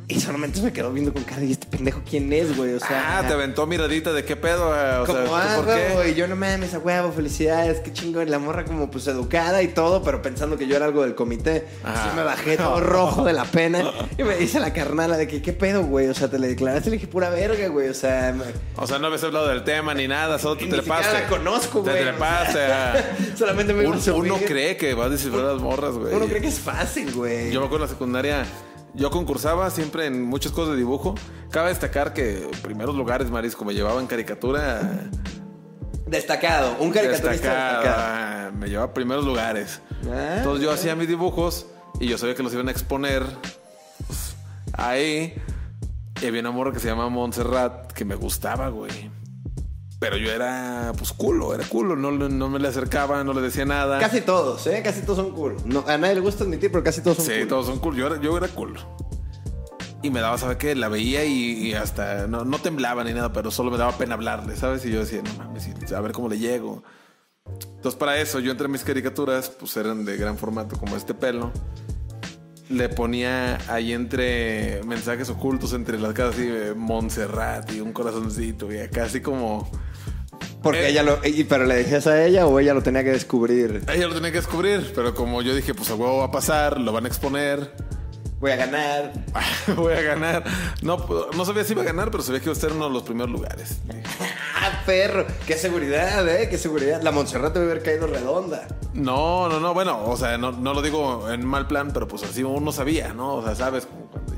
Y 0.09 0.19
solamente 0.19 0.61
me 0.61 0.73
quedó 0.73 0.91
viendo 0.91 1.13
con 1.13 1.23
cara, 1.23 1.41
y 1.43 1.53
este 1.53 1.65
pendejo, 1.65 2.01
¿quién 2.07 2.31
es, 2.33 2.57
güey? 2.57 2.73
O 2.73 2.79
sea, 2.79 3.19
ah, 3.19 3.27
te 3.27 3.33
aventó 3.33 3.65
miradita 3.65 4.11
de 4.11 4.25
qué 4.25 4.35
pedo. 4.35 4.75
eh, 4.75 4.97
O 4.97 5.05
sea, 5.05 5.15
como, 5.15 5.27
¿tú 5.27 5.35
ah, 5.35 5.53
¿por 5.55 5.65
huevo, 5.67 6.01
qué? 6.01 6.09
y 6.09 6.13
yo 6.15 6.27
no 6.27 6.35
mames, 6.35 6.73
a 6.73 6.79
huevo, 6.79 7.13
felicidades, 7.13 7.79
qué 7.79 7.93
chingón. 7.93 8.29
La 8.29 8.37
morra 8.37 8.65
como 8.65 8.91
pues 8.91 9.07
educada 9.07 9.63
y 9.63 9.69
todo, 9.69 10.03
pero 10.03 10.21
pensando 10.21 10.57
que 10.57 10.67
yo 10.67 10.75
era 10.75 10.85
algo 10.85 11.03
del 11.03 11.15
comité. 11.15 11.65
Así 11.85 12.09
me 12.17 12.21
bajé 12.23 12.57
todo 12.57 12.79
rojo 12.81 13.23
de 13.23 13.31
la 13.31 13.45
pena 13.45 13.81
y 14.17 14.23
me 14.23 14.35
dice 14.35 14.59
la 14.59 14.73
carnala 14.73 15.15
de 15.15 15.25
que, 15.25 15.41
¿qué 15.41 15.53
pedo, 15.53 15.83
güey? 15.83 16.07
O 16.09 16.13
sea, 16.13 16.27
te 16.29 16.37
le 16.37 16.49
declaraste, 16.49 16.89
le 16.89 16.97
dije, 16.97 17.07
pura 17.07 17.29
verga, 17.29 17.65
güey. 17.69 17.87
O 17.87 17.93
sea, 17.93 18.33
me- 18.33 18.43
O 18.75 18.85
sea, 18.85 18.99
no 18.99 19.07
habías 19.07 19.23
hablado 19.23 19.47
del 19.47 19.63
tema 19.63 19.93
ni 19.93 20.09
nada, 20.09 20.37
solo 20.37 20.57
te 20.57 20.65
trepaste. 20.65 21.13
la 21.13 21.27
conozco, 21.29 21.81
Te 21.81 21.91
güey, 21.91 22.03
o 22.03 22.05
trepaste. 22.09 22.53
sea, 22.53 22.93
ah. 22.93 23.17
solamente 23.37 23.73
me 23.73 23.87
Uno, 23.87 23.97
uno 24.15 24.37
cree 24.45 24.75
que 24.75 24.93
vas 24.95 25.07
a 25.07 25.09
descifrar 25.11 25.43
las 25.45 25.61
morras, 25.61 25.93
güey. 25.95 26.13
Uno 26.13 26.25
cree 26.25 26.41
que 26.41 26.49
es 26.49 26.59
fácil, 26.59 27.09
güey. 27.13 27.51
Yo 27.51 27.61
me 27.61 27.67
acuerdo 27.67 27.85
en 27.85 27.89
la 27.89 27.93
secundaria, 27.95 28.45
yo 28.93 29.09
concursaba 29.11 29.69
siempre 29.69 30.05
en 30.05 30.23
muchas 30.23 30.51
cosas 30.51 30.73
de 30.73 30.77
dibujo. 30.77 31.15
Cabe 31.49 31.69
destacar 31.69 32.13
que 32.13 32.49
primeros 32.61 32.95
lugares, 32.95 33.29
Marisco, 33.29 33.65
me 33.65 33.73
llevaba 33.73 33.99
en 33.99 34.07
caricatura. 34.07 35.09
Destacado, 36.07 36.75
un 36.79 36.91
caricaturista 36.91 37.31
destacado. 37.31 38.51
Me 38.53 38.69
llevaba 38.69 38.93
primeros 38.93 39.25
lugares. 39.25 39.81
Ah, 40.11 40.35
Entonces 40.37 40.63
yo 40.63 40.71
hacía 40.71 40.95
mis 40.95 41.07
dibujos 41.07 41.67
y 41.99 42.07
yo 42.07 42.17
sabía 42.17 42.35
que 42.35 42.43
los 42.43 42.53
iban 42.53 42.67
a 42.67 42.71
exponer 42.71 43.23
pues, 44.07 44.35
ahí. 44.73 45.35
Y 46.21 46.25
había 46.27 46.41
una 46.41 46.51
morra 46.51 46.71
que 46.71 46.79
se 46.79 46.87
llama 46.87 47.09
Montserrat 47.09 47.91
que 47.93 48.05
me 48.05 48.15
gustaba, 48.15 48.69
güey. 48.69 49.09
Pero 50.03 50.17
yo 50.17 50.33
era, 50.33 50.91
pues, 50.97 51.13
culo, 51.13 51.55
era 51.55 51.63
culo. 51.63 51.95
No, 51.95 52.11
no 52.11 52.49
me 52.49 52.59
le 52.59 52.67
acercaba, 52.67 53.23
no 53.23 53.31
le 53.31 53.39
decía 53.39 53.63
nada. 53.63 53.99
Casi 53.99 54.19
todos, 54.19 54.67
¿eh? 54.67 54.81
Casi 54.83 55.01
todos 55.03 55.19
son 55.19 55.31
cool. 55.31 55.55
No, 55.63 55.85
a 55.87 55.97
nadie 55.97 56.15
le 56.15 56.19
gusta 56.19 56.43
admitir, 56.43 56.69
pero 56.73 56.83
casi 56.83 56.99
todos 56.99 57.15
son 57.17 57.25
Sí, 57.25 57.31
cool. 57.39 57.47
todos 57.47 57.65
son 57.67 57.79
cool. 57.79 57.95
Yo 57.95 58.07
era, 58.07 58.19
yo 58.19 58.35
era 58.35 58.49
cool. 58.49 58.77
Y 60.01 60.09
me 60.09 60.19
daba, 60.19 60.37
¿sabe 60.37 60.57
qué? 60.57 60.75
La 60.75 60.89
veía 60.89 61.23
y, 61.23 61.69
y 61.69 61.73
hasta 61.73 62.27
no, 62.27 62.43
no 62.43 62.59
temblaba 62.59 63.05
ni 63.05 63.13
nada, 63.13 63.31
pero 63.31 63.49
solo 63.49 63.71
me 63.71 63.77
daba 63.77 63.97
pena 63.97 64.15
hablarle, 64.15 64.57
¿sabes? 64.57 64.85
Y 64.85 64.91
yo 64.91 64.99
decía, 64.99 65.21
no 65.21 65.33
mames, 65.41 65.69
y 65.69 65.93
a 65.93 66.01
ver 66.01 66.11
cómo 66.11 66.27
le 66.27 66.37
llego. 66.37 66.83
Entonces, 67.77 67.95
para 67.97 68.17
eso, 68.17 68.41
yo 68.41 68.51
entre 68.51 68.67
mis 68.67 68.83
caricaturas, 68.83 69.49
pues 69.51 69.77
eran 69.77 70.03
de 70.03 70.17
gran 70.17 70.37
formato, 70.37 70.77
como 70.77 70.97
este 70.97 71.13
pelo. 71.13 71.49
Le 72.69 72.89
ponía 72.89 73.57
ahí 73.73 73.93
entre 73.93 74.81
mensajes 74.83 75.29
ocultos, 75.29 75.71
entre 75.71 75.97
las 75.97 76.11
casas 76.13 76.35
así, 76.35 76.45
de 76.45 76.73
Montserrat 76.73 77.71
y 77.71 77.79
un 77.79 77.93
corazoncito, 77.93 78.69
y 78.69 78.79
acá 78.79 79.05
así 79.05 79.21
como. 79.21 79.71
Porque 80.63 80.85
Eh. 80.87 80.89
ella 80.89 81.03
lo. 81.03 81.19
y- 81.23 81.43
¿Pero 81.43 81.65
le 81.65 81.75
decías 81.75 82.07
a 82.07 82.25
ella 82.25 82.47
o 82.47 82.59
ella 82.59 82.73
lo 82.73 82.81
tenía 82.81 83.03
que 83.03 83.11
descubrir? 83.11 83.83
Ella 83.93 84.07
lo 84.07 84.15
tenía 84.15 84.31
que 84.31 84.37
descubrir, 84.37 84.91
pero 84.95 85.13
como 85.13 85.41
yo 85.43 85.53
dije, 85.53 85.73
pues 85.75 85.89
a 85.91 85.95
huevo 85.95 86.19
va 86.19 86.25
a 86.25 86.31
pasar, 86.31 86.79
lo 86.79 86.91
van 86.93 87.05
a 87.05 87.07
exponer, 87.09 87.71
Voy 88.39 88.51
a 88.51 88.57
ganar. 88.57 89.13
voy 89.77 89.93
a 89.93 90.01
ganar. 90.01 90.43
No, 90.81 90.97
no 91.33 91.45
sabía 91.45 91.63
si 91.63 91.71
iba 91.71 91.81
a 91.81 91.85
ganar, 91.85 92.11
pero 92.11 92.23
sabía 92.23 92.41
que 92.41 92.47
iba 92.47 92.51
a 92.51 92.55
estar 92.55 92.71
en 92.71 92.75
uno 92.75 92.87
de 92.89 92.93
los 92.93 93.03
primeros 93.03 93.31
lugares. 93.31 93.77
¡Ah, 94.61 94.81
perro! 94.85 95.25
¡Qué 95.47 95.53
seguridad, 95.53 96.27
eh! 96.27 96.49
¡Qué 96.49 96.57
seguridad! 96.57 97.01
La 97.01 97.11
Montserrat 97.11 97.53
debe 97.53 97.71
haber 97.71 97.83
caído 97.83 98.05
redonda. 98.05 98.67
No, 98.93 99.47
no, 99.47 99.61
no, 99.61 99.73
bueno, 99.73 100.03
o 100.05 100.17
sea, 100.17 100.37
no, 100.37 100.51
no 100.51 100.73
lo 100.73 100.81
digo 100.81 101.31
en 101.31 101.45
mal 101.45 101.67
plan, 101.67 101.91
pero 101.93 102.05
pues 102.05 102.23
así 102.23 102.43
uno 102.43 102.73
sabía, 102.73 103.13
¿no? 103.13 103.35
O 103.35 103.45
sea, 103.45 103.55
sabes, 103.55 103.87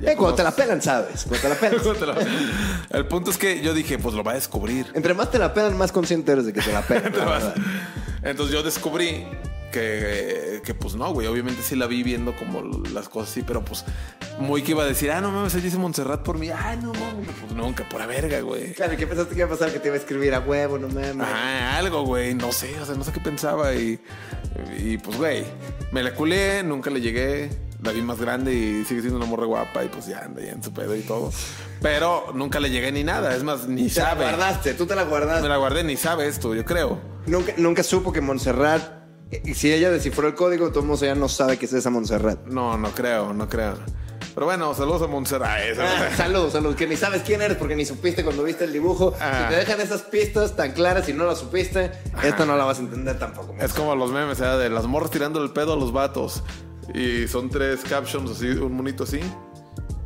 Eh, 0.06 0.16
cuando 0.16 0.36
te 0.36 0.44
la 0.44 0.52
pelan, 0.52 0.82
sabes. 0.82 1.26
Cuando 1.30 1.94
te 1.94 2.06
la 2.06 2.16
pelan. 2.16 2.28
El 2.90 3.08
punto 3.08 3.32
es 3.32 3.38
que 3.38 3.62
yo 3.62 3.74
dije, 3.74 3.98
pues 3.98 4.14
lo 4.16 4.24
va 4.24 4.32
a 4.32 4.36
descubrir. 4.36 4.88
Entre 4.94 5.14
más 5.14 5.32
te 5.32 5.40
la 5.40 5.54
pelan, 5.54 5.78
más 5.78 5.92
consciente 5.92 6.32
eres 6.32 6.46
de 6.46 6.54
que 6.54 6.62
te 6.62 6.72
la 6.72 6.82
pelan. 6.82 7.14
la 7.18 7.26
verdad. 7.26 7.56
Entonces 8.24 8.54
yo 8.54 8.64
descubrí 8.64 9.26
que, 9.76 10.62
que 10.64 10.74
pues 10.74 10.96
no, 10.96 11.12
güey, 11.12 11.28
obviamente 11.28 11.62
sí 11.62 11.76
la 11.76 11.86
vi 11.86 12.02
viendo 12.02 12.34
como 12.36 12.62
las 12.94 13.10
cosas 13.10 13.32
así, 13.32 13.42
pero 13.42 13.64
pues 13.66 13.84
muy 14.40 14.64
que 14.64 14.72
iba 14.72 14.84
a 14.84 14.86
decir, 14.86 15.12
ah, 15.12 15.20
no 15.20 15.32
mames, 15.32 15.54
ahí 15.54 15.62
dice 15.62 15.78
Montserrat 15.78 16.22
por 16.22 16.38
mí, 16.38 16.50
ah, 16.50 16.78
no 16.82 16.94
mames, 16.94 17.28
pues 17.42 17.52
nunca, 17.54 17.84
pura 17.90 18.06
verga, 18.06 18.40
güey. 18.40 18.74
Claro, 18.74 18.94
¿y 18.94 18.98
¿qué 18.98 19.06
pensaste 19.06 19.36
que 19.36 19.42
iba 19.42 19.48
a 19.48 19.50
pasar? 19.50 19.74
Que 19.74 19.80
te 19.80 19.90
iba 19.90 19.96
a 19.96 20.00
escribir 20.00 20.34
a 20.34 20.40
huevo, 20.40 20.78
no 20.78 20.88
mames. 20.88 21.20
Ajá, 21.20 21.78
algo, 21.78 22.04
güey, 22.04 22.34
no 22.34 22.54
sé, 22.54 22.80
o 22.80 22.86
sea, 22.86 22.96
no 22.96 23.04
sé 23.04 23.12
qué 23.12 23.20
pensaba 23.20 23.74
y, 23.74 24.00
y 24.78 24.98
pues, 24.98 25.18
güey, 25.18 25.44
me 25.92 26.02
la 26.04 26.14
culé, 26.16 26.64
nunca 26.64 26.90
le 26.90 27.02
llegué, 27.02 27.50
la 27.86 27.92
vi 27.92 28.02
más 28.02 28.20
grande 28.20 28.54
y 28.54 28.84
sigue 28.86 29.02
siendo 29.02 29.18
una 29.18 29.26
morra 29.26 29.46
guapa 29.46 29.84
y 29.84 29.88
pues 29.88 30.08
ya 30.08 30.20
anda 30.20 30.42
ya 30.42 30.52
en 30.52 30.64
su 30.64 30.74
pedo 30.74 30.96
y 30.96 31.02
todo. 31.02 31.32
Pero 31.82 32.32
nunca 32.34 32.60
le 32.60 32.70
llegué 32.70 32.92
ni 32.92 33.04
nada, 33.04 33.36
es 33.36 33.44
más, 33.44 33.68
ni 33.68 33.88
Te 33.90 34.00
la 34.02 34.08
sabe. 34.10 34.24
guardaste, 34.24 34.74
tú 34.74 34.86
te 34.86 34.96
la 34.96 35.04
guardaste. 35.04 35.44
Me 35.44 35.50
la 35.50 35.58
guardé, 35.58 35.84
ni 35.84 35.96
sabe 35.98 36.28
esto, 36.28 36.54
yo 36.56 36.66
creo. 36.66 37.00
Nunca, 37.28 37.54
nunca 37.58 37.84
supo 37.84 38.12
que 38.12 38.22
Montserrat. 38.22 38.82
Si 39.56 39.72
ella 39.74 39.90
descifró 39.92 40.28
el 40.28 40.36
código, 40.36 40.70
todo 40.70 40.82
el 40.82 40.86
mundo 40.88 41.06
ya 41.06 41.16
no 41.16 41.28
sabe 41.30 41.58
que 41.58 41.66
es 41.66 41.74
esa 41.74 41.90
Montserrat. 41.90 42.46
No, 42.48 42.78
no 42.78 42.90
creo, 42.92 43.34
no 43.34 43.48
creo. 43.50 43.76
Pero 44.34 44.48
bueno, 44.48 44.74
saludos 44.74 45.02
a 45.02 45.08
Montserrat. 45.08 45.50
Ah, 45.80 46.10
saludos, 46.16 46.52
saludos. 46.54 46.76
Que 46.76 46.88
ni 46.88 46.98
sabes 46.98 47.22
quién 47.24 47.42
eres 47.42 47.58
porque 47.58 47.76
ni 47.76 47.86
supiste 47.86 48.24
cuando 48.24 48.44
viste 48.44 48.66
el 48.66 48.74
dibujo. 48.74 49.14
Ah. 49.20 49.46
Si 49.48 49.54
te 49.56 49.60
dejan 49.62 49.80
esas 49.82 50.02
pistas 50.04 50.56
tan 50.58 50.74
claras 50.74 51.08
y 51.08 51.14
no 51.14 51.26
las 51.26 51.40
supiste, 51.40 51.92
esta 52.22 52.46
no 52.46 52.58
la 52.58 52.66
vas 52.66 52.80
a 52.80 52.82
entender 52.82 53.18
tampoco. 53.18 53.56
Es 53.60 53.74
como 53.74 53.96
los 53.96 54.12
memes, 54.12 54.40
¿eh? 54.42 54.46
De 54.46 54.70
las 54.70 54.86
morras 54.88 55.10
tirando 55.10 55.42
el 55.42 55.52
pedo 55.52 55.74
a 55.74 55.76
los 55.78 55.94
vatos. 55.94 56.44
Y 56.94 57.28
son 57.28 57.50
tres 57.50 57.82
captions 57.88 58.30
así, 58.32 58.48
un 58.48 58.74
monito 58.74 59.04
así. 59.04 59.20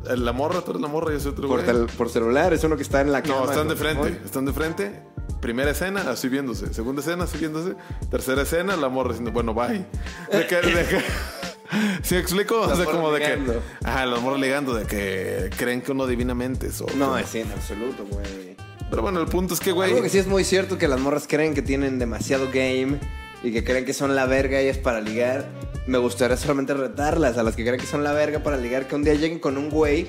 La 0.06 0.32
morra, 0.32 0.62
tú 0.62 0.72
eres 0.72 0.82
la 0.82 0.88
morra, 0.88 1.12
yo 1.12 1.20
soy 1.20 1.32
otro 1.34 1.48
por, 1.48 1.63
güey. 1.63 1.88
por 1.98 2.10
celular, 2.10 2.54
es 2.54 2.63
uno 2.63 2.76
que 2.78 2.84
está 2.84 3.02
en 3.02 3.12
la 3.12 3.22
cama. 3.22 3.42
No, 3.46 3.52
están 3.52 3.68
de 3.68 3.76
frente, 3.76 4.22
están 4.26 4.46
de 4.46 4.54
frente. 4.54 5.04
Primera 5.42 5.72
escena, 5.72 6.10
así 6.10 6.28
viéndose. 6.30 6.74
Segunda 6.74 7.02
escena, 7.02 7.26
así 7.26 7.38
viéndose. 7.38 7.76
Tercera 8.10 8.42
escena, 8.42 8.76
la 8.76 8.89
morra 8.89 9.10
diciendo, 9.10 9.32
bueno, 9.32 9.54
bye. 9.54 9.86
De 10.32 10.48
que, 10.48 10.56
de 10.56 10.86
que- 10.86 11.04
¿Sí 12.02 12.15
explico? 12.15 12.62
O 12.62 12.76
sea, 12.76 12.86
como 12.86 13.12
de 13.12 13.20
que... 13.20 13.30
ligando. 13.38 13.62
Ajá, 13.84 14.06
las 14.06 14.22
morras 14.22 14.39
ligando, 14.39 14.74
de 14.74 14.86
que 14.86 15.50
creen 15.56 15.82
que 15.82 15.92
uno 15.92 16.08
divinamente 16.08 16.68
eso. 16.68 16.86
No, 16.98 17.18
es 17.18 17.34
en 17.36 17.52
absoluto, 17.52 18.06
güey. 18.10 18.58
Pero 18.89 19.02
bueno, 19.04 19.22
el 19.22 19.28
punto 19.28 19.54
es 19.54 19.60
que, 19.60 19.72
güey... 19.72 19.92
Algo 19.92 20.02
que 20.02 20.10
sí 20.10 20.18
es 20.18 20.28
muy 20.28 20.44
cierto 20.44 20.78
que 20.78 20.88
las 20.88 21.00
morras 21.00 21.26
creen 21.28 21.54
que 21.54 21.62
tienen 21.62 22.00
demasiado 22.00 22.48
game 22.52 22.98
y 23.43 23.52
que 23.52 23.63
creen 23.63 23.86
que 23.86 23.93
son 23.93 24.15
la 24.15 24.25
verga 24.25 24.60
ellas 24.60 24.78
para 24.78 25.02
ligar. 25.02 25.45
Me 25.88 25.97
gustaría 25.97 26.38
solamente 26.38 26.73
retarlas 26.73 27.38
a 27.38 27.43
las 27.43 27.56
que 27.56 27.63
creen 27.63 27.80
que 27.80 27.86
son 27.86 28.04
la 28.04 28.13
verga 28.13 28.43
para 28.43 28.58
ligar, 28.58 28.88
que 28.88 28.95
un 28.95 29.04
día 29.04 29.13
lleguen 29.13 29.39
con 29.39 29.58
un 29.58 29.69
güey 29.69 30.08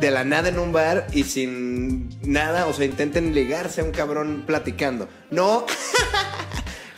de 0.00 0.10
la 0.10 0.24
nada 0.24 0.48
en 0.48 0.58
un 0.58 0.72
bar 0.72 1.06
y 1.12 1.24
sin 1.24 2.08
nada, 2.22 2.66
o 2.66 2.72
sea, 2.72 2.86
intenten 2.86 3.34
ligarse 3.34 3.82
a 3.82 3.84
un 3.84 3.92
cabrón 3.92 4.44
platicando. 4.46 5.08
No. 5.30 5.66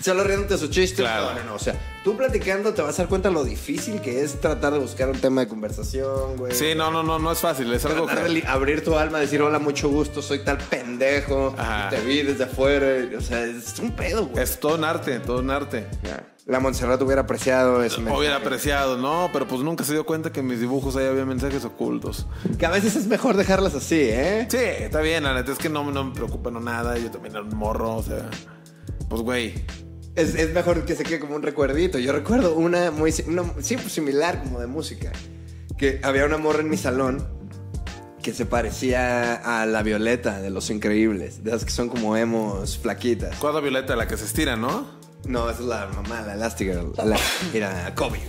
Solo 0.04 0.22
riéndote 0.22 0.58
su 0.58 0.68
chiste. 0.68 1.00
Claro. 1.00 1.30
No, 1.30 1.40
no, 1.40 1.44
no. 1.44 1.54
O 1.54 1.58
sea, 1.58 1.74
tú 2.04 2.14
platicando 2.14 2.74
te 2.74 2.82
vas 2.82 2.98
a 2.98 3.04
dar 3.04 3.08
cuenta 3.08 3.30
lo 3.30 3.42
difícil 3.42 4.02
que 4.02 4.22
es 4.22 4.38
tratar 4.38 4.74
de 4.74 4.78
buscar 4.78 5.08
un 5.08 5.18
tema 5.18 5.40
de 5.40 5.48
conversación, 5.48 6.36
güey. 6.36 6.52
Sí, 6.54 6.74
no, 6.76 6.90
no, 6.90 7.02
no, 7.02 7.18
no 7.18 7.32
es 7.32 7.38
fácil. 7.38 7.72
Es 7.72 7.86
algo 7.86 8.04
Tratar 8.04 8.26
que... 8.26 8.46
abrir 8.46 8.84
tu 8.84 8.98
alma, 8.98 9.18
decir 9.18 9.40
hola, 9.40 9.58
mucho 9.58 9.88
gusto, 9.88 10.20
soy 10.20 10.44
tal 10.44 10.58
pendejo, 10.58 11.54
Ajá. 11.56 11.88
te 11.88 12.02
vi 12.02 12.20
desde 12.20 12.44
afuera, 12.44 13.16
o 13.16 13.20
sea, 13.22 13.46
es 13.46 13.78
un 13.78 13.92
pedo, 13.92 14.26
güey. 14.26 14.44
Es 14.44 14.60
todo 14.60 14.74
un 14.74 14.84
arte, 14.84 15.20
todo 15.20 15.38
un 15.38 15.48
arte. 15.48 15.86
La 16.44 16.60
Montserrat 16.60 17.00
hubiera 17.00 17.22
apreciado 17.22 17.78
mensaje. 17.78 18.02
Hubiera 18.14 18.36
apreciado, 18.36 18.98
no, 18.98 19.30
pero 19.32 19.48
pues 19.48 19.62
nunca 19.62 19.84
se 19.84 19.94
dio 19.94 20.04
cuenta 20.04 20.30
que 20.30 20.40
en 20.40 20.48
mis 20.48 20.60
dibujos 20.60 20.96
ahí 20.96 21.06
había 21.06 21.24
mensajes 21.24 21.64
ocultos. 21.64 22.26
Que 22.58 22.66
a 22.66 22.70
veces 22.70 22.94
es 22.96 23.06
mejor 23.06 23.38
dejarlas 23.38 23.74
así, 23.74 24.00
¿eh? 24.00 24.46
Sí, 24.50 24.58
está 24.58 25.00
bien, 25.00 25.24
la 25.24 25.32
neta 25.32 25.50
es 25.52 25.56
que 25.56 25.70
no, 25.70 25.90
no 25.90 26.04
me 26.04 26.14
preocupa 26.14 26.50
no 26.50 26.60
nada, 26.60 26.98
yo 26.98 27.10
también 27.10 27.36
era 27.36 27.42
un 27.44 27.56
morro, 27.56 27.96
o 27.96 28.02
sea, 28.02 28.28
pues 29.08 29.22
güey. 29.22 29.64
Es, 30.16 30.34
es 30.34 30.52
mejor 30.52 30.84
que 30.84 30.94
se 30.94 31.02
quede 31.02 31.18
como 31.18 31.34
un 31.34 31.42
recuerdito. 31.42 31.98
Yo 31.98 32.12
recuerdo 32.12 32.54
una 32.54 32.90
muy 32.90 33.12
una, 33.26 33.42
sí, 33.60 33.76
pues, 33.76 33.92
similar 33.92 34.42
como 34.42 34.60
de 34.60 34.66
música. 34.66 35.12
Que 35.76 36.00
había 36.02 36.24
una 36.24 36.36
morra 36.38 36.60
en 36.60 36.68
mi 36.68 36.76
salón 36.76 37.26
que 38.22 38.32
se 38.32 38.46
parecía 38.46 39.34
a 39.34 39.66
la 39.66 39.82
Violeta 39.82 40.40
de 40.40 40.50
Los 40.50 40.70
Increíbles. 40.70 41.42
De 41.44 41.50
esas 41.50 41.64
que 41.64 41.72
son 41.72 41.88
como 41.88 42.16
emos 42.16 42.78
flaquitas. 42.78 43.36
Cuadra 43.36 43.60
violeta, 43.60 43.96
la 43.96 44.06
que 44.06 44.16
se 44.16 44.24
estira, 44.24 44.56
¿no? 44.56 44.86
No, 45.26 45.50
esa 45.50 45.60
es 45.60 45.66
la 45.66 45.86
mamá, 45.88 46.22
la 46.22 46.34
Elastigirl. 46.34 46.92
La, 46.96 47.18
mira, 47.52 47.92
Kobe. 47.94 48.20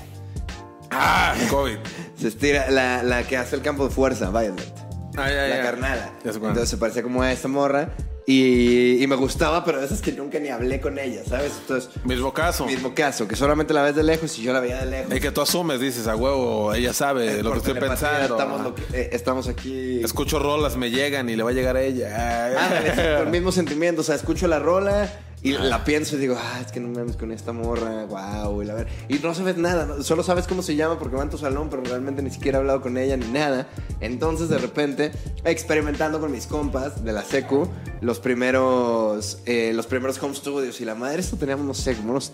Ah, 0.91 1.35
COVID. 1.49 1.77
Se 2.19 2.27
estira, 2.29 2.69
la, 2.71 3.03
la 3.03 3.27
que 3.27 3.37
hace 3.37 3.55
el 3.55 3.61
campo 3.61 3.85
de 3.87 3.93
fuerza, 3.93 4.29
Violet. 4.31 4.73
Ah, 5.17 5.29
ya, 5.29 5.47
la 5.47 5.55
ya. 5.57 5.61
carnala. 5.61 6.13
Ya 6.23 6.31
cuál. 6.31 6.51
Entonces 6.51 6.69
se 6.69 6.77
parecía 6.77 7.03
como 7.03 7.21
a 7.21 7.31
esta 7.31 7.47
morra. 7.47 7.95
Y, 8.27 9.03
y 9.03 9.07
me 9.07 9.15
gustaba, 9.15 9.63
pero 9.63 9.79
de 9.79 9.85
esas 9.85 10.01
que 10.01 10.11
nunca 10.11 10.39
ni 10.39 10.49
hablé 10.49 10.81
con 10.81 10.97
ella, 10.97 11.21
¿sabes? 11.29 11.51
Entonces, 11.61 11.91
Mismo 12.03 12.33
caso. 12.33 12.65
mismo 12.65 12.95
caso, 12.95 13.27
que 13.27 13.35
solamente 13.35 13.71
la 13.71 13.83
ves 13.83 13.95
de 13.95 14.01
lejos 14.03 14.39
y 14.39 14.41
yo 14.41 14.51
la 14.51 14.59
veía 14.61 14.83
de 14.83 14.89
lejos. 14.89 15.15
Y 15.15 15.19
que 15.19 15.29
tú 15.31 15.41
asumes, 15.41 15.79
dices, 15.79 16.07
a 16.07 16.15
huevo, 16.15 16.73
ella 16.73 16.91
sabe 16.91 17.43
lo 17.43 17.51
que 17.51 17.57
estoy 17.59 17.75
pensando. 17.75 18.35
Estamos, 18.35 18.61
lo 18.61 18.73
que- 18.73 18.83
eh, 18.93 19.09
estamos 19.11 19.47
aquí. 19.47 19.99
Escucho 20.03 20.39
rolas, 20.39 20.75
me 20.75 20.89
llegan 20.89 21.29
y 21.29 21.35
le 21.35 21.43
va 21.43 21.51
a 21.51 21.53
llegar 21.53 21.77
a 21.77 21.83
ella. 21.83 22.55
Con 23.19 23.27
el 23.27 23.31
mismo 23.31 23.51
sentimiento. 23.51 24.01
O 24.01 24.03
sea, 24.03 24.15
escucho 24.15 24.47
la 24.47 24.57
rola 24.57 25.07
y 25.45 25.51
la 25.51 25.83
pienso 25.83 26.15
y 26.15 26.19
digo, 26.19 26.35
ah, 26.39 26.59
es 26.65 26.71
que 26.71 26.79
no 26.79 26.87
mames 26.87 27.17
con 27.17 27.31
esta 27.31 27.53
morra, 27.53 28.05
wow, 28.05 28.63
y 28.63 28.65
la 28.65 28.73
ver. 28.73 28.87
Y 29.07 29.19
no 29.19 29.31
sabes 29.35 29.57
nada, 29.57 29.85
¿no? 29.85 30.01
solo 30.01 30.23
sabes 30.23 30.47
cómo 30.47 30.63
se 30.63 30.75
llama 30.75 30.97
porque 30.97 31.15
va 31.15 31.21
en 31.21 31.29
tu 31.29 31.37
salón, 31.37 31.69
pero 31.69 31.83
realmente 31.83 32.23
ni 32.23 32.31
siquiera 32.31 32.57
he 32.57 32.61
hablado 32.61 32.81
con 32.81 32.97
ella 32.97 33.15
ni 33.15 33.27
nada. 33.27 33.67
Entonces, 33.99 34.49
de 34.49 34.57
repente, 34.57 35.11
experimentando 35.43 36.19
con 36.19 36.31
mis 36.31 36.47
compas 36.47 37.03
de 37.03 37.13
la 37.13 37.23
secu, 37.23 37.67
los 38.01 38.19
primeros, 38.19 39.37
eh, 39.45 39.71
los 39.75 39.85
primeros 39.85 40.17
home 40.17 40.33
studios 40.33 40.81
y 40.81 40.85
la 40.85 40.95
madre, 40.95 41.19
esto 41.19 41.37
teníamos, 41.37 41.67
no 41.67 41.75
sé, 41.75 41.95
como 41.95 42.09
unos 42.13 42.33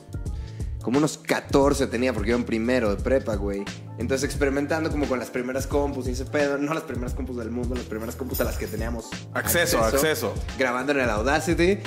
como 0.81 0.97
unos 0.97 1.17
14 1.19 1.85
tenía 1.87 2.11
porque 2.11 2.29
iba 2.29 2.39
en 2.39 2.45
primero 2.45 2.95
de 2.95 3.03
prepa, 3.03 3.35
güey. 3.35 3.65
Entonces 3.99 4.23
experimentando 4.23 4.89
como 4.89 5.05
con 5.05 5.19
las 5.19 5.29
primeras 5.29 5.67
compus 5.67 6.07
y 6.07 6.11
ese 6.11 6.25
pedo, 6.25 6.57
no 6.57 6.73
las 6.73 6.83
primeras 6.83 7.13
compus 7.13 7.37
del 7.37 7.51
mundo, 7.51 7.75
las 7.75 7.83
primeras 7.83 8.15
compus 8.15 8.39
a 8.41 8.45
las 8.45 8.57
que 8.57 8.67
teníamos 8.67 9.09
Acceso, 9.33 9.83
acceso. 9.83 10.33
Grabando 10.57 10.93
en 10.93 11.01
el 11.01 11.09
Audacity. 11.09 11.77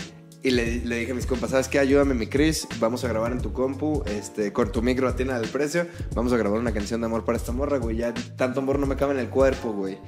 Y 0.44 0.50
le, 0.50 0.80
le 0.85 0.96
dije 0.96 1.12
a 1.12 1.14
mis 1.14 1.24
compas, 1.24 1.52
¿sabes 1.52 1.68
qué? 1.68 1.78
Ayúdame, 1.78 2.12
mi 2.12 2.26
Chris. 2.26 2.68
Vamos 2.78 3.02
a 3.02 3.09
grabar 3.09 3.33
en 3.33 3.40
tu 3.40 3.54
compu, 3.54 4.02
este, 4.04 4.52
con 4.52 4.70
tu 4.70 4.83
micro 4.83 5.09
a 5.09 5.12
del 5.12 5.48
precio. 5.48 5.87
Vamos 6.14 6.35
a 6.35 6.37
grabar 6.37 6.61
una 6.61 6.70
canción 6.74 7.00
de 7.00 7.07
amor 7.07 7.24
para 7.24 7.38
esta 7.38 7.50
morra, 7.52 7.78
güey. 7.78 7.96
Ya 7.96 8.12
tanto 8.37 8.61
amor 8.61 8.78
no 8.78 8.87
me 8.87 8.94
cabe 8.94 9.14
en 9.14 9.20
el 9.20 9.30
cuerpo, 9.30 9.72
güey. 9.72 9.98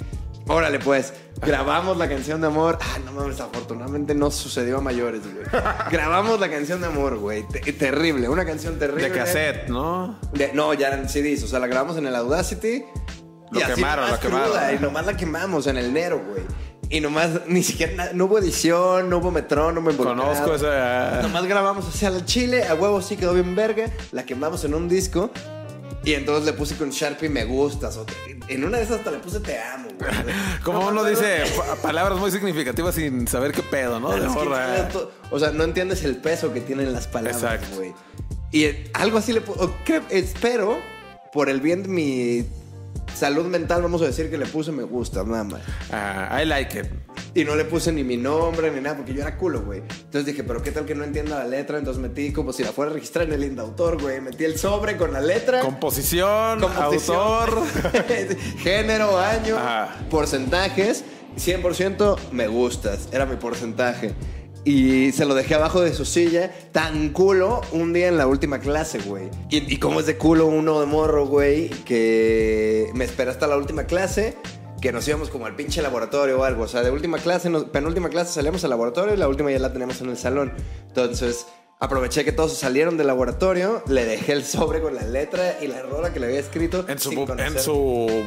Órale, 0.47 0.79
pues. 0.79 1.15
Grabamos 1.41 1.97
la 1.97 2.07
canción 2.07 2.43
de 2.43 2.49
amor. 2.49 2.77
Ah, 2.83 2.99
no 3.03 3.13
mames, 3.13 3.41
afortunadamente 3.41 4.15
no 4.15 4.31
sucedió 4.31 4.77
a 4.77 4.81
mayores, 4.83 5.23
güey. 5.23 5.47
Grabamos 5.91 6.39
la 6.39 6.51
canción 6.51 6.83
de 6.83 6.89
amor, 6.89 7.17
güey. 7.17 7.49
Te- 7.49 7.73
terrible, 7.73 8.29
una 8.29 8.45
canción 8.45 8.79
terrible. 8.79 9.09
De 9.09 9.17
cassette, 9.17 9.69
¿no? 9.71 10.21
De- 10.35 10.53
no, 10.53 10.75
ya 10.75 10.89
eran 10.89 11.09
CDs. 11.09 11.45
O 11.45 11.49
sea, 11.49 11.61
la 11.61 11.67
grabamos 11.67 11.97
en 11.97 12.07
el 12.09 12.15
Audacity. 12.15 12.85
Lo 13.53 13.61
y 13.61 13.63
así 13.63 13.75
quemaron, 13.77 14.05
nomás 14.05 14.23
lo 14.23 14.29
quemaron. 14.29 14.51
cruda, 14.51 14.73
Y 14.75 14.79
nomás 14.81 15.07
la 15.07 15.17
quemamos 15.17 15.67
en 15.67 15.79
el 15.79 15.95
Nero, 15.95 16.23
güey. 16.29 16.43
Y 16.91 17.01
nomás, 17.01 17.31
ni 17.49 17.63
siquiera, 17.63 18.11
no 18.15 18.27
hubo 18.27 18.39
edición, 18.39 19.09
no 19.11 19.19
hubo 19.19 19.31
metrónomo 19.31 19.91
involucrado. 19.91 20.33
Conozco 20.33 20.55
esa. 20.55 21.21
Nomás 21.23 21.45
grabamos 21.47 21.87
hacia 21.89 22.09
el 22.09 22.25
chile, 22.25 22.65
a 22.65 22.75
huevo 22.75 23.03
sí 23.03 23.17
quedó 23.17 23.35
bien 23.35 23.55
verga. 23.57 23.91
La 24.13 24.25
quemamos 24.25 24.65
en 24.65 24.75
un 24.75 24.89
disco. 24.89 25.31
Y 26.05 26.15
entonces 26.15 26.45
le 26.45 26.53
puse 26.53 26.77
con 26.77 26.91
Sharpie 26.91 27.29
me 27.29 27.45
gustas. 27.45 27.97
o 27.97 28.05
te- 28.05 28.15
en 28.49 28.63
una 28.65 28.79
de 28.79 28.85
esas 28.85 28.99
hasta 28.99 29.11
le 29.11 29.19
puse 29.19 29.41
te 29.41 29.59
amo, 29.61 29.89
güey. 29.99 30.11
Como 30.63 30.79
No, 30.81 30.89
uno 30.89 31.03
no, 31.03 31.05
dice 31.09 31.43
pa- 31.57 31.75
palabras 31.83 32.21
muy 32.21 32.31
significativas 32.31 32.95
sin 32.95 33.27
saber 33.27 33.51
qué 33.51 33.63
pedo, 33.63 33.99
¿no? 33.99 34.11
De 34.13 34.29
morra. 34.29 34.89
o 35.33 35.39
sea, 35.41 35.51
no 35.51 35.65
entiendes 35.65 36.05
el 36.05 36.17
peso 36.19 36.53
que 36.53 36.61
tienen 36.61 36.93
las 36.93 37.09
palabras, 37.09 37.43
Exacto. 37.43 37.75
güey. 37.77 37.93
Y 38.53 38.65
eh, 38.67 38.91
algo 38.95 39.19
así 39.19 39.33
le 39.33 39.45
pu- 39.45 39.57
o 39.59 39.75
creo- 39.85 40.05
espero, 40.11 40.79
por 41.33 41.49
el 41.51 41.61
bien 41.61 41.83
de 41.83 41.89
mi 41.89 42.47
salud 43.17 43.47
mental, 43.47 43.83
vamos 43.83 44.03
a 44.03 44.07
decir 44.07 44.31
que 44.31 44.39
le 44.39 44.47
puse 44.47 44.73
me 44.73 44.83
gusta, 44.83 45.25
nada 45.25 45.45
más. 45.45 45.63
Ah, 45.91 46.41
I 46.43 46.47
like 46.47 46.79
it. 46.79 46.87
Y 47.35 47.45
no 47.45 47.55
le 47.55 47.65
puse 47.65 47.93
ni 47.93 48.03
mi 48.05 48.17
nombre 48.17 48.71
ni 48.71 48.81
nada, 48.81 48.97
porque 48.97 49.13
yo 49.13 49.21
era 49.23 49.37
culo, 49.37 49.63
güey. 49.63 49.81
Entonces 49.81 50.27
dije, 50.27 50.43
pero 50.43 50.63
qué 50.63 50.71
tal 50.71 50.87
que 50.87 50.95
no 50.95 51.05
entienda 51.05 51.39
la 51.39 51.47
letra. 51.47 51.79
Entonces 51.79 52.03
metí 52.03 52.33
como 52.33 52.53
si 52.53 52.63
la 52.65 52.73
fuera 52.73 52.91
a 52.91 52.95
registrar 52.95 53.27
en 53.27 53.33
el 53.35 53.45
indautor, 53.45 54.01
güey. 54.01 54.21
Metí 54.21 54.45
el 54.45 54.59
sobre 54.59 54.97
con 54.97 55.13
la 55.13 55.21
letra. 55.21 55.61
Composición, 55.61 56.61
composición, 56.61 57.17
autor. 57.17 57.63
género, 58.59 59.19
año, 59.19 59.57
Ajá. 59.57 59.97
porcentajes. 60.11 61.05
100% 61.37 62.17
me 62.33 62.49
gustas. 62.49 63.09
Era 63.13 63.27
mi 63.27 63.37
porcentaje. 63.37 64.15
Y 64.67 65.13
se 65.13 65.25
lo 65.27 65.35
dejé 65.35 65.55
abajo 65.55 65.81
de 65.81 65.95
su 65.95 66.05
silla, 66.05 66.53
tan 66.73 67.11
culo, 67.11 67.61
un 67.71 67.93
día 67.93 68.09
en 68.09 68.19
la 68.19 68.27
última 68.27 68.59
clase, 68.59 68.99
güey. 68.99 69.31
Y, 69.49 69.73
y 69.73 69.77
como 69.79 70.01
es 70.01 70.07
de 70.07 70.17
culo 70.19 70.47
uno 70.47 70.81
de 70.81 70.87
morro, 70.87 71.25
güey, 71.27 71.69
que 71.85 72.91
me 72.93 73.05
espera 73.05 73.31
hasta 73.31 73.47
la 73.47 73.57
última 73.57 73.85
clase, 73.85 74.35
que 74.83 74.91
nos 74.91 75.07
íbamos 75.07 75.31
como 75.31 75.47
al 75.47 75.55
pinche 75.55 75.81
laboratorio 75.83 76.41
o 76.41 76.45
algo. 76.45 76.65
O 76.65 76.69
sea, 76.69 76.83
de 76.83 76.91
última 76.91 77.19
clase, 77.19 77.49
nos- 77.49 77.65
penúltima 77.67 78.09
clase 78.09 78.33
salíamos 78.33 78.65
al 78.65 78.71
laboratorio 78.71 79.15
y 79.15 79.17
la 79.17 79.29
última 79.29 79.53
ya 79.53 79.61
la 79.61 79.73
tenemos 79.73 80.01
en 80.01 80.11
el 80.11 80.17
salón. 80.19 80.53
Entonces, 80.89 81.47
aproveché 81.79 82.25
que 82.25 82.33
todos 82.33 82.53
salieron 82.59 82.97
del 82.97 83.07
laboratorio, 83.07 83.85
le 83.87 84.05
dejé 84.05 84.33
el 84.33 84.45
sobre 84.45 84.81
con 84.81 84.97
la 84.97 85.03
letra 85.05 85.59
y 85.63 85.69
la 85.69 85.81
rola 85.83 86.13
que 86.13 86.19
le 86.19 86.27
había 86.27 86.41
escrito. 86.41 86.85
En 86.89 86.99
su 86.99 87.13
bu- 87.13 87.41
en 87.41 87.59
su 87.61 87.73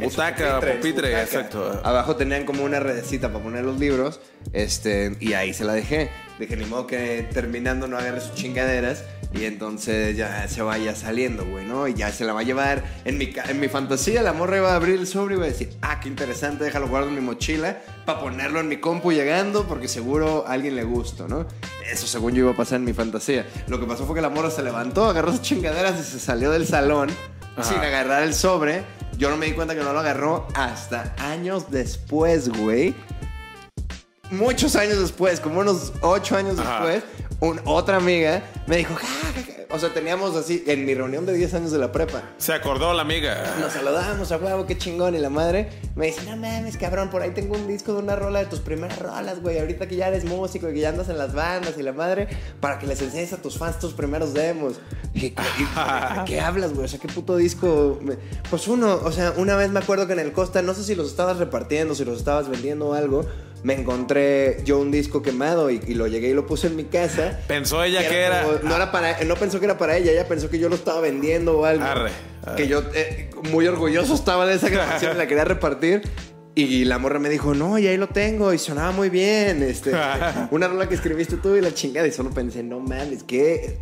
butaca, 0.01 0.55
en 0.55 0.61
su 0.61 0.67
pupitre, 0.77 1.09
butaca. 1.09 1.21
exacto. 1.23 1.81
Abajo 1.83 2.15
tenían 2.15 2.45
como 2.45 2.63
una 2.63 2.79
redecita 2.79 3.27
para 3.31 3.43
poner 3.43 3.65
los 3.65 3.77
libros. 3.77 4.21
Este, 4.53 5.17
y 5.19 5.33
ahí 5.33 5.53
se 5.53 5.65
la 5.65 5.73
dejé. 5.73 6.09
Dije, 6.39 6.55
ni 6.55 6.65
modo 6.65 6.87
que 6.87 7.27
terminando 7.33 7.87
no 7.87 7.97
agarre 7.97 8.21
sus 8.21 8.33
chingaderas. 8.33 9.03
Y 9.31 9.45
entonces 9.45 10.17
ya 10.17 10.47
se 10.47 10.63
vaya 10.63 10.95
saliendo, 10.95 11.45
güey, 11.45 11.63
¿no? 11.63 11.87
Y 11.87 11.93
ya 11.93 12.11
se 12.11 12.25
la 12.25 12.33
va 12.33 12.39
a 12.39 12.43
llevar. 12.43 12.83
En 13.05 13.17
mi, 13.19 13.31
en 13.47 13.59
mi 13.59 13.67
fantasía, 13.67 14.23
la 14.23 14.33
morra 14.33 14.57
iba 14.57 14.71
a 14.71 14.75
abrir 14.75 14.95
el 14.95 15.05
sobre 15.05 15.35
y 15.35 15.37
iba 15.37 15.45
a 15.45 15.49
decir, 15.49 15.69
ah, 15.81 15.99
qué 15.99 16.07
interesante, 16.07 16.63
déjalo 16.63 16.87
guardo 16.87 17.09
en 17.09 17.15
mi 17.15 17.21
mochila 17.21 17.77
para 18.05 18.21
ponerlo 18.21 18.59
en 18.59 18.67
mi 18.67 18.77
compu 18.77 19.11
llegando 19.11 19.67
porque 19.67 19.87
seguro 19.87 20.45
a 20.47 20.53
alguien 20.53 20.75
le 20.75 20.83
gusta, 20.83 21.27
¿no? 21.27 21.45
Eso 21.91 22.07
según 22.07 22.33
yo 22.33 22.39
iba 22.45 22.51
a 22.51 22.55
pasar 22.57 22.77
en 22.77 22.85
mi 22.85 22.93
fantasía. 22.93 23.45
Lo 23.67 23.79
que 23.79 23.85
pasó 23.85 24.05
fue 24.05 24.15
que 24.15 24.21
la 24.21 24.29
morra 24.29 24.49
se 24.49 24.63
levantó, 24.63 25.05
agarró 25.05 25.31
sus 25.31 25.41
chingaderas 25.43 25.99
y 25.99 26.03
se 26.03 26.19
salió 26.19 26.49
del 26.49 26.65
salón 26.65 27.09
Ajá. 27.55 27.63
sin 27.71 27.77
agarrar 27.79 28.23
el 28.23 28.33
sobre. 28.33 28.83
Yo 29.17 29.29
no 29.29 29.37
me 29.37 29.45
di 29.45 29.51
cuenta 29.51 29.75
que 29.75 29.83
no 29.83 29.93
lo 29.93 29.99
agarró 29.99 30.47
hasta 30.55 31.13
años 31.19 31.69
después, 31.69 32.49
güey. 32.49 32.95
Muchos 34.31 34.75
años 34.75 34.99
después, 34.99 35.39
como 35.39 35.59
unos 35.61 35.93
ocho 36.01 36.35
años 36.37 36.59
Ajá. 36.59 36.85
después, 36.85 37.03
un- 37.39 37.61
otra 37.65 37.97
amiga 37.97 38.43
me 38.67 38.77
dijo, 38.77 38.93
"Ja, 38.95 39.01
ja, 39.07 39.41
ja". 39.41 39.75
o 39.75 39.79
sea, 39.79 39.89
teníamos 39.93 40.35
así, 40.35 40.63
en 40.67 40.85
mi 40.85 40.93
reunión 40.93 41.25
de 41.25 41.33
10 41.33 41.53
años 41.53 41.71
de 41.71 41.77
la 41.79 41.91
prepa, 41.91 42.21
Se 42.37 42.53
acordó 42.53 42.93
la 42.93 43.01
amiga. 43.03 43.55
nos 43.59 43.71
saludamos 43.73 44.31
a 44.31 44.37
huevo, 44.37 44.65
qué 44.65 44.77
chingón. 44.77 45.15
Y 45.15 45.19
la 45.19 45.29
madre 45.29 45.69
me 45.95 46.07
dice, 46.07 46.21
no 46.25 46.35
mames, 46.37 46.75
cabrón, 46.77 47.09
por 47.09 47.21
ahí 47.21 47.31
tengo 47.31 47.55
un 47.55 47.67
disco 47.67 47.93
de 47.93 47.99
una 47.99 48.15
rola 48.15 48.39
de 48.39 48.45
tus 48.47 48.59
primeras 48.59 48.99
rolas, 48.99 49.41
güey. 49.41 49.59
Ahorita 49.59 49.87
que 49.87 49.95
ya 49.95 50.07
eres 50.09 50.25
músico 50.25 50.69
y 50.69 50.73
que 50.73 50.79
ya 50.79 50.89
andas 50.89 51.09
en 51.09 51.17
las 51.17 51.33
bandas 51.33 51.75
y 51.77 51.83
la 51.83 51.93
madre, 51.93 52.27
para 52.59 52.77
que 52.77 52.85
les 52.87 53.01
enseñes 53.01 53.31
a 53.33 53.37
tus 53.37 53.57
fans 53.57 53.79
tus 53.79 53.93
primeros 53.93 54.33
demos. 54.33 54.75
Dije, 55.13 55.33
¿qué, 55.33 55.41
¿de 56.19 56.25
qué 56.25 56.39
hablas, 56.41 56.73
güey? 56.73 56.85
O 56.85 56.87
sea, 56.87 56.99
¿qué 56.99 57.07
puto 57.07 57.35
disco? 57.37 57.99
Pues 58.49 58.67
uno, 58.67 58.99
o 59.03 59.11
sea, 59.11 59.33
una 59.37 59.55
vez 59.55 59.69
me 59.71 59.79
acuerdo 59.79 60.05
que 60.07 60.13
en 60.13 60.19
el 60.19 60.33
Costa, 60.33 60.61
no 60.61 60.73
sé 60.73 60.83
si 60.83 60.93
los 60.95 61.07
estabas 61.07 61.37
repartiendo, 61.37 61.95
si 61.95 62.05
los 62.05 62.17
estabas 62.17 62.49
vendiendo 62.49 62.89
o 62.89 62.93
algo, 62.93 63.25
me 63.63 63.73
encontré 63.73 64.61
yo 64.63 64.79
un 64.79 64.91
disco 64.91 65.21
quemado 65.21 65.69
y, 65.69 65.81
y 65.87 65.93
lo 65.93 66.07
llegué 66.07 66.29
y 66.29 66.33
lo 66.33 66.45
puse 66.45 66.67
en 66.67 66.75
mi 66.75 66.85
casa. 66.85 67.39
Pensó 67.47 67.83
ella 67.83 68.07
que 68.07 68.17
era. 68.17 68.43
como- 68.43 68.59
no, 68.63 68.75
era 68.75 68.91
para, 68.91 69.23
no 69.25 69.35
pensó 69.35 69.59
que 69.59 69.65
era 69.65 69.77
para 69.77 69.97
ella, 69.97 70.11
ella 70.11 70.27
pensó 70.27 70.49
que 70.49 70.59
yo 70.59 70.69
lo 70.69 70.75
estaba 70.75 71.01
vendiendo 71.01 71.57
o 71.59 71.65
algo. 71.65 71.83
Arre, 71.83 72.11
arre. 72.45 72.55
Que 72.55 72.67
yo 72.67 72.83
eh, 72.93 73.29
muy 73.51 73.67
orgulloso 73.67 74.13
estaba 74.15 74.45
de 74.45 74.55
esa 74.55 74.69
grabación, 74.69 75.17
la 75.17 75.27
quería 75.27 75.45
repartir. 75.45 76.01
Y 76.55 76.83
la 76.85 76.97
morra 76.97 77.19
me 77.19 77.29
dijo, 77.29 77.53
no, 77.53 77.77
y 77.79 77.87
ahí 77.87 77.95
lo 77.95 78.07
tengo, 78.07 78.51
y 78.53 78.57
sonaba 78.57 78.91
muy 78.91 79.09
bien. 79.09 79.63
Este, 79.63 79.91
una 80.51 80.67
rola 80.67 80.89
que 80.89 80.95
escribiste 80.95 81.37
tú 81.37 81.55
y 81.55 81.61
la 81.61 81.73
chingada. 81.73 82.07
Y 82.07 82.11
solo 82.11 82.31
pensé, 82.31 82.63
no 82.63 82.79
mames, 82.79 83.23
qué, 83.23 83.77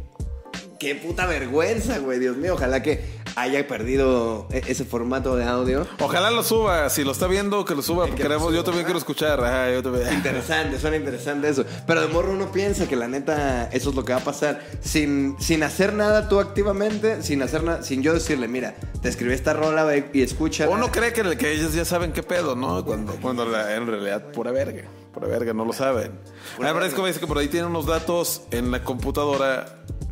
qué 0.79 0.95
puta 0.95 1.25
vergüenza, 1.25 1.99
güey, 1.99 2.19
Dios 2.19 2.37
mío. 2.37 2.53
Ojalá 2.55 2.81
que 2.81 3.17
haya 3.35 3.67
perdido 3.67 4.47
e- 4.51 4.63
ese 4.67 4.83
formato 4.83 5.35
de 5.35 5.43
audio. 5.45 5.85
Ojalá 5.99 6.31
lo 6.31 6.41
suba. 6.43 6.89
Si 6.89 7.03
lo 7.03 7.11
está 7.11 7.27
viendo, 7.27 7.65
que 7.65 7.75
lo 7.75 7.81
suba. 7.81 8.05
Que 8.05 8.11
lo 8.11 8.17
queremos, 8.17 8.53
yo 8.53 8.63
también 8.63 8.85
quiero 8.85 8.97
escuchar. 8.97 9.43
Ajá, 9.43 9.71
yo 9.71 9.83
también. 9.83 10.11
Interesante, 10.13 10.79
suena 10.79 10.97
interesante 10.97 11.49
eso. 11.49 11.63
Pero 11.85 12.01
de 12.01 12.07
morro 12.07 12.31
uno 12.31 12.51
piensa 12.51 12.87
que 12.87 12.95
la 12.95 13.07
neta 13.07 13.69
eso 13.71 13.89
es 13.91 13.95
lo 13.95 14.03
que 14.05 14.13
va 14.13 14.19
a 14.19 14.23
pasar. 14.23 14.61
Sin, 14.81 15.35
sin 15.39 15.61
hacer 15.63 15.93
nada 15.93 16.29
tú 16.29 16.39
activamente, 16.39 17.21
sin 17.21 17.41
hacer 17.43 17.63
nada, 17.63 17.83
sin 17.83 18.01
yo 18.01 18.13
decirle, 18.13 18.47
mira, 18.47 18.75
te 19.01 19.09
escribí 19.09 19.33
esta 19.33 19.53
rola 19.53 19.85
y 20.13 20.21
escucha. 20.21 20.67
Uno 20.69 20.91
cree 20.91 21.13
que, 21.13 21.37
que 21.37 21.51
ellos 21.53 21.73
ya 21.73 21.85
saben 21.85 22.11
qué 22.13 22.23
pedo, 22.23 22.55
¿no? 22.55 22.83
Cuando, 22.83 23.13
cuando 23.21 23.45
la- 23.45 23.75
en 23.75 23.85
realidad 23.87 24.31
pura 24.31 24.51
verga. 24.51 24.83
Pura 25.13 25.27
verga, 25.27 25.53
no 25.53 25.65
lo 25.65 25.73
saben. 25.73 26.11
Me 26.59 27.07
dice 27.07 27.19
que 27.19 27.27
por 27.27 27.37
ahí 27.37 27.47
tiene 27.47 27.65
unos 27.67 27.85
datos 27.87 28.41
en 28.51 28.69
la 28.71 28.83
computadora 28.83 29.65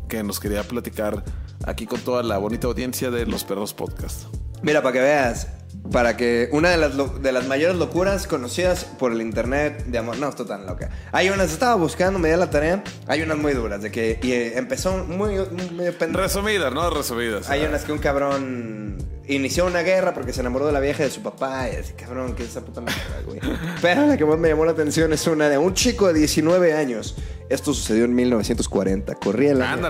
que 0.08 0.22
nos 0.22 0.40
quería 0.40 0.62
platicar 0.62 1.24
aquí 1.64 1.86
con 1.86 2.00
toda 2.00 2.22
la 2.22 2.38
bonita 2.38 2.66
audiencia 2.66 3.10
de 3.10 3.26
Los 3.26 3.44
Perros 3.44 3.74
Podcast. 3.74 4.24
Mira, 4.62 4.82
para 4.82 4.92
que 4.92 5.00
veas, 5.00 5.48
para 5.92 6.16
que 6.16 6.48
una 6.52 6.70
de 6.70 6.76
las, 6.76 7.22
de 7.22 7.32
las 7.32 7.46
mayores 7.46 7.76
locuras 7.76 8.26
conocidas 8.26 8.84
por 8.84 9.12
el 9.12 9.20
internet 9.20 9.84
de 9.86 9.98
amor, 9.98 10.18
no, 10.18 10.28
estoy 10.28 10.46
tan 10.46 10.66
loca. 10.66 10.90
Hay 11.12 11.28
unas, 11.28 11.52
estaba 11.52 11.74
buscando, 11.74 12.18
me 12.18 12.30
di 12.30 12.36
la 12.36 12.50
tarea, 12.50 12.82
hay 13.06 13.22
unas 13.22 13.38
muy 13.38 13.52
duras, 13.52 13.82
de 13.82 13.90
que 13.90 14.18
y, 14.22 14.32
eh, 14.32 14.58
empezó 14.58 15.04
muy, 15.04 15.36
muy. 15.72 15.90
Resumidas, 15.90 16.72
¿no? 16.72 16.90
Resumidas. 16.90 17.48
Hay 17.50 17.64
unas 17.64 17.84
que 17.84 17.92
un 17.92 17.98
cabrón 17.98 18.98
inició 19.28 19.66
una 19.66 19.82
guerra 19.82 20.14
porque 20.14 20.32
se 20.32 20.40
enamoró 20.40 20.66
de 20.66 20.72
la 20.72 20.80
vieja 20.80 21.02
de 21.02 21.10
su 21.10 21.22
papá. 21.22 21.68
Y 21.68 21.76
así, 21.76 21.92
cabrón, 21.94 22.34
que 22.34 22.44
es 22.44 22.50
esa 22.50 22.62
puta 22.62 22.80
mierda, 22.80 23.22
güey. 23.24 23.40
Pero 23.82 24.06
la 24.06 24.16
que 24.16 24.24
más 24.24 24.38
me 24.38 24.48
llamó 24.48 24.64
la 24.64 24.72
atención 24.72 25.12
es 25.12 25.26
una 25.26 25.48
de 25.48 25.58
un 25.58 25.74
chico 25.74 26.08
de 26.08 26.14
19 26.14 26.72
años. 26.72 27.16
Esto 27.48 27.72
sucedió 27.72 28.04
en 28.04 28.14
1940. 28.14 29.14
Corría 29.16 29.52
el 29.52 29.62
año 29.62 29.88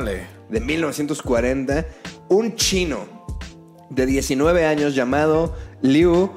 de 0.48 0.61
1940. 0.61 1.86
Un 2.28 2.54
chino 2.54 3.07
de 3.90 4.07
19 4.07 4.66
años 4.66 4.94
llamado 4.94 5.54
Liu 5.80 6.30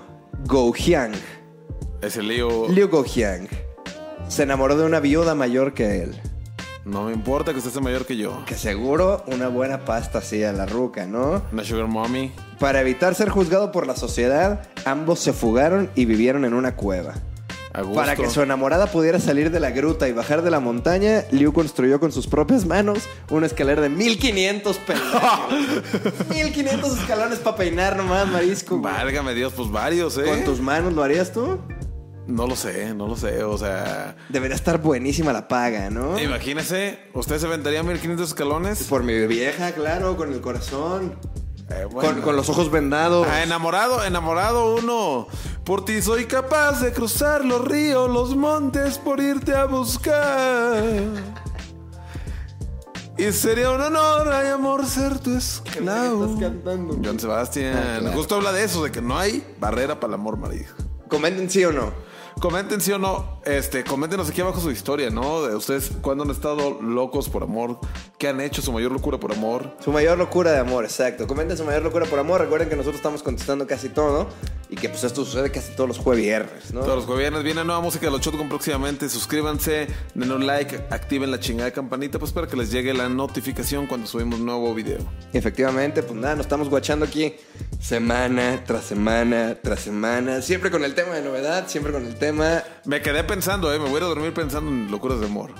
Gojiang. 0.45 1.13
Ese 2.01 2.24
lío. 2.24 2.70
Liu 2.70 2.88
Gojiang 2.88 3.47
se 4.30 4.43
enamoró 4.43 4.78
de 4.78 4.86
una 4.86 4.99
viuda 4.99 5.36
mayor 5.36 5.74
que 5.74 6.03
él. 6.03 6.22
No 6.86 7.03
me 7.03 7.13
importa 7.13 7.51
que 7.51 7.59
usted 7.59 7.72
sea 7.72 7.82
mayor 7.82 8.05
que 8.05 8.15
yo. 8.15 8.43
Que 8.45 8.55
seguro 8.55 9.24
una 9.28 9.47
buena 9.47 9.84
pasta 9.86 10.20
así 10.20 10.43
a 10.43 10.53
la 10.53 10.65
ruca, 10.65 11.05
¿no? 11.05 11.43
Una 11.51 11.63
sugar 11.63 11.88
mommy. 11.88 12.32
Para 12.59 12.82
evitar 12.82 13.13
ser 13.15 13.30
juzgado 13.30 13.72
por 13.72 13.86
la 13.86 13.95
sociedad, 13.95 14.67
ambos 14.86 15.20
se 15.20 15.34
fugaron 15.34 15.89
y 15.95 16.05
vivieron 16.05 16.45
en 16.45 16.53
una 16.53 16.76
cueva. 16.76 17.15
Para 17.93 18.15
que 18.15 18.30
su 18.30 18.41
enamorada 18.41 18.88
pudiera 18.88 19.19
salir 19.19 19.51
de 19.51 19.59
la 19.59 19.71
gruta 19.71 20.07
y 20.07 20.11
bajar 20.13 20.41
de 20.41 20.51
la 20.51 20.59
montaña, 20.59 21.23
Liu 21.32 21.53
construyó 21.53 21.99
con 21.99 22.11
sus 22.11 22.27
propias 22.27 22.65
manos 22.65 23.03
una 23.30 23.45
escalera 23.45 23.82
de 23.82 23.89
1500 23.89 24.77
peldaños. 24.77 25.84
1500 26.30 26.99
escalones 26.99 27.39
para 27.39 27.57
peinar 27.57 27.97
nomás, 27.97 28.27
marisco. 28.27 28.80
güey. 28.80 28.93
Válgame 28.93 29.34
Dios, 29.34 29.53
pues 29.55 29.69
varios, 29.71 30.17
¿eh? 30.17 30.23
¿Con 30.25 30.43
tus 30.43 30.59
manos 30.61 30.93
lo 30.93 31.03
harías 31.03 31.32
tú? 31.32 31.59
No 32.27 32.45
lo 32.45 32.55
sé, 32.55 32.93
no 32.93 33.07
lo 33.07 33.15
sé. 33.17 33.43
O 33.43 33.57
sea, 33.57 34.15
Debería 34.30 34.55
estar 34.55 34.80
buenísima 34.80 35.34
la 35.34 35.47
paga, 35.47 35.89
¿no? 35.89 36.19
imagínese, 36.19 36.99
¿usted 37.13 37.39
se 37.39 37.47
aventaría 37.47 37.82
1500 37.82 38.27
escalones? 38.30 38.84
Por 38.84 39.03
mi 39.03 39.25
vieja, 39.25 39.71
claro, 39.71 40.15
con 40.15 40.32
el 40.32 40.39
corazón. 40.41 41.15
Eh, 41.70 41.86
bueno. 41.91 42.13
Con, 42.13 42.22
con 42.22 42.36
los 42.36 42.49
ojos 42.49 42.72
vendados. 42.72 43.28
Ah, 43.30 43.43
enamorado, 43.43 44.03
enamorado 44.03 44.76
uno. 44.76 45.28
Por 45.63 45.86
ti 45.86 46.01
soy 46.01 46.26
capaz 46.26 46.82
de 46.82 46.91
cruzar 46.91 47.45
los 47.45 47.63
ríos, 47.65 48.09
los 48.09 48.36
montes 48.36 48.97
por 48.97 49.20
irte 49.20 49.55
a 49.55 49.65
buscar. 49.65 50.84
Y 53.17 53.32
sería 53.34 53.70
un 53.72 53.82
honor, 53.82 54.32
ay 54.32 54.47
amor, 54.47 54.86
ser 54.86 55.20
tu 55.20 55.36
esclavo. 55.36 56.26
estás 56.26 56.39
cantando? 56.39 56.97
John 57.03 57.20
Sebastián. 57.20 57.76
Ah, 57.78 57.97
claro. 57.99 58.15
Justo 58.15 58.36
habla 58.36 58.53
de 58.53 58.63
eso, 58.63 58.82
de 58.84 58.91
que 58.91 59.01
no 59.01 59.20
hay 59.20 59.45
barrera 59.59 59.99
para 59.99 60.11
el 60.11 60.13
amor, 60.15 60.38
marido. 60.38 60.74
Comenten 61.09 61.49
sí 61.49 61.63
o 61.65 61.74
no. 61.74 61.91
Comenten 62.39 62.80
sí 62.80 62.93
o 62.93 62.97
no, 62.97 63.38
este, 63.45 63.83
coméntenos 63.83 64.29
aquí 64.29 64.41
abajo 64.41 64.59
su 64.59 64.71
historia, 64.71 65.09
¿no? 65.09 65.43
De 65.43 65.55
ustedes 65.55 65.91
cuándo 66.01 66.23
han 66.23 66.31
estado 66.31 66.81
locos 66.81 67.29
por 67.29 67.43
amor, 67.43 67.79
qué 68.17 68.27
han 68.27 68.41
hecho, 68.41 68.61
su 68.61 68.71
mayor 68.71 68.91
locura 68.91 69.19
por 69.19 69.31
amor. 69.31 69.75
Su 69.83 69.91
mayor 69.91 70.17
locura 70.17 70.51
de 70.51 70.59
amor, 70.59 70.83
exacto. 70.85 71.27
Comenten 71.27 71.57
su 71.57 71.65
mayor 71.65 71.83
locura 71.83 72.05
por 72.05 72.19
amor. 72.19 72.41
Recuerden 72.41 72.69
que 72.69 72.75
nosotros 72.75 72.97
estamos 72.97 73.23
contestando 73.23 73.67
casi 73.67 73.89
todo 73.89 74.27
y 74.69 74.75
que 74.75 74.87
pues 74.89 75.03
esto 75.03 75.25
sucede 75.25 75.51
casi 75.51 75.73
todos 75.75 75.87
los 75.87 75.97
jueves 75.97 76.23
viernes, 76.23 76.73
¿no? 76.73 76.81
Todos 76.81 76.97
los 76.97 77.05
gobiernos 77.07 77.43
viene 77.43 77.63
nueva 77.63 77.81
música 77.81 78.05
de 78.05 78.11
los 78.11 78.21
Shotgun 78.21 78.49
próximamente. 78.49 79.09
Suscríbanse, 79.09 79.87
denle 80.13 80.35
un 80.35 80.45
like, 80.45 80.75
activen 80.91 81.31
la 81.31 81.39
chingada 81.39 81.71
campanita, 81.71 82.19
pues 82.19 82.31
para 82.31 82.47
que 82.47 82.55
les 82.55 82.71
llegue 82.71 82.93
la 82.93 83.09
notificación 83.09 83.87
cuando 83.87 84.05
subimos 84.05 84.39
nuevo 84.39 84.75
video. 84.75 84.99
Efectivamente, 85.33 86.03
pues 86.03 86.19
nada, 86.19 86.35
nos 86.35 86.45
estamos 86.45 86.69
guachando 86.69 87.05
aquí 87.05 87.35
semana 87.79 88.63
tras 88.65 88.83
semana 88.83 89.57
tras 89.61 89.79
semana. 89.79 90.41
Siempre 90.41 90.69
con 90.69 90.83
el 90.83 90.93
tema 90.93 91.15
de 91.15 91.21
novedad, 91.23 91.67
siempre 91.67 91.91
con 91.91 92.05
el 92.05 92.15
tema. 92.15 92.63
Me 92.85 93.01
quedé 93.01 93.23
pensando, 93.23 93.38
eh, 93.47 93.79
me 93.79 93.85
voy 93.85 93.95
a 93.95 93.97
ir 93.97 94.03
a 94.03 94.07
dormir 94.07 94.33
pensando 94.33 94.69
en 94.69 94.91
locuras 94.91 95.19
de 95.19 95.25
amor. 95.25 95.51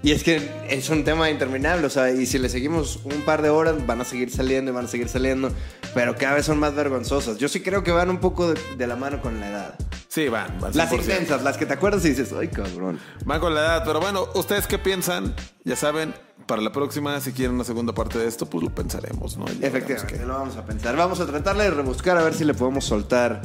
Y 0.00 0.12
es 0.12 0.22
que 0.22 0.66
es 0.68 0.88
un 0.90 1.02
tema 1.02 1.28
interminable, 1.28 1.84
o 1.86 1.90
sea, 1.90 2.10
y 2.10 2.24
si 2.24 2.38
le 2.38 2.48
seguimos 2.48 3.00
un 3.04 3.22
par 3.22 3.42
de 3.42 3.50
horas, 3.50 3.84
van 3.84 4.00
a 4.00 4.04
seguir 4.04 4.30
saliendo 4.30 4.70
y 4.70 4.74
van 4.74 4.84
a 4.84 4.88
seguir 4.88 5.08
saliendo. 5.08 5.50
pero 5.92 6.14
cada 6.14 6.34
vez 6.34 6.46
son 6.46 6.58
más 6.58 6.74
vergonzosas. 6.74 7.38
Yo 7.38 7.48
sí 7.48 7.60
creo 7.60 7.82
que 7.82 7.90
van 7.90 8.08
un 8.08 8.18
poco 8.18 8.52
de, 8.52 8.60
de 8.76 8.86
la 8.86 8.94
mano 8.94 9.20
con 9.20 9.40
la 9.40 9.50
edad. 9.50 9.74
Sí, 10.06 10.28
van. 10.28 10.58
van 10.60 10.76
Las 10.76 10.90
100%. 10.92 11.00
intensas, 11.00 11.42
las 11.42 11.56
que 11.58 11.66
te 11.66 11.74
acuerdas 11.74 12.04
y 12.04 12.10
dices, 12.10 12.32
ay, 12.38 12.48
cabrón. 12.48 13.00
Van 13.24 13.40
con 13.40 13.54
la 13.54 13.60
edad, 13.60 13.82
pero 13.84 14.00
bueno, 14.00 14.28
¿ustedes 14.34 14.66
qué 14.68 14.78
piensan? 14.78 15.34
Ya 15.64 15.74
saben, 15.74 16.14
para 16.46 16.62
la 16.62 16.70
próxima, 16.72 17.20
si 17.20 17.32
quieren 17.32 17.56
una 17.56 17.64
segunda 17.64 17.92
parte 17.92 18.18
de 18.18 18.26
esto, 18.28 18.46
pues 18.46 18.62
lo 18.64 18.70
pensaremos, 18.74 19.36
¿no? 19.36 19.46
Y 19.46 19.64
Efectivamente, 19.64 20.24
lo 20.24 20.34
vamos 20.34 20.56
a 20.56 20.64
pensar. 20.64 20.96
Vamos 20.96 21.20
a 21.20 21.26
tratarle 21.26 21.64
de 21.64 21.70
rebuscar 21.72 22.16
a 22.16 22.22
ver 22.22 22.34
si 22.34 22.44
le 22.44 22.54
podemos 22.54 22.84
soltar. 22.84 23.42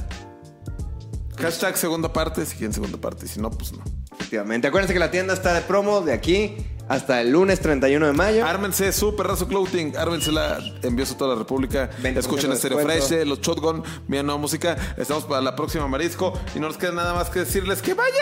Hashtag 1.39 1.77
segunda 1.77 2.11
parte, 2.11 2.45
si 2.45 2.55
quieren 2.55 2.73
segunda 2.73 2.97
parte, 2.97 3.25
y 3.25 3.29
si 3.29 3.39
no, 3.39 3.49
pues 3.49 3.73
no. 3.73 3.83
Efectivamente. 4.13 4.67
Acuérdense 4.67 4.93
que 4.93 4.99
la 4.99 5.11
tienda 5.11 5.33
está 5.33 5.53
de 5.53 5.61
promo 5.61 6.01
de 6.01 6.13
aquí 6.13 6.55
hasta 6.87 7.21
el 7.21 7.31
lunes 7.31 7.59
31 7.59 8.05
de 8.05 8.13
mayo. 8.13 8.45
Ármense 8.45 8.91
su 8.91 9.15
perrazo 9.15 9.47
clothing, 9.47 9.95
ármensela, 9.97 10.59
envíos 10.81 11.11
a 11.11 11.17
toda 11.17 11.33
la 11.33 11.39
República. 11.39 11.89
20% 12.01 12.17
Escuchen 12.17 12.55
Stereo. 12.55 12.79
Fresh, 12.79 13.25
los 13.25 13.41
Shotgun, 13.41 13.83
mi 14.07 14.21
nueva 14.21 14.37
música. 14.37 14.77
Estamos 14.97 15.23
para 15.25 15.41
la 15.41 15.55
próxima 15.55 15.87
Marisco 15.87 16.33
y 16.55 16.59
no 16.59 16.67
nos 16.67 16.77
queda 16.77 16.91
nada 16.91 17.13
más 17.13 17.29
que 17.29 17.39
decirles 17.39 17.81
que 17.81 17.93
vayan. 17.93 18.13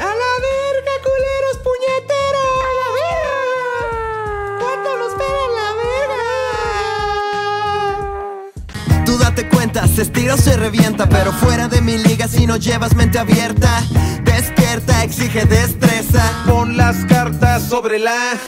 ¡A 0.00 0.04
la 0.04 0.12
verga, 0.12 0.92
culeros 1.02 1.58
puñeteros! 1.62 2.53
Date 9.34 9.48
cuenta, 9.48 9.86
se 9.88 10.02
estira 10.02 10.34
o 10.34 10.36
se 10.36 10.56
revienta, 10.56 11.08
pero 11.08 11.32
fuera 11.32 11.66
de 11.66 11.80
mi 11.80 11.98
liga 11.98 12.28
si 12.28 12.46
no 12.46 12.56
llevas 12.56 12.94
mente 12.94 13.18
abierta. 13.18 13.82
Despierta, 14.22 15.02
exige 15.02 15.44
destreza. 15.44 16.22
Pon 16.46 16.76
las 16.76 17.04
cartas 17.06 17.64
sobre 17.68 17.98
la 17.98 18.38